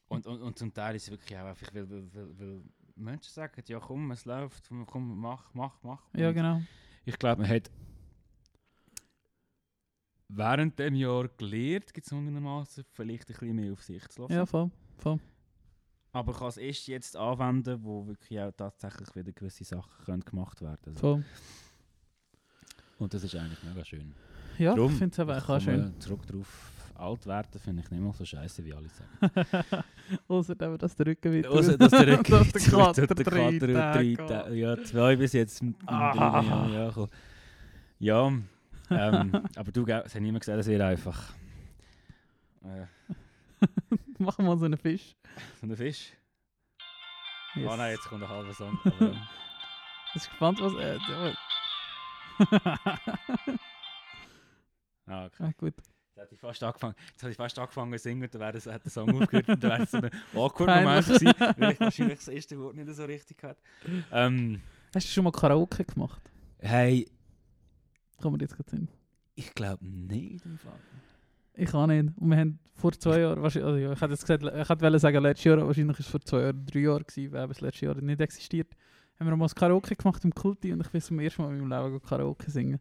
[0.09, 2.63] Und, und, und zum Teil ist es wirklich auch einfach, weil, weil, weil,
[2.95, 6.01] Menschen sagen, ja komm, es läuft, komm, mach, mach, mach.
[6.15, 6.63] ja genau.
[7.05, 7.71] Ich glaube, man hat
[10.29, 14.33] während dem Jahr gelernt, gezwungenermaßen vielleicht ein bisschen mehr auf sich zu lassen.
[14.33, 14.71] Ja, voll.
[14.99, 15.19] voll.
[16.17, 20.25] Aber ich kann es erst jetzt anwenden, wo wirklich auch tatsächlich wieder gewisse Sachen können
[20.25, 20.97] gemacht werden können.
[20.97, 21.25] voll.
[22.99, 24.15] Und das ist eigentlich mega schön.
[24.57, 25.93] Ja, Drum, ich finde es aber auch schön.
[26.01, 29.85] Zurück drauf, alt werden finde ich nicht mehr so scheiße, wie alle sagen.
[30.29, 31.51] Außer dass der Rücken wieder.
[31.51, 34.85] Außer dass der Rücken dass der wieder Kater der drei Kater Tage drei Tage- Ja,
[34.85, 35.63] zwei bis jetzt.
[35.85, 36.15] Ah.
[36.15, 37.09] Jahr, Ja, komm.
[37.99, 38.33] ja
[38.89, 41.35] ähm, aber du, es hat niemand gesagt, es wäre einfach.
[42.65, 42.87] Äh,
[44.19, 45.15] Machen wir so einen Fisch.
[45.61, 46.13] so ein Fisch.
[47.55, 47.71] Yes.
[47.71, 48.79] Ah nein, jetzt kommt ein halber Song.
[48.85, 49.13] Aber,
[50.15, 50.75] Ich bin gespannt, was.
[50.75, 50.99] Der-
[55.07, 55.43] ah, okay.
[55.45, 55.75] ah, gut.
[55.77, 58.85] Jetzt hätte ich fast angefangen, jetzt hätte ich fast angefangen zu singen, dann wäre hat
[58.85, 62.19] der Song aufgehört und dann wäre es so ein awkward Moment gewesen, weil ich wahrscheinlich
[62.19, 63.61] das erste Wort nicht so richtig hatte.
[64.11, 64.63] Ähm,
[64.95, 66.23] Hast du schon mal Karaoke gemacht?
[66.59, 67.07] hey,
[68.21, 68.89] Kann man jetzt gerade sehen.
[69.35, 70.81] ich glaube nicht im Fall.
[71.57, 72.17] Ich kann nicht.
[72.19, 74.99] Und wir haben vor zwei Jahren, wahrscheinlich, also ja, ich hätte jetzt gesagt, ich hätte
[74.99, 77.87] sagen letztes Jahr, wahrscheinlich ist es vor zwei Jahren, drei Jahren gewesen, weil das letzte
[77.87, 78.69] Jahr nicht existiert.
[79.19, 81.67] Haben wir mal das Karaoke gemacht im Kulti und ich bin zum ersten Mal in
[81.67, 82.79] meinem Leben Karaoke singen.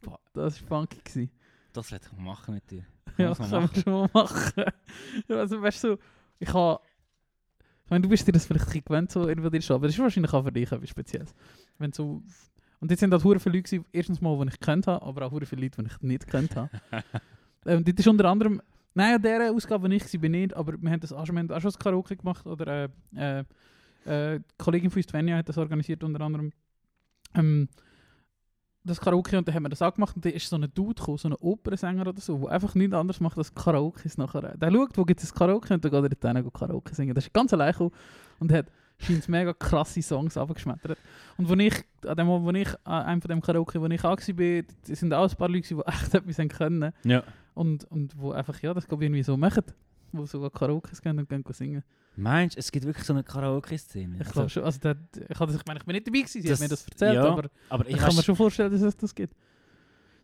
[0.00, 0.18] Boah.
[0.32, 0.98] Das war funky.
[1.04, 1.30] Gewesen.
[1.72, 2.84] Das werde ich machen mit dir.
[3.18, 4.64] Ja, das kann man schon mal machen.
[5.28, 5.98] Also, weißt du,
[6.38, 6.80] ich habe.
[7.84, 10.02] Ich meine, du bist dir das vielleicht gewöhnt, so irgendwo dir schon, aber das ist
[10.02, 11.34] wahrscheinlich auch für dich etwas Spezielles.
[11.78, 12.22] Wenn so,
[12.80, 15.30] und jetzt sind halt hure viele Leute, erstens mal, die ich gekannt habe, aber auch
[15.30, 16.70] hure viele Leute, die ich nicht gekannt habe.
[17.66, 18.60] ähm, das ist unter anderem,
[18.94, 21.50] an dieser Ausgabe, die ich war, nicht, aber wir haben das auch schon, wir haben
[21.50, 23.40] auch schon das Karaoke gemacht, oder äh,
[24.04, 26.52] äh, äh, Kollegin von uns, hat das organisiert, unter anderem.
[27.34, 27.68] Ähm,
[28.84, 30.94] das Karaoke und dann haben wir das auch gemacht und da ist so ein Dude
[30.94, 34.56] gekommen, so ein Opernsänger oder so, der einfach nichts anderes macht als Karaoke nachher.
[34.56, 37.14] Der schaut, wo gibt es Karaoke und dann geht er dort hin Karaoke singen.
[37.14, 37.92] Das ist ganz allein gekommen
[38.40, 38.66] und hat
[39.02, 40.98] scheint mega krasse Songs abgeschmettert.
[41.36, 41.74] Und wo ich,
[42.06, 45.12] an dem wo ich, an einem von dem Karaoke, wo ich auch war, das sind
[45.14, 47.22] auch ein paar Leute, die echt etwas können Ja.
[47.54, 49.64] und, und wo einfach, ja, das glaube ich irgendwie so machen.
[50.12, 51.82] Wo sogar Karaoke gehen und gehen singen.
[52.16, 54.18] Meinst du, es gibt wirklich so eine Karaoke-Szene?
[54.20, 54.96] Ich glaube schon, also der,
[55.28, 57.14] ich, hatte, ich meine, ich bin nicht dabei gewesen, sie Das- hat mir das erzählt,
[57.14, 59.34] ja, aber aber ich kann mir schon vorstellen, dass es das gibt.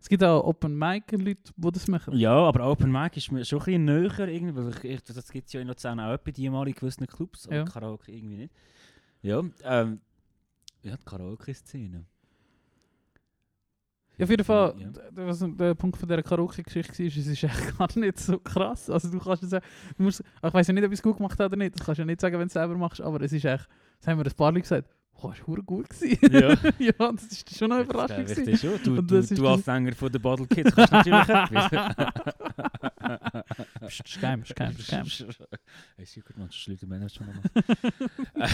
[0.01, 2.17] Es gibt auch Open Mic Leute, die das machen.
[2.17, 5.31] Ja, aber Open Mic ist mir schon ein bisschen näher, irgendwie, weil ich, ich, das
[5.31, 7.65] gibt es ja in Luzern auch bei die mal in gewissen Clubs, aber Ja.
[7.65, 8.55] Karaoke irgendwie nicht.
[9.23, 10.01] Ja, ähm,
[10.83, 12.05] ja, die Karaoke-Szene.
[14.17, 14.91] Ja, auf jeden Fall, Ja.
[15.27, 18.91] was der Punkt von dieser Karaoke-Geschichte war, es ist echt gar nicht so krass.
[18.91, 19.65] Also du kannst ja sagen,
[19.97, 21.87] du musst, ich weiß ja nicht, ob ich es gut gemacht habe oder nicht, das
[21.87, 23.69] kannst du ja nicht sagen, wenn du es selber machst, aber es ist echt,
[24.01, 24.89] das haben wir ein paar Leute gesagt,
[25.23, 26.33] oh, das war gut gewesen.
[26.33, 26.49] Ja.
[26.79, 28.79] ja, das ist schon eine Überraschung Das ist schon.
[28.83, 31.71] Du, du, du als Sänger von den Bottle Kids kannst natürlich etwas.
[33.89, 35.07] Psst, geheim, ist geheim, ist geheim.
[35.07, 37.43] Super, man, schlägt der Manager schon nochmal.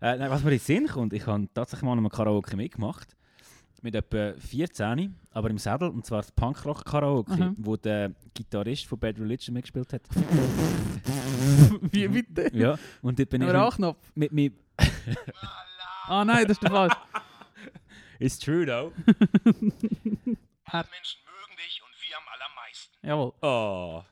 [0.00, 3.14] äh, nein, was mir in den Sinn kommt, ich habe tatsächlich mal einem Karaoke mitgemacht.
[3.82, 7.54] Mit etwa 14, aber im Sattel, und zwar das Punkrock-Karaoke, Mhm.
[7.58, 10.02] wo der Gitarrist von Bad Religion mitgespielt hat.
[11.92, 12.50] Wie bitte?
[12.56, 14.54] ja, und dort bin ich mit, mit, mit
[16.08, 16.94] Ah nein, das ist der falsch.
[18.18, 18.92] It's true though.
[20.64, 23.06] Alle Menschen mögen dich und wir am allermeisten.
[23.06, 23.32] Jawohl.
[23.42, 24.02] Oh.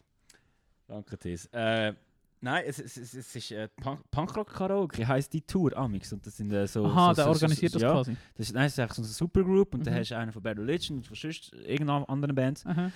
[0.87, 1.47] Danke, Tis.
[1.53, 1.95] Äh,
[2.41, 6.13] nein, es, es, es, es ist äh, Punk Punkrock-Karaoke, heisst die Tour Amix.
[6.13, 6.85] Und das sind äh, so.
[6.85, 8.17] Aha, so, der so, organisiert so, das ja, quasi.
[8.37, 9.99] Das ist, nein, es ist eigentlich so eine Supergroup und dann Mhm.
[9.99, 12.67] hast du einen von Bad Religion und von sonst irgendeiner anderen Bands.
[12.67, 12.91] Aha.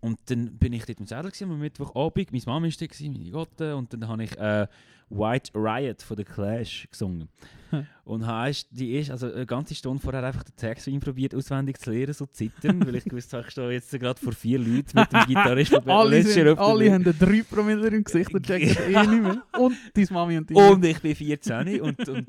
[0.00, 2.30] Und dann bin ich dort im Sädel gewesen, am Mittwochabend.
[2.32, 3.76] Meine Mama war gewesen, meine Gotte.
[3.76, 4.68] Und dann habe ich äh,
[5.08, 7.28] White Riot von The Clash gesungen.
[7.70, 7.84] Hm.
[8.04, 11.90] und hast, die ist also eine ganze Stunde vorher einfach den Text probiert auswendig zu
[11.90, 15.12] lernen, so zittern, weil ich gewusst habe, ich stehe jetzt gerade vor vier Leuten mit
[15.12, 18.68] dem Gitarrist von Bad Alle, sind, alle haben einen 3 Promille im Gesicht und checken
[18.68, 19.42] eh nicht mehr.
[19.58, 22.26] Und deine Mami und deine Und ich bin 14 und, und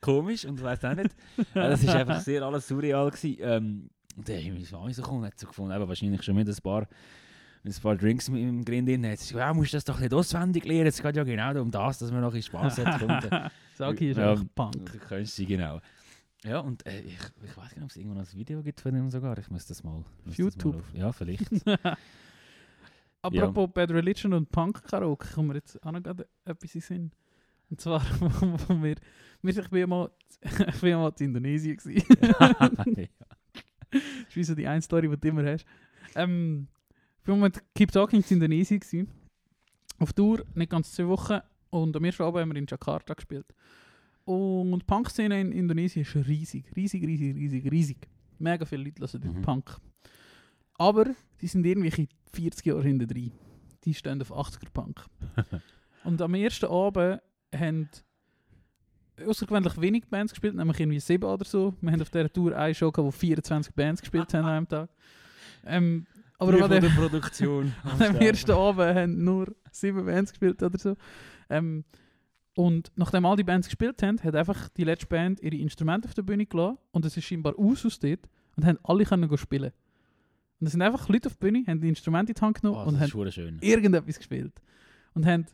[0.00, 1.14] komisch und weiß auch nicht.
[1.52, 3.10] Das war einfach sehr alles surreal.
[3.10, 3.36] Gewesen.
[3.40, 6.34] Ähm, und dann habe ich Mami so gekommen und hat so gefunden, eben wahrscheinlich schon
[6.34, 6.88] mit ein paar,
[7.62, 9.06] mit ein paar Drinks mit im Grind drin.
[9.06, 10.86] Hat ja, musst du das doch nicht auswendig lernen.
[10.86, 12.98] Es geht ja genau um das, dass man noch ein Spaß hat.
[13.00, 13.50] Kunden.
[13.74, 14.36] Sag hier, ist Ja.
[14.54, 14.92] Punk.
[14.92, 15.80] Du kennst sie genau.
[16.44, 18.94] Ja, und äh, ich, ich weiß nicht, ob es irgendwo noch ein Video gibt von
[18.94, 19.36] ihm sogar.
[19.38, 19.98] Ich muss das mal.
[19.98, 20.74] muss das YouTube.
[20.74, 21.50] Mal auf, ja, vielleicht.
[23.22, 27.10] Apropos Bad Religion und Punk-Karaoke, kommen wir jetzt auch noch gerade etwas in Sinn.
[27.68, 28.94] Und zwar, wo wir,
[29.42, 32.06] wir ich bin ja mal, ich bin ja mal in Indonesien gewesen.
[33.90, 35.64] Das ist wie so die eine Story, die du immer hast.
[36.14, 36.77] Ähm, ich
[37.28, 39.08] bin mit Keep Talking in Indonesien gewesen.
[39.98, 41.40] Auf Tour, nicht ganz zwei Wochen.
[41.70, 43.46] Und am ersten Abend haben wir in Jakarta gespielt.
[44.24, 46.64] Und die Punk-Szene in Indonesien ist riesig.
[46.74, 48.08] Riesig, riesig, riesig, riesig.
[48.38, 49.42] Mega viele Leute dort Mhm.
[49.42, 49.76] Punk.
[50.78, 51.06] Aber
[51.40, 53.32] die sind irgendwelche 40 Jahre hinter drin.
[53.84, 55.04] Die stehen auf 80er Punk.
[56.04, 57.20] Und am ersten Abend
[57.54, 57.88] haben
[59.26, 61.74] außergewöhnlich wenig Bands gespielt, nämlich irgendwie sieben oder so.
[61.80, 64.68] Wir haben auf dieser Tour eine Show gehabt, wo 24 Bands gespielt haben an einem
[64.68, 64.88] Tag.
[65.66, 66.06] Ähm,
[66.38, 67.74] aber an dem, der Produktion.
[67.84, 70.96] an dem ersten Abend haben nur sieben Bands gespielt oder so.
[71.50, 71.84] Ähm,
[72.54, 76.14] und nachdem all die Bands gespielt haben, hat einfach die letzte Band ihre Instrumente auf
[76.14, 79.72] der Bühne gelassen und es ist scheinbar aus aus dort und haben alle können spielen.
[80.60, 82.80] Und es sind einfach Leute auf der Bühne, haben die Instrumente in die Hand genommen
[82.84, 83.58] Oh, und haben schön.
[83.60, 84.60] irgendetwas gespielt.
[85.14, 85.46] Und haben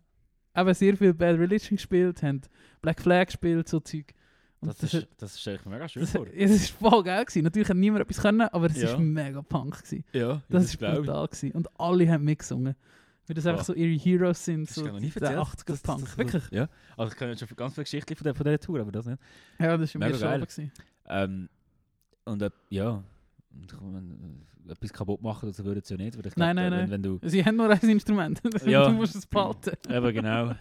[0.56, 2.40] eben sehr viel Bad Religion gespielt, haben
[2.80, 4.14] Black Flag gespielt, so Zeug.
[4.66, 6.26] Das, das, ist, das stelle ich mir mega schön das, vor.
[6.34, 7.24] es war voll geil.
[7.24, 7.42] Gewesen.
[7.44, 8.92] Natürlich hat niemand etwas können, aber es Ja.
[8.92, 9.78] war mega Punk.
[9.82, 10.04] Gewesen.
[10.12, 10.78] Ja, Das ich.
[10.78, 11.26] brutal.
[11.28, 11.52] Gewesen.
[11.52, 12.74] Und alle haben mitgesungen.
[13.26, 13.66] Weil das einfach Wow.
[13.68, 15.38] so ihre Heroes sind, Das so noch nie der erzählt.
[15.40, 16.00] 80er Das- Punk.
[16.00, 16.44] das- Wirklich?
[16.50, 16.68] Ja.
[16.96, 19.18] Also ich kenne schon ganz viele Geschichten von, der, von dieser Tour, aber das nicht.
[19.58, 20.24] Ja, das war geil.
[20.24, 20.48] Abend.
[20.48, 20.72] Gewesen.
[21.06, 21.48] Ähm,
[22.26, 23.02] und äh, ja,
[23.54, 26.16] äh, etwas kaputt machen, das würde es ja nicht.
[26.16, 28.40] Weil ich Nein, glaub, nein, wenn, wenn du, Sie haben nur ein Instrument.
[28.66, 28.86] Ja.
[28.88, 29.72] du musst es behalten.
[29.88, 30.54] eben genau.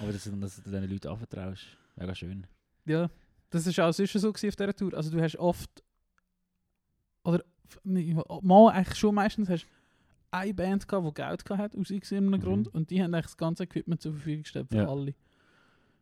[0.00, 1.62] Aber dass, du- dass du diesen Leuten anvertraust,
[1.96, 2.46] mega schön.
[2.86, 3.08] Ja,
[3.54, 4.94] das ist auch sonst so auf dieser Tour.
[4.94, 5.82] Also du hast oft,
[7.24, 7.42] oder
[7.84, 9.66] nee, mal eigentlich schon meistens hast
[10.30, 12.40] eine Band gehabt, die Geld gehabt hat, aus irgendeinem Mhm.
[12.44, 14.88] Grund, und die haben eigentlich das ganze Equipment zur Verfügung gestellt für Ja.
[14.88, 15.14] alle.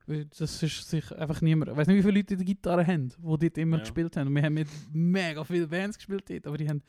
[0.07, 3.09] Weil Das ist sich einfach niemand, ich weiß nicht, wie viele Leute die Gitarre haben,
[3.11, 3.83] die dort immer Ja.
[3.83, 4.29] gespielt haben.
[4.29, 6.83] Und wir haben mit mega vielen Bands gespielt dort, aber die haben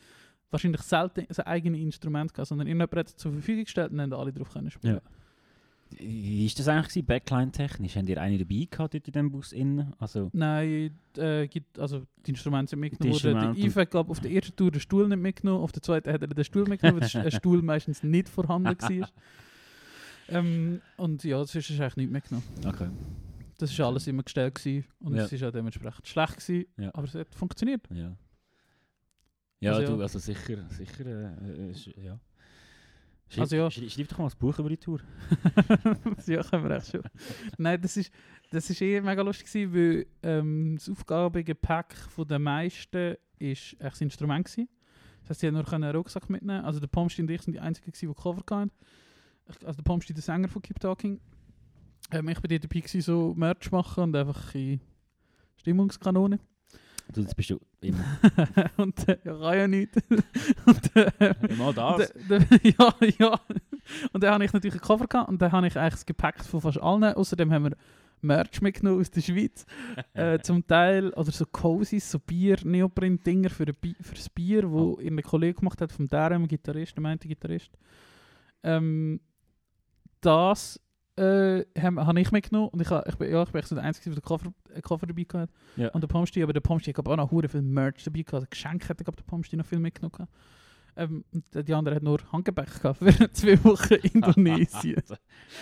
[0.50, 4.12] wahrscheinlich selten ein eigenes Instrument gehabt, sondern irgendjemand hat es zur Verfügung gestellt und dann
[4.12, 4.96] haben alle drauf können spielen.
[4.96, 5.02] Ja.
[6.00, 7.06] Wie war das eigentlich?
[7.06, 7.96] Backline-technisch?
[7.96, 9.94] Habt ihr eine dabei gehabt dort in diesem Bus innen?
[10.00, 13.56] Also, Nein, äh, also die Instrumente sind mitgenommen Die worden.
[13.56, 16.12] Der Yves hat glaub, auf der ersten Tour den Stuhl nicht mitgenommen, auf der zweiten
[16.12, 19.10] hat er den Stuhl mitgenommen, weil der Stuhl meistens nicht vorhanden war.
[20.30, 22.46] ähm, und ja, das ist eigentlich nicht mitgenommen.
[22.66, 22.90] okay.
[23.58, 25.26] Das war alles immer gestellt gewesen und Ja.
[25.26, 26.90] es war auch dementsprechend schlecht gewesen, Ja.
[26.94, 27.82] aber es hat funktioniert.
[27.94, 28.16] Ja.
[29.60, 32.20] Ja, Also du, also sicher, sicher, äh, äh, sch- ja.
[33.34, 33.72] Schreib, Also ja.
[33.72, 35.00] Schreib, schreib doch mal ein Buch über die Tour.
[36.28, 37.02] ja, können wir echt schon.
[37.58, 38.12] Nein, das ist,
[38.52, 43.82] das ist eh mega lustig gewesen, weil ähm, das Aufgabengepäck von den meisten ist echt
[43.82, 44.70] das Instrument gewesen.
[45.22, 46.64] Das heisst, sie haben nur einen Rucksack mitnehmen.
[46.64, 48.72] Also der Pomsti und ich sind die einzigen gewesen, die Cover hatten.
[49.48, 51.20] Also der Pomsti, der Sänger von Keep Talking.
[52.12, 54.80] Ähm, ich bin dort dabei gewesen, so Merch machen und einfach in
[55.58, 56.40] Stimmungskanone.
[57.12, 58.04] Du, jetzt bist du immer.
[58.78, 59.92] und äh, ja, kann ja nicht.
[60.66, 62.12] und, äh, Mal das.
[62.30, 63.40] D- d- ja, ja.
[64.14, 66.44] Und dann habe ich natürlich einen Cover gehabt und dann habe ich eigentlich das Gepäck
[66.44, 67.04] von fast allen.
[67.14, 67.78] Außerdem haben wir
[68.22, 69.66] Merch mitgenommen aus der Schweiz.
[70.14, 74.98] äh, zum Teil, oder so Cozies, so Bier, Neoprint-Dinger für, Bi- für das Bier, wo
[75.00, 77.72] ihr Kollege gemacht hat, vom Darren, Gitarrist, der meinte Gitarrist.
[78.64, 79.20] Ähm,
[80.22, 80.80] das
[81.16, 83.76] äh, habe hab ich mitgenommen und ich, ha, ich, bin, ja, ich bin echt so
[83.76, 85.52] der Einzige, der Koffer, einen Koffer dabei hatte.
[85.76, 85.90] Ja.
[85.90, 88.50] Und der Pomsti, aber der Pomsti ich, auch noch hure viel Merch dabei gehabt.
[88.50, 90.28] Geschenke hat der Pomsti noch viel mitgenommen.
[90.96, 95.02] Ähm, die andere hat nur Handgepäck gehabt für zwei Wochen Indonesien.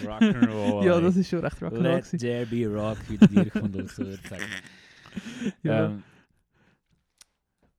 [0.04, 0.84] Rock'n'Roll.
[0.84, 1.80] ja, das ist schon recht rock'n'roll.
[1.80, 4.04] Let there be rock, wie der Dirk von uns so.
[5.64, 5.86] Ja.
[5.86, 6.04] Ähm,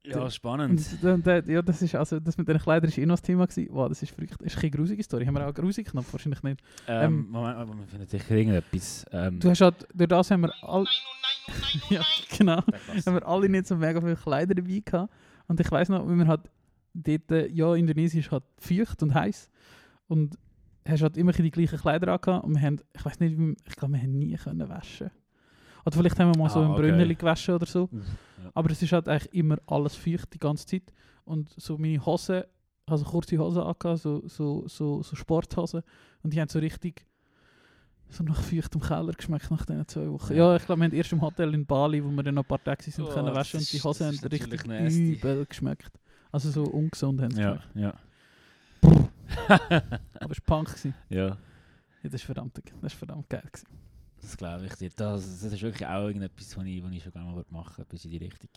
[0.05, 0.80] ja, Und, spannend.
[1.03, 3.46] dann- dann- ja, das ist also, das mit den Kleidern ist eh noch das Thema
[3.46, 3.68] gewesen.
[3.72, 4.34] Wow, das ist verrückt.
[4.40, 5.24] Das ist keine grusige Story.
[5.24, 6.07] Haben wir auch grusig genommen?
[6.11, 6.61] Wahrscheinlich nicht.
[6.88, 9.05] Ähm, ähm, Moment, aber wir finden sicher irgendetwas.
[9.12, 10.90] Ähm, Du hast halt, durch das haben wir all, Nein,
[11.46, 12.38] nein, nein, oh ja, nein.
[12.38, 12.57] genau,
[13.07, 15.12] haben wir alle nicht so mega viele Kleider dabei gehabt.
[15.48, 16.42] Und ich weiß noch, wie wir halt
[16.94, 19.50] dort, äh, ja, Indonesien ist halt feucht und heiß.
[20.09, 20.36] Und
[20.86, 22.44] hast halt immer die gleichen Kleider angehabt.
[22.44, 23.38] Und wir haben, ich weiß nicht,
[23.68, 25.11] ich glaube, wir haben nie können waschen.
[25.85, 26.83] Oder vielleicht haben wir mal so Ah, ein okay.
[26.83, 27.85] Brünneli gewaschen oder so.
[27.85, 27.93] Uff,
[28.43, 28.51] ja.
[28.55, 30.93] Aber es ist halt eigentlich immer alles feucht die ganze Zeit.
[31.24, 32.43] Und so meine Hosen,
[32.87, 35.83] also kurze Hosen angehabt, so, so, so, so Sporthosen.
[36.22, 37.07] Und die haben so richtig
[38.09, 40.35] so nach feuchtem Keller geschmeckt nach diesen zwei Wochen.
[40.35, 40.55] Ja.
[40.57, 42.62] Ich glaube, wir haben erst im Hotel in Bali, wo wir dann noch ein paar
[42.62, 45.12] Tage sind, Oh, können waschen und die Hosen haben richtig nasty.
[45.14, 45.91] übel geschmeckt.
[46.30, 47.76] Also so ungesund haben sie Ja, geschmeckt.
[47.76, 47.95] ja.
[49.49, 50.68] Aber es war Punk.
[50.68, 50.95] Gewesen.
[51.09, 51.37] ja, Ja,
[52.03, 53.43] das ist verdammt, das ist verdammt geil.
[53.51, 53.66] Gewesen.
[54.22, 54.90] Das glaube ich dir.
[54.96, 57.82] Das, das ist wirklich auch irgendetwas, was ich, was ich schon gerne mal machen würde,
[57.90, 58.50] etwas in die Richtung.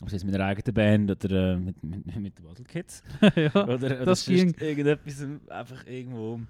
[0.00, 3.02] Ob es jetzt mit einer eigenen Band oder äh, mit, mit, mit den Bottle Kids.
[3.36, 4.54] ja, Oder, oder das sonst ging.
[4.58, 6.40] irgendetwas ähm, einfach irgendwo.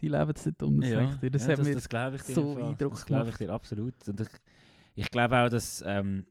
[0.00, 1.30] die leben es nicht um, das ich dir.
[1.30, 2.34] Das ja, hat das, das glaube ich dir.
[2.34, 2.56] so.
[2.56, 3.94] Eindruck Das glaube ich dir absolut.
[4.08, 4.28] Und ich,
[4.96, 6.26] ich glaube auch, dass ähm,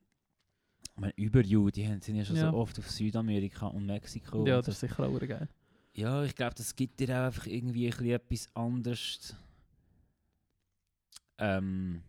[0.95, 2.51] meine, über You, die sind ja schon Ja.
[2.51, 4.45] so oft auf Südamerika und Mexiko.
[4.45, 5.47] Ja, das ist sicher auch geil.
[5.93, 9.35] Ja, ich glaube, das gibt dir auch einfach irgendwie ein bisschen etwas anderes
[11.37, 12.01] ähm,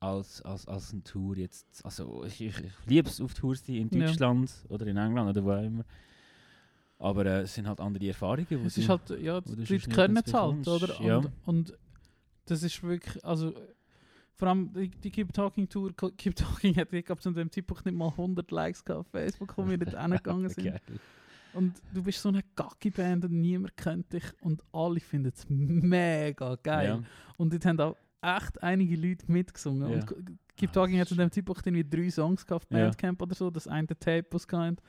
[0.00, 1.66] als, als, als eine Tour jetzt.
[1.84, 4.06] Also ich, ich, ich liebe es auf Tour sein in Ja.
[4.06, 5.84] Deutschland oder in England oder wo auch immer.
[6.98, 8.46] Aber äh, es sind halt andere Erfahrungen.
[8.50, 11.02] wo Es ist halt, ja, die Leute können es halt, oder?
[11.02, 11.18] Ja.
[11.18, 11.78] Und, und
[12.46, 13.52] das ist wirklich, also
[14.34, 17.84] vor allem die, die Keep Talking Tour, Keep Talking hat, ich glaube zu dem Zeitpunkt
[17.86, 20.64] nicht mal 100 Likes auf Facebook, wo wir dort hingegangen sind.
[20.64, 20.80] Geil.
[21.54, 26.54] Und du bist so eine Gacki-Band und niemand kennt dich und alle finden es mega
[26.56, 26.88] geil.
[26.88, 27.02] Ja.
[27.38, 29.90] Und dort haben auch echt einige Leute mitgesungen.
[29.90, 29.96] Ja.
[29.96, 32.68] Und Keep Talking hat zu dem Zeitpunkt irgendwie drei Songs gehabt.
[32.68, 34.80] Bandcamp oder so, das eine Tape, was gehabt.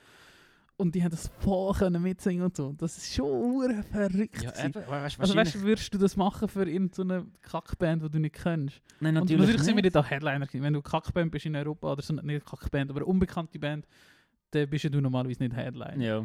[0.80, 2.72] Und die haben das voll können mitsingen und so.
[2.72, 4.40] Das ist schon verrückt.
[4.40, 8.20] Ja, eben, weißt, also weißt du, würdest du das machen für irgendeine Kackband, die du
[8.20, 8.80] nicht kennst?
[9.00, 9.96] Nein, Und natürlich, natürlich sind wir nicht.
[9.96, 10.46] auch Headliner.
[10.52, 13.88] Wenn du Kackband bist in Europa, oder so, nicht eine Kackband, aber eine unbekannte Band,
[14.52, 15.96] dann bist du normalerweise nicht Headliner.
[15.96, 16.24] Ja.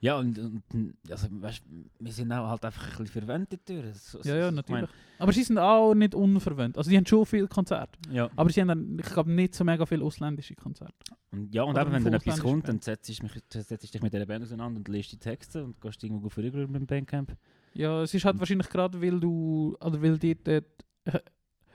[0.00, 0.62] Ja, und, und
[1.10, 1.62] also, weißt,
[1.98, 3.94] wir sind auch halt einfach ein bisschen verwendet durch.
[3.96, 4.82] So, Ja, ja, ich natürlich.
[4.82, 6.78] mein, aber sie sind auch nicht unverwöhnt.
[6.78, 7.98] Also die haben schon viele Konzerte.
[8.10, 8.30] ja.
[8.36, 10.94] Aber sie haben dann, ich glaube, nicht so mega viele ausländische Konzerte.
[11.32, 14.44] Und, ja, und eben, wenn dann etwas kommt, dann setzt du dich mit dieser Band
[14.44, 17.36] auseinander und liest die Texte und gehst irgendwo vorüber mit dem Bandcamp.
[17.74, 20.64] Ja, es ist halt wahrscheinlich gerade, weil du, oder weil die dort,
[21.04, 21.18] äh,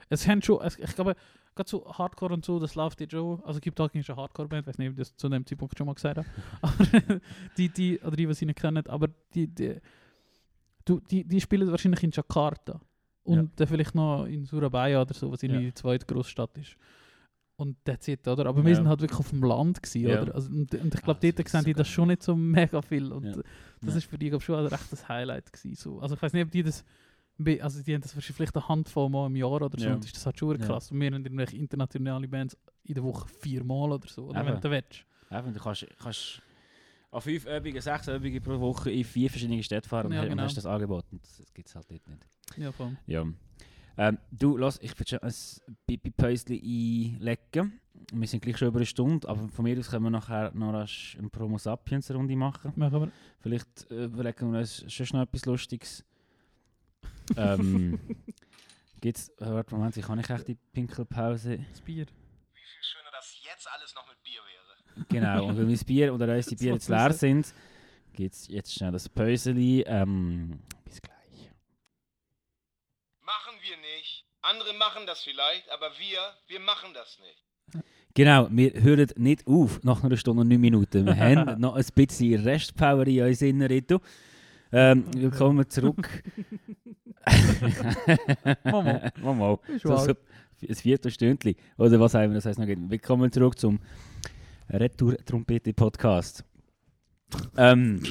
[0.08, 1.14] es haben schon, es, ich glaube,
[1.54, 4.66] gerade so Hardcore und so, das läuft jetzt schon, also Keep Talking ist eine Hardcore-Band,
[4.66, 6.28] weiß nicht, ob ich das zu dem Zeitpunkt schon mal gesagt habe,
[6.62, 7.20] aber
[7.56, 9.76] die, die, oder die, was sie nicht kennen, aber die, die,
[10.84, 12.80] du, die, die spielen wahrscheinlich in Jakarta
[13.24, 13.44] und Ja.
[13.56, 15.68] dann vielleicht noch in Surabaya oder so, was irgendwie Ja.
[15.70, 16.76] die zweite Großstadt ist.
[17.56, 18.46] Und that's it, oder?
[18.46, 18.76] Aber wir Ja.
[18.76, 20.22] sind halt wirklich auf dem Land gewesen, Ja.
[20.22, 20.34] oder?
[20.34, 22.34] Also, und, und ich glaube, Ah, das dort sehen so die das schon nicht so
[22.34, 23.12] mega viel.
[23.12, 23.42] Und
[23.80, 25.76] das ist für die, glaube ich, schon ein rechtes Highlight gewesen.
[25.76, 26.00] So.
[26.00, 26.84] Also ich weiß nicht, ob die das,
[27.60, 29.94] also die haben das wahrscheinlich vielleicht eine Handvoll Mal im Jahr oder so, Ja.
[29.94, 30.66] und ist das halt schon Ja.
[30.66, 30.90] krass.
[30.90, 34.70] Und wir haben irgendwelche internationale Bands in der Woche viermal oder so, oder wenn du
[34.70, 35.04] willst.
[35.30, 36.42] Eben, du kannst, kannst
[37.10, 40.24] an fünf Übungen, sechs Übungen pro Woche in vier verschiedene Städte fahren und, Ja, hast-
[40.24, 40.42] und genau.
[40.44, 41.04] hast das Angebot.
[41.12, 42.26] Und das gibt es halt dort nicht.
[42.56, 42.96] Ja, voll.
[43.06, 43.24] Ja.
[43.96, 45.32] Ähm, du, lass, ich würde schon ein
[45.86, 47.80] Pipi-Päuschen einlegen.
[48.12, 50.72] Wir sind gleich schon über eine Stunde, aber von mir aus können wir nachher noch
[50.72, 52.72] rasch eine Promo Sapiens Runde machen.
[52.76, 53.12] Machen wir.
[53.40, 56.04] Vielleicht äh, überlegen wir uns schon schnell etwas Lustiges.
[57.36, 57.98] Ähm,
[59.00, 61.58] gibt's, äh, warte, Moment, ich kann nicht echt die Pinkelpause.
[61.70, 62.06] Das Bier.
[62.06, 65.06] Wie viel schöner das jetzt alles noch mit Bier wäre.
[65.08, 67.52] Genau, und wenn mein Bier oder unsere Bier jetzt leer sind,
[68.12, 69.82] gibt es jetzt schnell das Päuseli.
[69.86, 71.50] Ähm, bis gleich.
[73.20, 74.24] Machen wir nicht.
[74.42, 76.18] Andere machen das vielleicht, aber wir,
[76.48, 77.44] wir machen das nicht.
[78.16, 81.04] Genau, wir hören nicht auf nach einer Stunde und neun Minuten.
[81.04, 84.00] Wir haben noch ein bisschen Restpower in uns drin, Rito.
[84.70, 86.22] Ähm, willkommen zurück.
[89.22, 89.58] Mama.
[89.68, 90.14] Ist So, so
[90.68, 91.54] ein Viertelstündchen.
[91.76, 92.66] Oder was haben wir das heißt noch?
[92.66, 92.90] gibt.
[92.90, 93.78] Willkommen zurück zum
[94.70, 96.44] Retour-Trompete-Podcast.
[97.56, 98.02] ähm,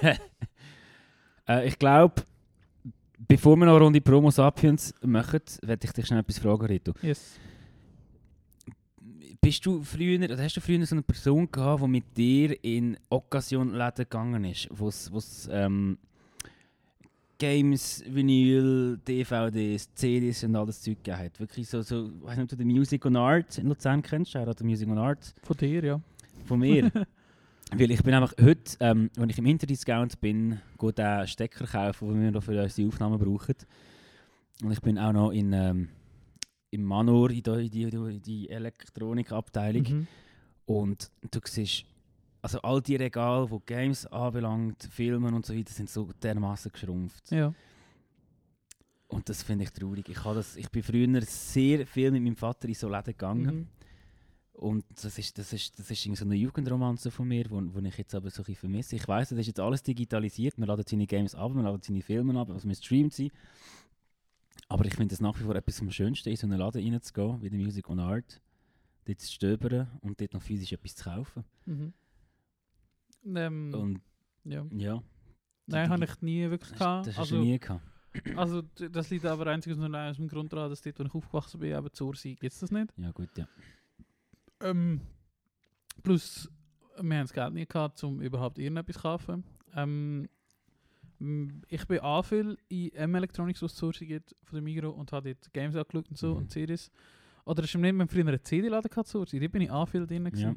[1.48, 2.22] äh, ich glaube,
[3.18, 6.92] bevor wir noch eine Runde Promo Sapiens machen, werde ich dich schnell etwas fragen, Rito.
[7.02, 7.38] Yes.
[9.40, 12.96] Bist du früher, oder hast du früher so eine Person gehabt, die mit dir in
[13.10, 15.98] Occasion-Läden gegangen ist, wo es ähm,
[17.44, 21.38] Games, Vinyl, DVDs, CDs und alles Zeug gegeben hat?
[21.38, 24.34] Wirklich so, so ich weiß nicht, ob du den Music on Art in Luzern kennst,
[24.34, 26.00] er hat den Music on Art Von dir, ja.
[26.46, 26.90] von mir.
[27.76, 32.08] Weil ich bin einfach heute, ähm, wenn ich im Interdiscount bin, gehe den Stecker kaufen,
[32.08, 33.56] den wir noch für unsere Aufnahmen brauchen.
[34.62, 35.88] Und ich bin auch noch in, ähm,
[36.70, 39.82] im Manor, in die, die, die, die Elektronikabteilung.
[39.82, 40.06] Mhm.
[40.64, 41.84] Und du siehst,
[42.44, 47.30] also all die Regale, die Games anbelangt, Filme und so weiter, sind so dermaßen geschrumpft.
[47.30, 47.54] Ja.
[49.08, 50.06] Und das finde ich traurig.
[50.10, 53.56] Ich, habe das, ich bin früher sehr viel mit meinem Vater in so Läden gegangen.
[53.56, 53.66] Mhm.
[54.52, 57.96] Und das ist, das ist, das ist so eine Jugendromanze von mir, wo, wo ich
[57.96, 58.96] jetzt aber so ein bisschen vermisse.
[58.96, 60.58] Ich weiss, das ist jetzt alles digitalisiert.
[60.58, 63.32] Man ladet seine Games ab, man ladet seine Filme ab, also man streamt sie.
[64.68, 67.40] Aber ich finde es nach wie vor etwas am schönsten, in so einen Laden reinzugehen,
[67.40, 68.42] wie der Music on Art,
[69.06, 71.44] dort zu stöbern und dort noch physisch etwas zu kaufen.
[71.64, 71.94] Mhm.
[73.24, 74.00] Ähm, Und
[74.44, 74.66] ja.
[74.72, 75.02] ja,
[75.66, 77.06] Nein, habe ich nie wirklich das, gehabt.
[77.06, 77.82] das hast also, du nie gehabt.
[78.36, 81.14] also das liegt aber einzig und allein aus dem Grund daran, dass dort, wo ich
[81.14, 82.92] aufgewachsen bin, eben zur Ursee, gibt es das nicht.
[82.96, 83.48] Ja gut, ja.
[84.60, 85.00] Ähm,
[86.02, 86.48] plus,
[87.00, 89.44] wir haben das Geld nie gehabt, um überhaupt irgendetwas zu kaufen.
[89.74, 90.28] Ähm,
[91.68, 95.34] ich bin viel in M Electronics, was zur Ursee gibt, von der Migro und habe
[95.34, 96.36] dort Games angeschaut und so Mhm.
[96.38, 96.90] und Series.
[97.46, 100.06] Oder es stimmt nicht, wir früher eine CD-Laden gehabt zur Ursee, dort bin ich viel
[100.06, 100.30] drin.
[100.34, 100.54] ja.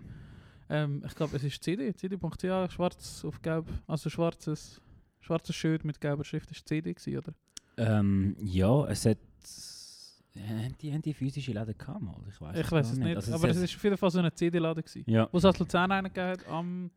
[0.69, 4.81] Ähm, ich glaube, es ist CD, CD.ch, schwarz auf gelb, also schwarzes,
[5.21, 7.33] schwarzes Schild mit gelber Schrift, ist CD gewesen, oder?
[7.77, 9.17] Ähm, ja, es hat...
[10.35, 12.15] Haben die, haben die physische Läden gehabt mal?
[12.29, 14.31] Ich weiß ich weiß es nicht, Also aber es ist auf jeden Fall so eine
[14.31, 14.83] CD-Laden.
[15.07, 16.91] Ja, Wo es als Luzern einen gegeben hat, am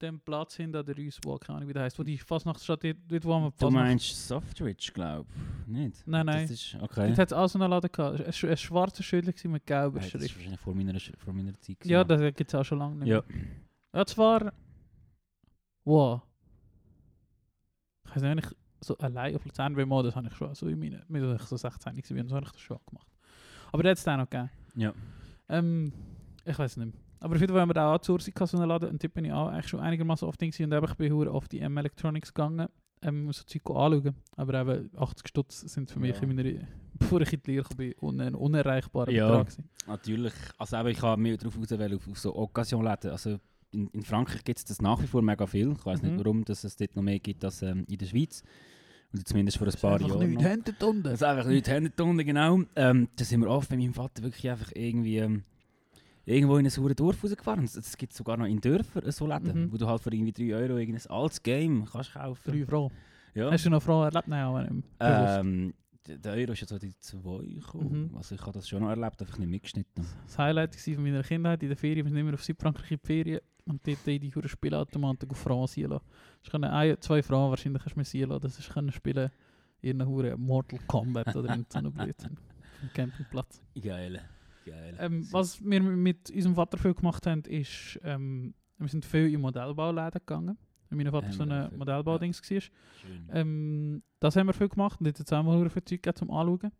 [0.00, 3.24] dem Platz hinter der Reuswall, keine Ahnung wie der heisst, wo die Fastnachtsstadt, dort, dort
[3.24, 5.26] wo man du meinst Softwitch, glaube
[5.66, 6.06] ich, nicht?
[6.06, 6.42] Nein, nein.
[6.42, 7.08] Das ist, okay.
[7.08, 10.00] Dort hat es auch so einen Laden gehabt, ein, ein schwarzes Schild gewesen mit gelber
[10.00, 10.36] Hey, das ist Schrift.
[10.36, 11.84] wahrscheinlich vor meiner, vor meiner Zeit.
[11.84, 12.22] Ja, gewesen.
[12.22, 13.22] das gibt es auch schon lange nicht ja.
[13.28, 13.46] mehr.
[13.94, 14.52] Ja, zwar...
[15.84, 16.22] Wow.
[18.04, 20.78] Ich weiß nicht, ich so allein auf Luzern bin, das habe ich schon so in
[20.78, 21.02] meinen...
[21.08, 23.08] Mit ich so 16 war, so habe ich das schon gemacht.
[23.72, 24.50] Aber der hat es dann noch gegeben.
[24.76, 24.92] Ja.
[25.48, 25.92] Ähm,
[26.44, 27.07] ich weiß nicht mehr.
[27.20, 29.48] Aber auf jeden Fall haben wir da auch einen Laden und dort bin ich auch
[29.48, 32.68] eigentlich schon einigermaßen oft drin und eben ich bin auf die M Electronics gegangen,
[33.02, 34.14] ähm, so Zeug anschauen.
[34.36, 36.22] Aber eben 80 Stutz sind für mich Ja.
[36.22, 36.60] in meiner,
[36.94, 39.26] bevor ich in die Lehre bin, un ein unerreichbarer Ja.
[39.28, 39.68] Betrag gewesen.
[39.86, 40.32] Natürlich.
[40.58, 43.10] Also eben, ich habe mich darauf auswählen, auf, auf so Occasion-Läden.
[43.10, 43.38] Also
[43.70, 45.72] in, in Frankreich gibt es das nach wie vor mega viel.
[45.72, 46.08] Ich weiß Mhm.
[46.08, 48.42] nicht, warum dass es dort noch mehr gibt als ähm, in der Schweiz.
[49.12, 50.18] Oder zumindest vor ein paar Einfach Jahren.
[50.28, 50.50] nichts, noch.
[50.50, 51.02] Hände unten.
[51.04, 52.60] Das ist einfach nicht Hände unten, genau.
[52.76, 55.44] Ähm, da sind wir oft bei meinem Vater wirklich einfach irgendwie ähm,
[56.28, 57.64] irgendwo in ein saures Dorf rausgefahren.
[57.64, 59.72] Es- gibt sogar noch in Dörfern so Läden, Mhm.
[59.72, 62.52] wo du halt für irgendwie 3 Euro irgendein altes Game kannst kaufen.
[62.52, 62.92] Drei Frauen.
[63.34, 63.50] Ja.
[63.50, 64.28] Hast du noch Frauen erlebt?
[64.28, 64.88] Nein, aber nicht.
[65.00, 65.74] Ähm,
[66.06, 68.08] der Euro ist jetzt so die 2 gekommen.
[68.10, 68.16] Mhm.
[68.16, 70.04] Also ich habe das schon noch erlebt, einfach nicht mitgeschnitten.
[70.24, 72.04] Das Highlight war von meiner Kindheit in der Ferien.
[72.06, 75.36] Wir sind immer auf Südfrankreich in die Ferien und dort in die hure Spielautomaten auf
[75.36, 76.04] Frauen ziehen lassen.
[76.42, 78.42] Du können ein, zwei Frauen wahrscheinlich kannst du mir ziehen lassen.
[78.42, 79.30] Das ist können spielen
[79.82, 82.36] in einer Mortal Kombat oder in so einer Blödsinn.
[82.82, 83.60] Dem Campingplatz.
[83.80, 84.22] Geil.
[84.98, 89.40] Ähm, was wir mit unserem Vater viel gemacht haben, ist, ähm, wir sind viel in
[89.40, 90.58] Modellbauläden gegangen.
[90.90, 92.60] Mein Vater Haben so wir ein Modellbaudings war.
[92.60, 92.70] Schön.
[93.32, 96.72] Ähm, das haben wir viel gemacht und jetzt hat es auch viel Zeug zum Anschauen.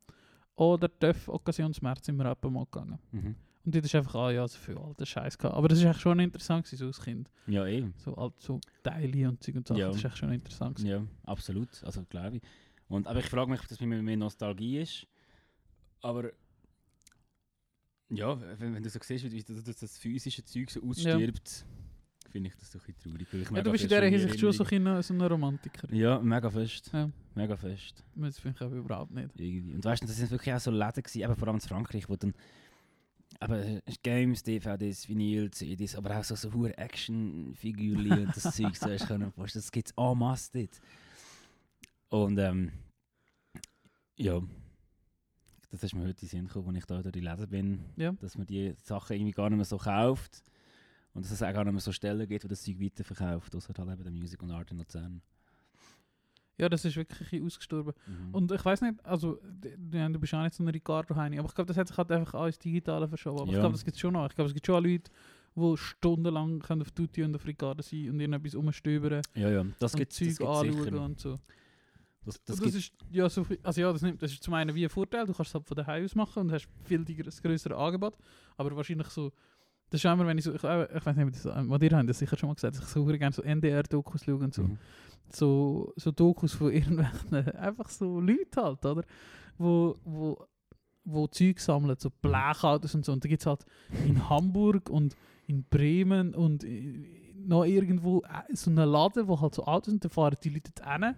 [0.57, 2.99] Oder TÜV Occasionsmärz sind wir etwa mal gegangen.
[3.13, 3.37] Mhm.
[3.65, 5.55] Und dort ist einfach, ah ja, so viel alter Scheiß gehabt.
[5.55, 7.31] Aber das ist echt schon interessant so als Kind.
[7.47, 7.93] Ja, eben.
[7.99, 9.79] So alt, so Teile und Zeug und Sachen.
[9.79, 9.89] Ja.
[9.89, 10.81] Das ist echt schon interessant.
[10.81, 11.69] Ja, absolut.
[11.85, 12.43] Also glaube ich.
[12.89, 15.07] Und, aber ich frage mich, ob das bei mir mehr Nostalgie ist.
[16.01, 16.31] Aber
[18.11, 21.65] ja, wenn, wenn du so siehst, wie, das, das physische Zeug so ausstirbt,
[22.31, 23.29] finde ich das so ein bisschen traurig.
[23.33, 25.93] weil ich Ja, du bist in dieser Hinsicht schon so ein, so ein Romantiker.
[25.93, 26.91] Ja, mega fest.
[26.93, 27.11] Ja.
[27.35, 28.05] Mega fest.
[28.15, 29.31] Das finde ich aber überhaupt nicht.
[29.37, 29.75] Irgendwie.
[29.75, 32.09] Und weißt du, das sind wirklich auch so Läden gewesen, eben vor allem in Frankreich,
[32.09, 32.35] wo dann
[33.41, 38.75] aber äh, Games, DVDs, Vinyl, CDs, aber auch so, so hohe Actionfigürchen und das Zeug,
[38.77, 40.81] so hast du können vorstellen, das gibt es en masse dort.
[42.09, 42.73] Und ähm,
[44.17, 44.41] ja,
[45.71, 48.13] das ist mir heute in Sinn gekommen, als ich da durch die Läden bin, Ja.
[48.13, 50.43] dass man die Sachen irgendwie gar nicht mehr so kauft
[51.15, 53.75] und dass es auch gar nicht mehr so Stellen gibt, wo das Zeug weiterverkauft, außer
[53.77, 55.21] halt eben der Music und Art in Luzern.
[56.61, 57.93] Ja, das ist wirklich ausgestorben.
[58.07, 58.35] Mhm.
[58.35, 61.49] Und ich weiß nicht, also, d- du bist auch nicht so ein Ricardo Heini, aber
[61.49, 63.39] ich glaube, das hat sich halt einfach alles Digitale verschoben.
[63.43, 63.61] Aber ich Ja.
[63.61, 64.29] glaube, das gibt es schon noch.
[64.29, 65.09] Ich glaube, es gibt schon Leute,
[65.55, 69.93] die stundenlang können auf Tutti und auf Ricardo sein und irgendetwas rumstöbern ja, ja, das
[69.95, 70.49] gibt es Zeug sicher.
[70.49, 71.39] anschauen und so.
[72.25, 74.75] Das, das Das, ist, ja, so viel, also ja, das, nimmt, das ist zum einen
[74.75, 77.77] wie ein Vorteil, du kannst es halt von daheim aus machen und hast viel größere
[77.77, 78.17] Angebot,
[78.57, 79.33] aber wahrscheinlich so
[79.91, 80.63] Das ist immer, wenn ich so, ich, ich
[81.07, 83.05] weiß nicht, ob das, was ihr habt das sicher schon mal gesagt, dass ich so
[83.05, 84.63] gerne so NDR-Dokus schaue und so.
[84.65, 84.79] Mhm.
[85.33, 89.05] so, so Dokus von irgendwelchen, einfach so Leute halt, oder?
[89.57, 90.47] Wo, wo,
[91.05, 93.13] wo Zeug sammeln, so Blechautos und so.
[93.13, 93.65] Und da gibt es halt
[94.07, 95.17] in Hamburg und
[95.47, 100.05] in Bremen und i- noch irgendwo äh, so einen Laden, wo halt so Autos sind,
[100.05, 101.15] da fahren die Leute hin,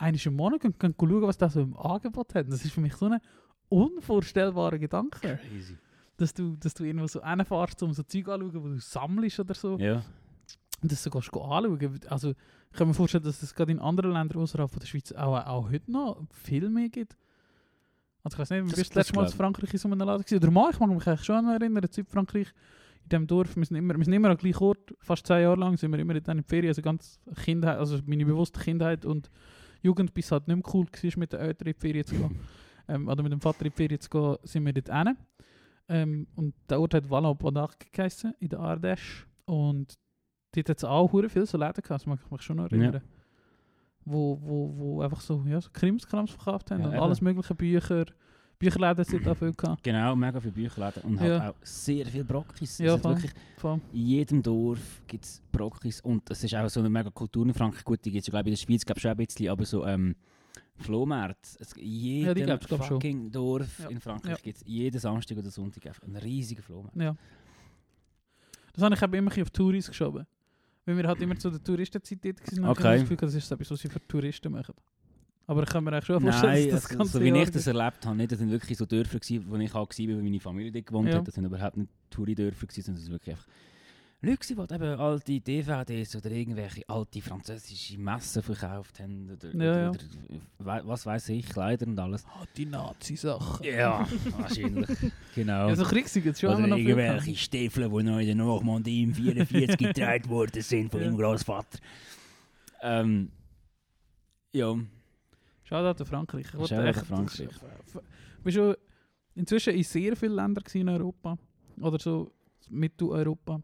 [0.00, 2.48] einmal im Monat und können schauen, was da so im Angebot hat.
[2.50, 3.20] Das ist für mich so ein
[3.68, 5.76] unvorstellbarer Gedanke, Crazy.
[6.16, 9.54] dass du, dass du irgendwo so hinfährst, um so Zeug anzuschauen, wo du sammelst oder
[9.54, 9.78] so.
[9.78, 10.02] Ja.
[10.82, 12.00] Und das sogar anschauen.
[12.08, 15.12] Also, ich kann mir vorstellen, dass es gerade in anderen Ländern außerhalb von der Schweiz
[15.12, 17.16] auch, auch heute noch viel mehr gibt.
[18.22, 19.32] Also, ich weiß nicht, Das- bist du das das letzte Mal in.
[19.32, 20.42] Frankreich in so einem Laden gewesen?
[20.42, 22.48] Oder mal, ich mag mich eigentlich schon an erinnern, in Frankreich,
[23.02, 25.58] in diesem Dorf, wir sind immer, wir sind immer am gleichen Ort, fast zwei Jahre
[25.60, 29.30] lang sind wir immer in die Ferien, also ganz Kindheit, also meine bewusste Kindheit und
[29.82, 32.14] Jugend, bis es halt nicht mehr cool war, mit den Eltern in die Ferien zu
[32.16, 32.38] gehen,
[32.88, 35.16] ähm, oder mit dem Vater in die Ferien zu gehen, sind wir dort hin.
[35.88, 39.24] Ähm, und der Ort hat Vallon-Podac geheißen, in der Ardèche.
[39.46, 39.98] Und
[40.52, 42.70] dort hat es auch hure viel so Läden gehabt, das mag ich mich schon noch
[42.70, 42.76] Ja.
[42.76, 43.02] erinnern.
[44.04, 47.02] Wo, wo, wo einfach so, ja, so Krimskrams verkauft haben Ja, und eben.
[47.02, 48.06] alles mögliche Bücher.
[48.60, 49.82] Bücherläden sind da viel gehabt.
[49.82, 51.50] Genau, mega viele Bücherläden und halt Ja.
[51.50, 52.78] auch sehr viele Brockis.
[52.78, 53.14] Ja, voll.
[53.16, 53.80] wirklich Voll.
[53.92, 57.54] in jedem Dorf gibt es Brockis und es ist auch so eine mega Kultur in
[57.54, 57.82] Frankreich.
[57.84, 59.64] Gut, die gibt es ja glaube ich in der Schweiz glaub, schon ein bisschen, aber
[59.64, 60.14] so ähm,
[60.76, 61.48] Flohmärkte.
[61.58, 62.96] Es, jedem die gibt's, glaub, schon.
[62.96, 63.88] fucking Dorf Ja.
[63.88, 64.42] in Frankreich Ja.
[64.42, 66.96] gibt es jeden Samstag oder Sonntag einfach einen riesigen Flohmarkt.
[66.96, 67.16] Ja.
[68.74, 70.26] Das habe ich eben immer auf Touris geschoben.
[70.84, 72.64] Weil wir halt immer zu der Touristenzeit dort waren.
[72.66, 72.92] habe ich Okay.
[72.92, 74.74] das Gefühl, das ist etwas, was sie für Touristen machen.
[75.50, 77.50] Aber ich kann mir eigentlich schon vorstellen, Nein, dass das ganze so wie Jahr ich
[77.50, 80.22] das erlebt habe, nicht, das sind wirklich so Dörfer gewesen, wo ich auch war, weil
[80.22, 81.16] meine Familie dort gewohnt Ja.
[81.18, 81.26] hat.
[81.26, 83.46] Das sind überhaupt nicht Touri-Dörfer gewesen, sondern es sind wirklich einfach
[84.22, 89.98] Leute die eben alte DVDs oder irgendwelche alte französische Messen verkauft haben oder, Ja, oder,
[90.28, 90.38] ja.
[90.60, 92.24] oder was weiß ich, Kleider und alles.
[92.26, 93.64] Ah, die Nazi-Sachen.
[93.66, 94.06] Ja,
[94.38, 94.88] wahrscheinlich.
[95.34, 95.68] genau.
[95.68, 97.34] Ja, so Kriegsieg jetzt schon oder noch irgendwelche.
[97.34, 101.06] Stiefel, die noch in der Normandie im 44 getragen worden sind von Ja.
[101.10, 101.78] meinem Großvater.
[102.82, 103.32] Ähm,
[104.52, 104.76] ja,
[105.70, 106.44] Shoutout an Frankreich.
[106.46, 107.48] Ich Shoutout echt- an Frankreich.
[107.48, 108.74] Ich bin schon
[109.34, 111.38] inzwischen in sehr vielen Ländern in Europa.
[111.80, 112.32] Oder so
[112.68, 113.62] Mitteleuropa.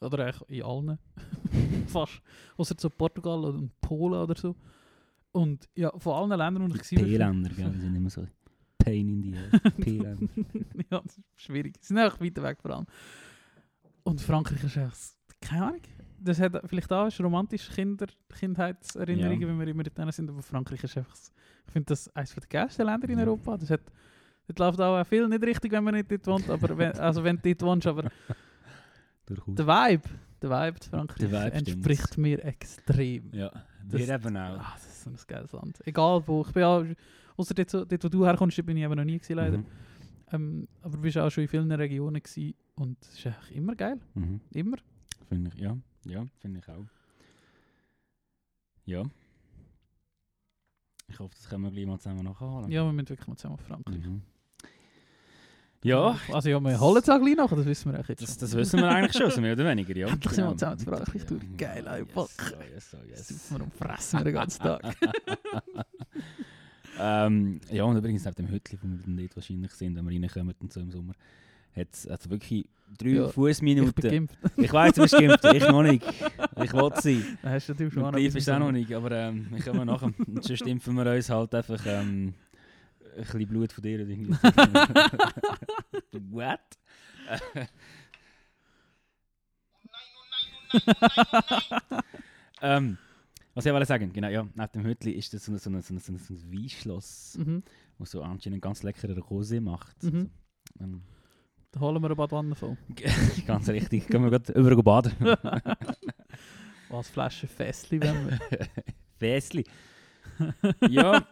[0.00, 0.98] Oder eigentlich in allen.
[1.88, 2.22] Fast.
[2.56, 4.56] Außer so Portugal oder Polen oder so.
[5.32, 8.10] Und ja, von allen Ländern, wo ich die gewesen bin- P-Länder, gell, die sind immer
[8.10, 8.26] so
[8.78, 9.72] Pain in ass.
[9.76, 10.28] P-Länder.
[10.90, 11.74] ja, das ist schwierig.
[11.80, 12.86] Sie sind einfach weiter weg vor allem.
[14.04, 15.80] Und Frankreich ist echt, keine Ahnung.
[16.22, 18.06] Das hat vielleicht auch romantische Kinder
[18.38, 19.48] Kindheitserinnerungen, Ja.
[19.48, 20.28] wenn wir immer dort sind.
[20.30, 21.14] Aber Frankreich ist einfach,
[21.66, 23.18] ich finde das eines der geilsten Länder in.
[23.18, 23.56] Europa.
[23.56, 23.80] Das hat,
[24.46, 26.50] das läuft auch viel nicht richtig, wenn man nicht dort wohnt.
[26.50, 28.02] Aber wenn, also wenn du dort wohnst, aber
[29.28, 30.02] der Vibe,
[30.42, 32.16] der Vibe zu Frankreich Vibe entspricht stimmt's.
[32.18, 33.30] mir extrem.
[33.32, 33.50] Ja,
[33.88, 34.58] Das- wir eben auch.
[34.58, 35.86] Ah, das ist so ein geiles Land.
[35.86, 36.42] Egal wo.
[36.46, 36.84] Ich bin auch,
[37.36, 39.58] außer dort, dort, wo du herkommst, bin ich eben noch nie gewesen, leider.
[39.58, 39.66] Mhm.
[40.32, 43.74] Ähm, aber du bist auch schon in vielen Regionen gewesen und es ist eigentlich immer
[43.74, 43.98] geil.
[44.14, 44.40] Mhm.
[44.52, 44.76] Immer.
[45.28, 45.76] Finde ich, ja.
[46.04, 46.86] Ja, finde ich auch.
[48.86, 49.04] Ja.
[51.08, 52.70] Ich hoffe, das können wir gleich mal zusammen nachholen.
[52.70, 54.04] Ja, wir müssen wirklich mal zusammen auf Frankreich.
[54.04, 54.22] Mhm.
[55.82, 58.36] Ja, Also ja, wir holen es auch gleich nach, das wissen wir eigentlich jetzt das,
[58.36, 60.08] das wissen wir eigentlich schon, so mehr oder weniger, ja.
[60.08, 61.42] Endlich sind wir zusammen zu Frankreich durch.
[61.42, 61.48] Ja.
[61.56, 62.30] Geil, ey, yes, fuck.
[62.30, 63.28] so, yes, so, yes.
[63.28, 64.82] Sitzen wir und fressen wir den ganzen Tag.
[66.98, 70.20] ähm, ja, und übrigens auf dem Hütli, wo wir dann dort wahrscheinlich sind, wenn wir
[70.20, 71.14] reinkommen und so im Sommer,
[71.74, 72.68] hat es also wirklich
[72.98, 74.10] drei Ja, Ich Fußminuten.
[74.10, 74.36] geimpft.
[74.56, 76.04] Ich weiß, du bist geimpft, ich noch nicht.
[76.62, 77.38] Ich wollte sein.
[77.42, 79.84] Dann hast du natürlich schon Und live ist auch noch nicht, aber ähm, ich komme
[79.86, 80.12] nachher.
[80.26, 82.34] Und sonst impfen wir uns halt einfach ähm,
[83.16, 84.06] ein bisschen Blut von dir.
[86.30, 86.60] What?
[92.62, 92.98] ähm,
[93.54, 95.80] was ich wollte sagen, genau, ja, nach dem Hütli ist das so ein, so ein,
[95.82, 97.62] so ein, so ein, so ein Weinschloss, Mhm.
[97.98, 100.02] wo so anscheinend ganz leckere Rosé macht.
[100.02, 100.30] Mhm.
[100.80, 101.19] Ähm, Da
[101.78, 102.76] holen wir eine Badwanne voll.
[103.46, 104.08] ganz richtig.
[104.08, 105.12] Gehen wir gerade über baden.
[106.88, 108.38] Was Flasche Fässli, wenn wir.
[109.18, 109.64] Fäsli.
[110.88, 111.24] ja,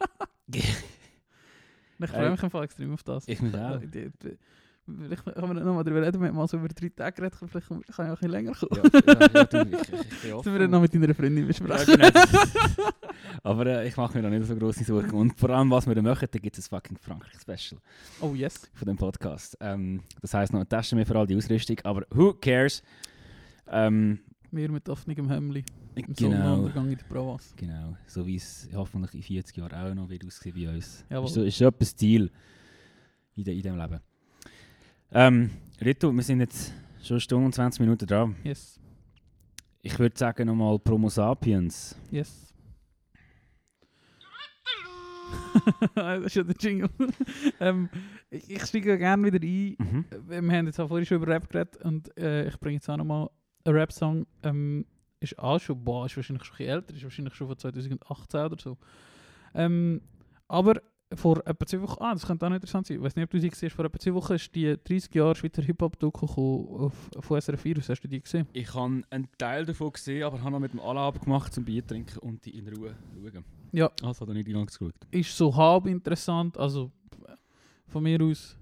[0.47, 3.27] Ich freue mich Fall extrem auf das.
[3.27, 3.81] ich muss auch.
[4.97, 7.69] Vielleicht können wir nochmal darüber reden, wir haben mal so über drei Tage geredet, vielleicht
[7.69, 8.91] kann ich auch ein bisschen länger kommen.
[9.07, 10.53] Ja, ja, ja, du, ich, ich, bin Das offen.
[10.53, 11.95] wir dann noch mit deiner Freundin Ja, besprechen.
[11.97, 12.09] genau.
[13.43, 15.11] Aber äh, ich mache mir da nicht so große Sorgen.
[15.11, 17.81] Und vor allem, was wir da machen, da gibt es ein fucking Frankreich-Special
[18.21, 18.69] Oh yes.
[18.75, 19.57] von dem Podcast.
[19.61, 22.83] Ähm, das heisst noch eine Tasche mehr für all die Ausrüstung, aber who cares?
[23.71, 24.21] Ähm,
[24.51, 27.53] Wir mit offenem Hemmli im genau, Sonnenuntergang in der Provence.
[27.57, 27.97] genau.
[28.07, 31.05] So wie es hoffentlich in 40 Jahren auch noch wird aussehen bei uns.
[31.11, 31.27] Jawohl.
[31.27, 32.31] Ist so, ist so etwas Stil
[33.37, 34.01] in, de, in dem Leben.
[35.11, 36.73] Ähm, Rito, wir sind jetzt
[37.03, 38.37] schon eine Stunde und 20 Minuten dran.
[38.45, 38.79] Yes.
[39.81, 41.97] Ich würde sagen nochmal Promo Sapiens.
[42.11, 42.53] Yes.
[45.95, 46.91] das ist ja der Jingle.
[47.61, 47.89] ähm,
[48.29, 49.77] ich, ich steige gerne wieder ein.
[49.79, 50.05] Mhm.
[50.27, 52.97] Wir haben jetzt auch vorhin schon über Rap geredet und äh, ich bringe jetzt auch
[52.99, 53.31] nochmal
[53.65, 54.27] einen Rap-Song.
[54.43, 54.85] Ähm,
[55.21, 58.57] ist auch schon, boah, ist wahrscheinlich schon ein älter, ist wahrscheinlich schon von 2018 oder
[58.61, 58.77] so.
[59.55, 60.03] Ähm,
[60.49, 60.83] aber
[61.15, 63.41] vor etwa zwei Wochen, ah, das könnte auch interessant sein, ich weiß nicht, ob du
[63.41, 67.61] sie gesehen hast, vor etwa zwei Wochen ist die 30 Jahre Schweizer Hip-Hop-Doku auf SRF
[67.61, 68.47] 4, hast du die gesehen?
[68.53, 71.87] Ich habe einen Teil davon gesehen, aber habe noch mit dem Alla abgemacht zum Bier
[71.87, 73.45] trinken und die in Ruhe schauen.
[73.73, 73.91] Ja.
[74.03, 74.95] Also hat er nicht ganz geschaut.
[75.11, 76.91] Ist so halb interessant, also
[77.87, 78.57] von mir aus,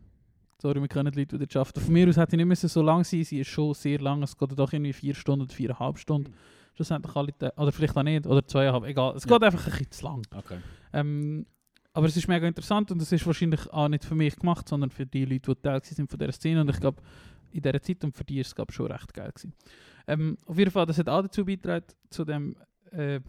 [0.62, 2.80] sorry, wir können die Leute wieder schaffen, von mir aus hätte ich nicht müssen so
[2.82, 5.98] lang sein, sie ist schon sehr lang, es geht doch irgendwie vier Stunden oder viereinhalb
[5.98, 6.32] Stunden.
[6.74, 9.36] Schlussendlich alle, oder vielleicht auch nicht, oder zweieinhalb, egal, es Ja.
[9.36, 10.22] geht einfach ein bisschen zu lang.
[10.36, 10.58] Okay.
[10.92, 11.46] Ähm,
[11.96, 14.90] aber es ist mega interessant und es ist wahrscheinlich auch nicht für mich gemacht, sondern
[14.90, 16.60] für die Leute, die Teil sind von dieser Szene.
[16.60, 17.00] Und ich glaube,
[17.52, 19.54] in dieser Zeit und für die ist es glaub, schon recht geil gewesen.
[20.06, 22.54] Ähm, auf jeden Fall, das hat auch dazu beigetragen, zu dem,
[22.92, 23.20] äh,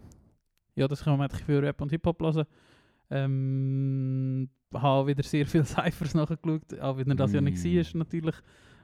[0.76, 2.46] ja, dass ich im Moment ein bisschen viel Rap und Hip-Hop höre.
[3.10, 7.64] Ähm, habe wieder sehr viele Cyphers nachgeschaut, auch wenn er das ja nicht Mm.
[7.64, 8.36] war, natürlich.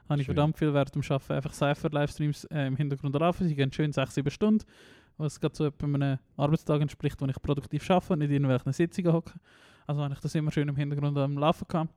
[0.08, 3.46] Habe ich verdammt viel während dem Arbeiten einfach Cypher-Livestreams äh, im Hintergrund laufen.
[3.46, 4.64] Sie gehen schön 6-7 Stunden,
[5.18, 8.72] was gerade so etwa einem Arbeitstag entspricht, wo ich produktiv arbeite und nicht in irgendwelchen
[8.72, 9.34] Sitzungen hocke.
[9.86, 11.94] Also habe ich das immer schön im Hintergrund am Laufen gehabt.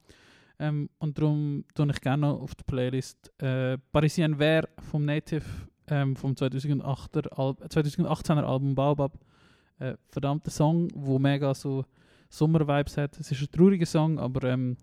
[0.60, 5.46] Ähm, und darum tue ich gerne noch auf die Playlist äh, Parisien Vert vom Native
[5.88, 9.18] ähm, vom 2008er Al 2018er Album Baobab.
[9.80, 11.86] Äh, verdammter Song, wo mega so
[12.30, 13.18] Sommervibes hat.
[13.20, 14.78] Es ist ein trauriger Song, aber ähm,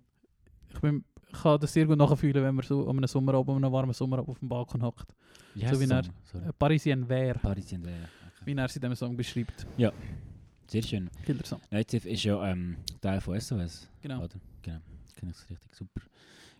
[0.73, 3.65] ich, bin, ich kann das sehr gut nachfühlen, wenn man so an einem Sommerabend, an
[3.65, 5.15] einem warmen Sommerabend auf dem Balkon hockt.
[5.55, 5.99] Wie So wie er-.
[5.99, 8.09] Äh, Parisien Vert, Parisien wäre.
[8.37, 8.47] Okay.
[8.47, 9.67] wie er es in diesem Song beschreibt.
[10.67, 11.11] Sehr schön.
[11.25, 11.61] Killer Song.
[11.71, 13.89] Native ist ja ähm, Teil von SOS.
[14.03, 14.25] Genau.
[14.25, 14.35] Oder?
[14.63, 14.79] Genau.
[15.17, 16.01] Kenne ich richtig super.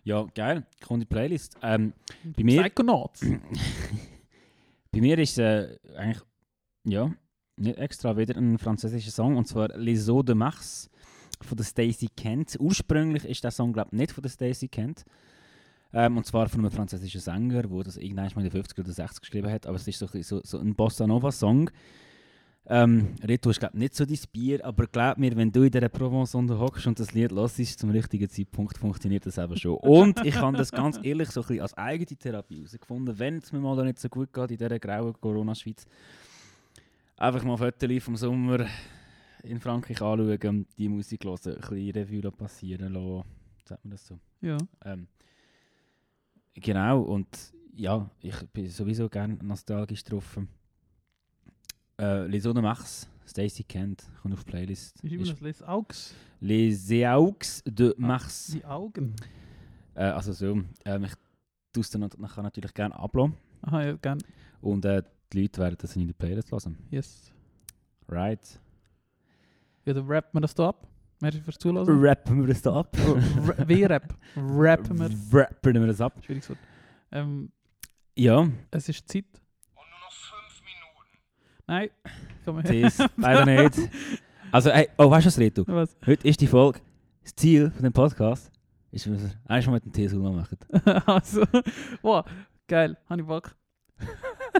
[0.03, 0.65] Ja, geil.
[0.81, 1.57] Kommt in die Playlist.
[1.61, 1.93] Ähm,
[2.35, 3.21] Bei mir- Psychonauts.
[4.91, 6.23] bei mir ist äh, eigentlich,
[6.85, 7.11] ja,
[7.57, 10.89] nicht extra wieder ein französischer Song, und zwar Les Eaux de Mars
[11.41, 12.57] von der Stacey Kent.
[12.59, 15.03] Ursprünglich ist der Song, glaube ich, nicht von der Stacey Kent.
[15.93, 18.91] Ähm, und zwar von einem französischen Sänger, der das irgendwann mal in den 50er oder
[18.91, 19.65] 60 geschrieben hat.
[19.65, 21.69] Aber es ist so, so, so ein Bossa Nova-Song.
[22.67, 25.71] Ähm, Reto ist, glaube ich, nicht so dein Bier, aber glaub mir, wenn du in
[25.71, 29.75] dieser Provence hockst und das Lied hörst, zum richtigen Zeitpunkt funktioniert das eben schon.
[29.81, 33.51] Und ich habe das ganz ehrlich so ein bisschen als eigene Therapie herausgefunden, wenn es
[33.51, 35.85] mir mal nicht so gut geht in dieser grauen Corona-Schweiz.
[37.17, 38.65] Einfach mal Fotos vom Sommer
[39.43, 43.23] in Frankreich anschauen, die Musik hören, ein bisschen Revue passieren lassen.
[43.63, 44.19] Sagt man das so?
[44.41, 44.57] ja.
[44.83, 45.07] Ähm,
[46.55, 47.27] genau, und
[47.75, 50.39] ja, ich bin sowieso gerne nostalgisch drauf.
[51.99, 55.01] Äh, Les Mars, Stacey Kent, kommt auf die Playlist.
[55.03, 56.13] Ist immer Ist das Les Augs.
[56.41, 58.47] Les Eaux de Ah, Mars.
[58.53, 59.15] Die Augen.
[59.95, 61.13] Äh, also so, ähm, ich
[61.73, 63.35] tue es dann nachher natürlich gerne uploaden.
[63.61, 64.19] Aha, ja, gern.
[64.61, 66.77] Und äh, die Leute werden das in die Playlist hören.
[66.91, 67.31] Yes.
[68.09, 68.59] Right.
[69.85, 70.87] Ja, dann rappen wir das da ab.
[71.21, 71.87] Merci fürs Zuhören.
[71.87, 72.95] Rappen wir das da ab?
[72.97, 74.13] Ra- Wie Rap?
[74.35, 75.09] Rappen wir.
[75.39, 76.19] Rappen wir das ab?
[76.23, 76.59] Schwieriges Wort.
[77.11, 77.51] Ähm,
[78.17, 79.25] Ja, es ist Zeit.
[79.73, 81.17] Und nur noch fünf Minuten.
[81.67, 81.89] Nein.
[82.45, 82.63] Komm her.
[82.71, 83.79] Tees, leider nicht.
[84.51, 85.63] Also, hey, oh, weißt du was, Reto?
[85.67, 85.95] Was?
[86.05, 86.79] Heute ist die Folge.
[87.23, 88.51] Das Ziel von dem Podcast
[88.91, 90.57] ist, dass wir eigentlich mal mit dem TSU machen.
[91.07, 91.43] also,
[92.03, 92.23] wow,
[92.67, 92.95] geil.
[93.09, 93.55] Habe ich Bock.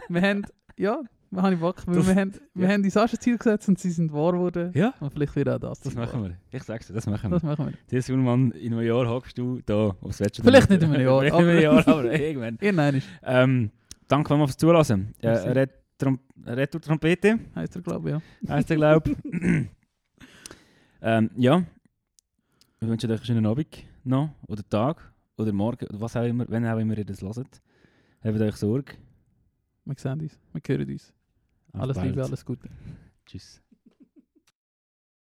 [0.10, 0.45] wir haben,
[0.77, 0.99] ja,
[1.30, 1.84] wir haben Bock.
[1.86, 2.73] Weil Das- wir haben, wir ja.
[2.73, 4.72] haben die Sachen Ziel gesetzt und sie sind wahr geworden.
[4.73, 5.80] Ja, Und vielleicht wird auch das.
[5.82, 6.30] das machen wahr.
[6.30, 6.38] wir.
[6.52, 7.36] Ich sag's dir, das machen wir.
[7.40, 8.02] Das machen wir.
[8.02, 10.44] TSU, Mann, in einem Jahr hockst du da aufs Wetter.
[10.44, 12.57] Vielleicht nicht in einem Jahr, Vielleicht nicht in einem Jahr, aber irgendwann.
[12.60, 13.69] Irgendein ist, Ähm,
[14.07, 15.14] danke vielmals fürs Zulassen.
[15.22, 18.22] Äh, Trom Retour Trompete, heisst er, glaube ich, ja.
[18.53, 19.67] heisst der, glaube ich.
[21.01, 21.63] ähm, ja,
[22.80, 26.45] wir wünschen euch einen schönen Abend noch, oder Tag, oder Morgen, oder was auch immer,
[26.49, 27.61] wenn auch immer ihr das hört.
[28.23, 28.93] Habt euch Sorge.
[29.85, 30.38] Wir sehen uns.
[30.53, 31.13] Wir hören uns.
[31.72, 32.09] Auf Alles bald.
[32.09, 32.69] Liebe, alles Gute.
[33.26, 33.61] Tschüss.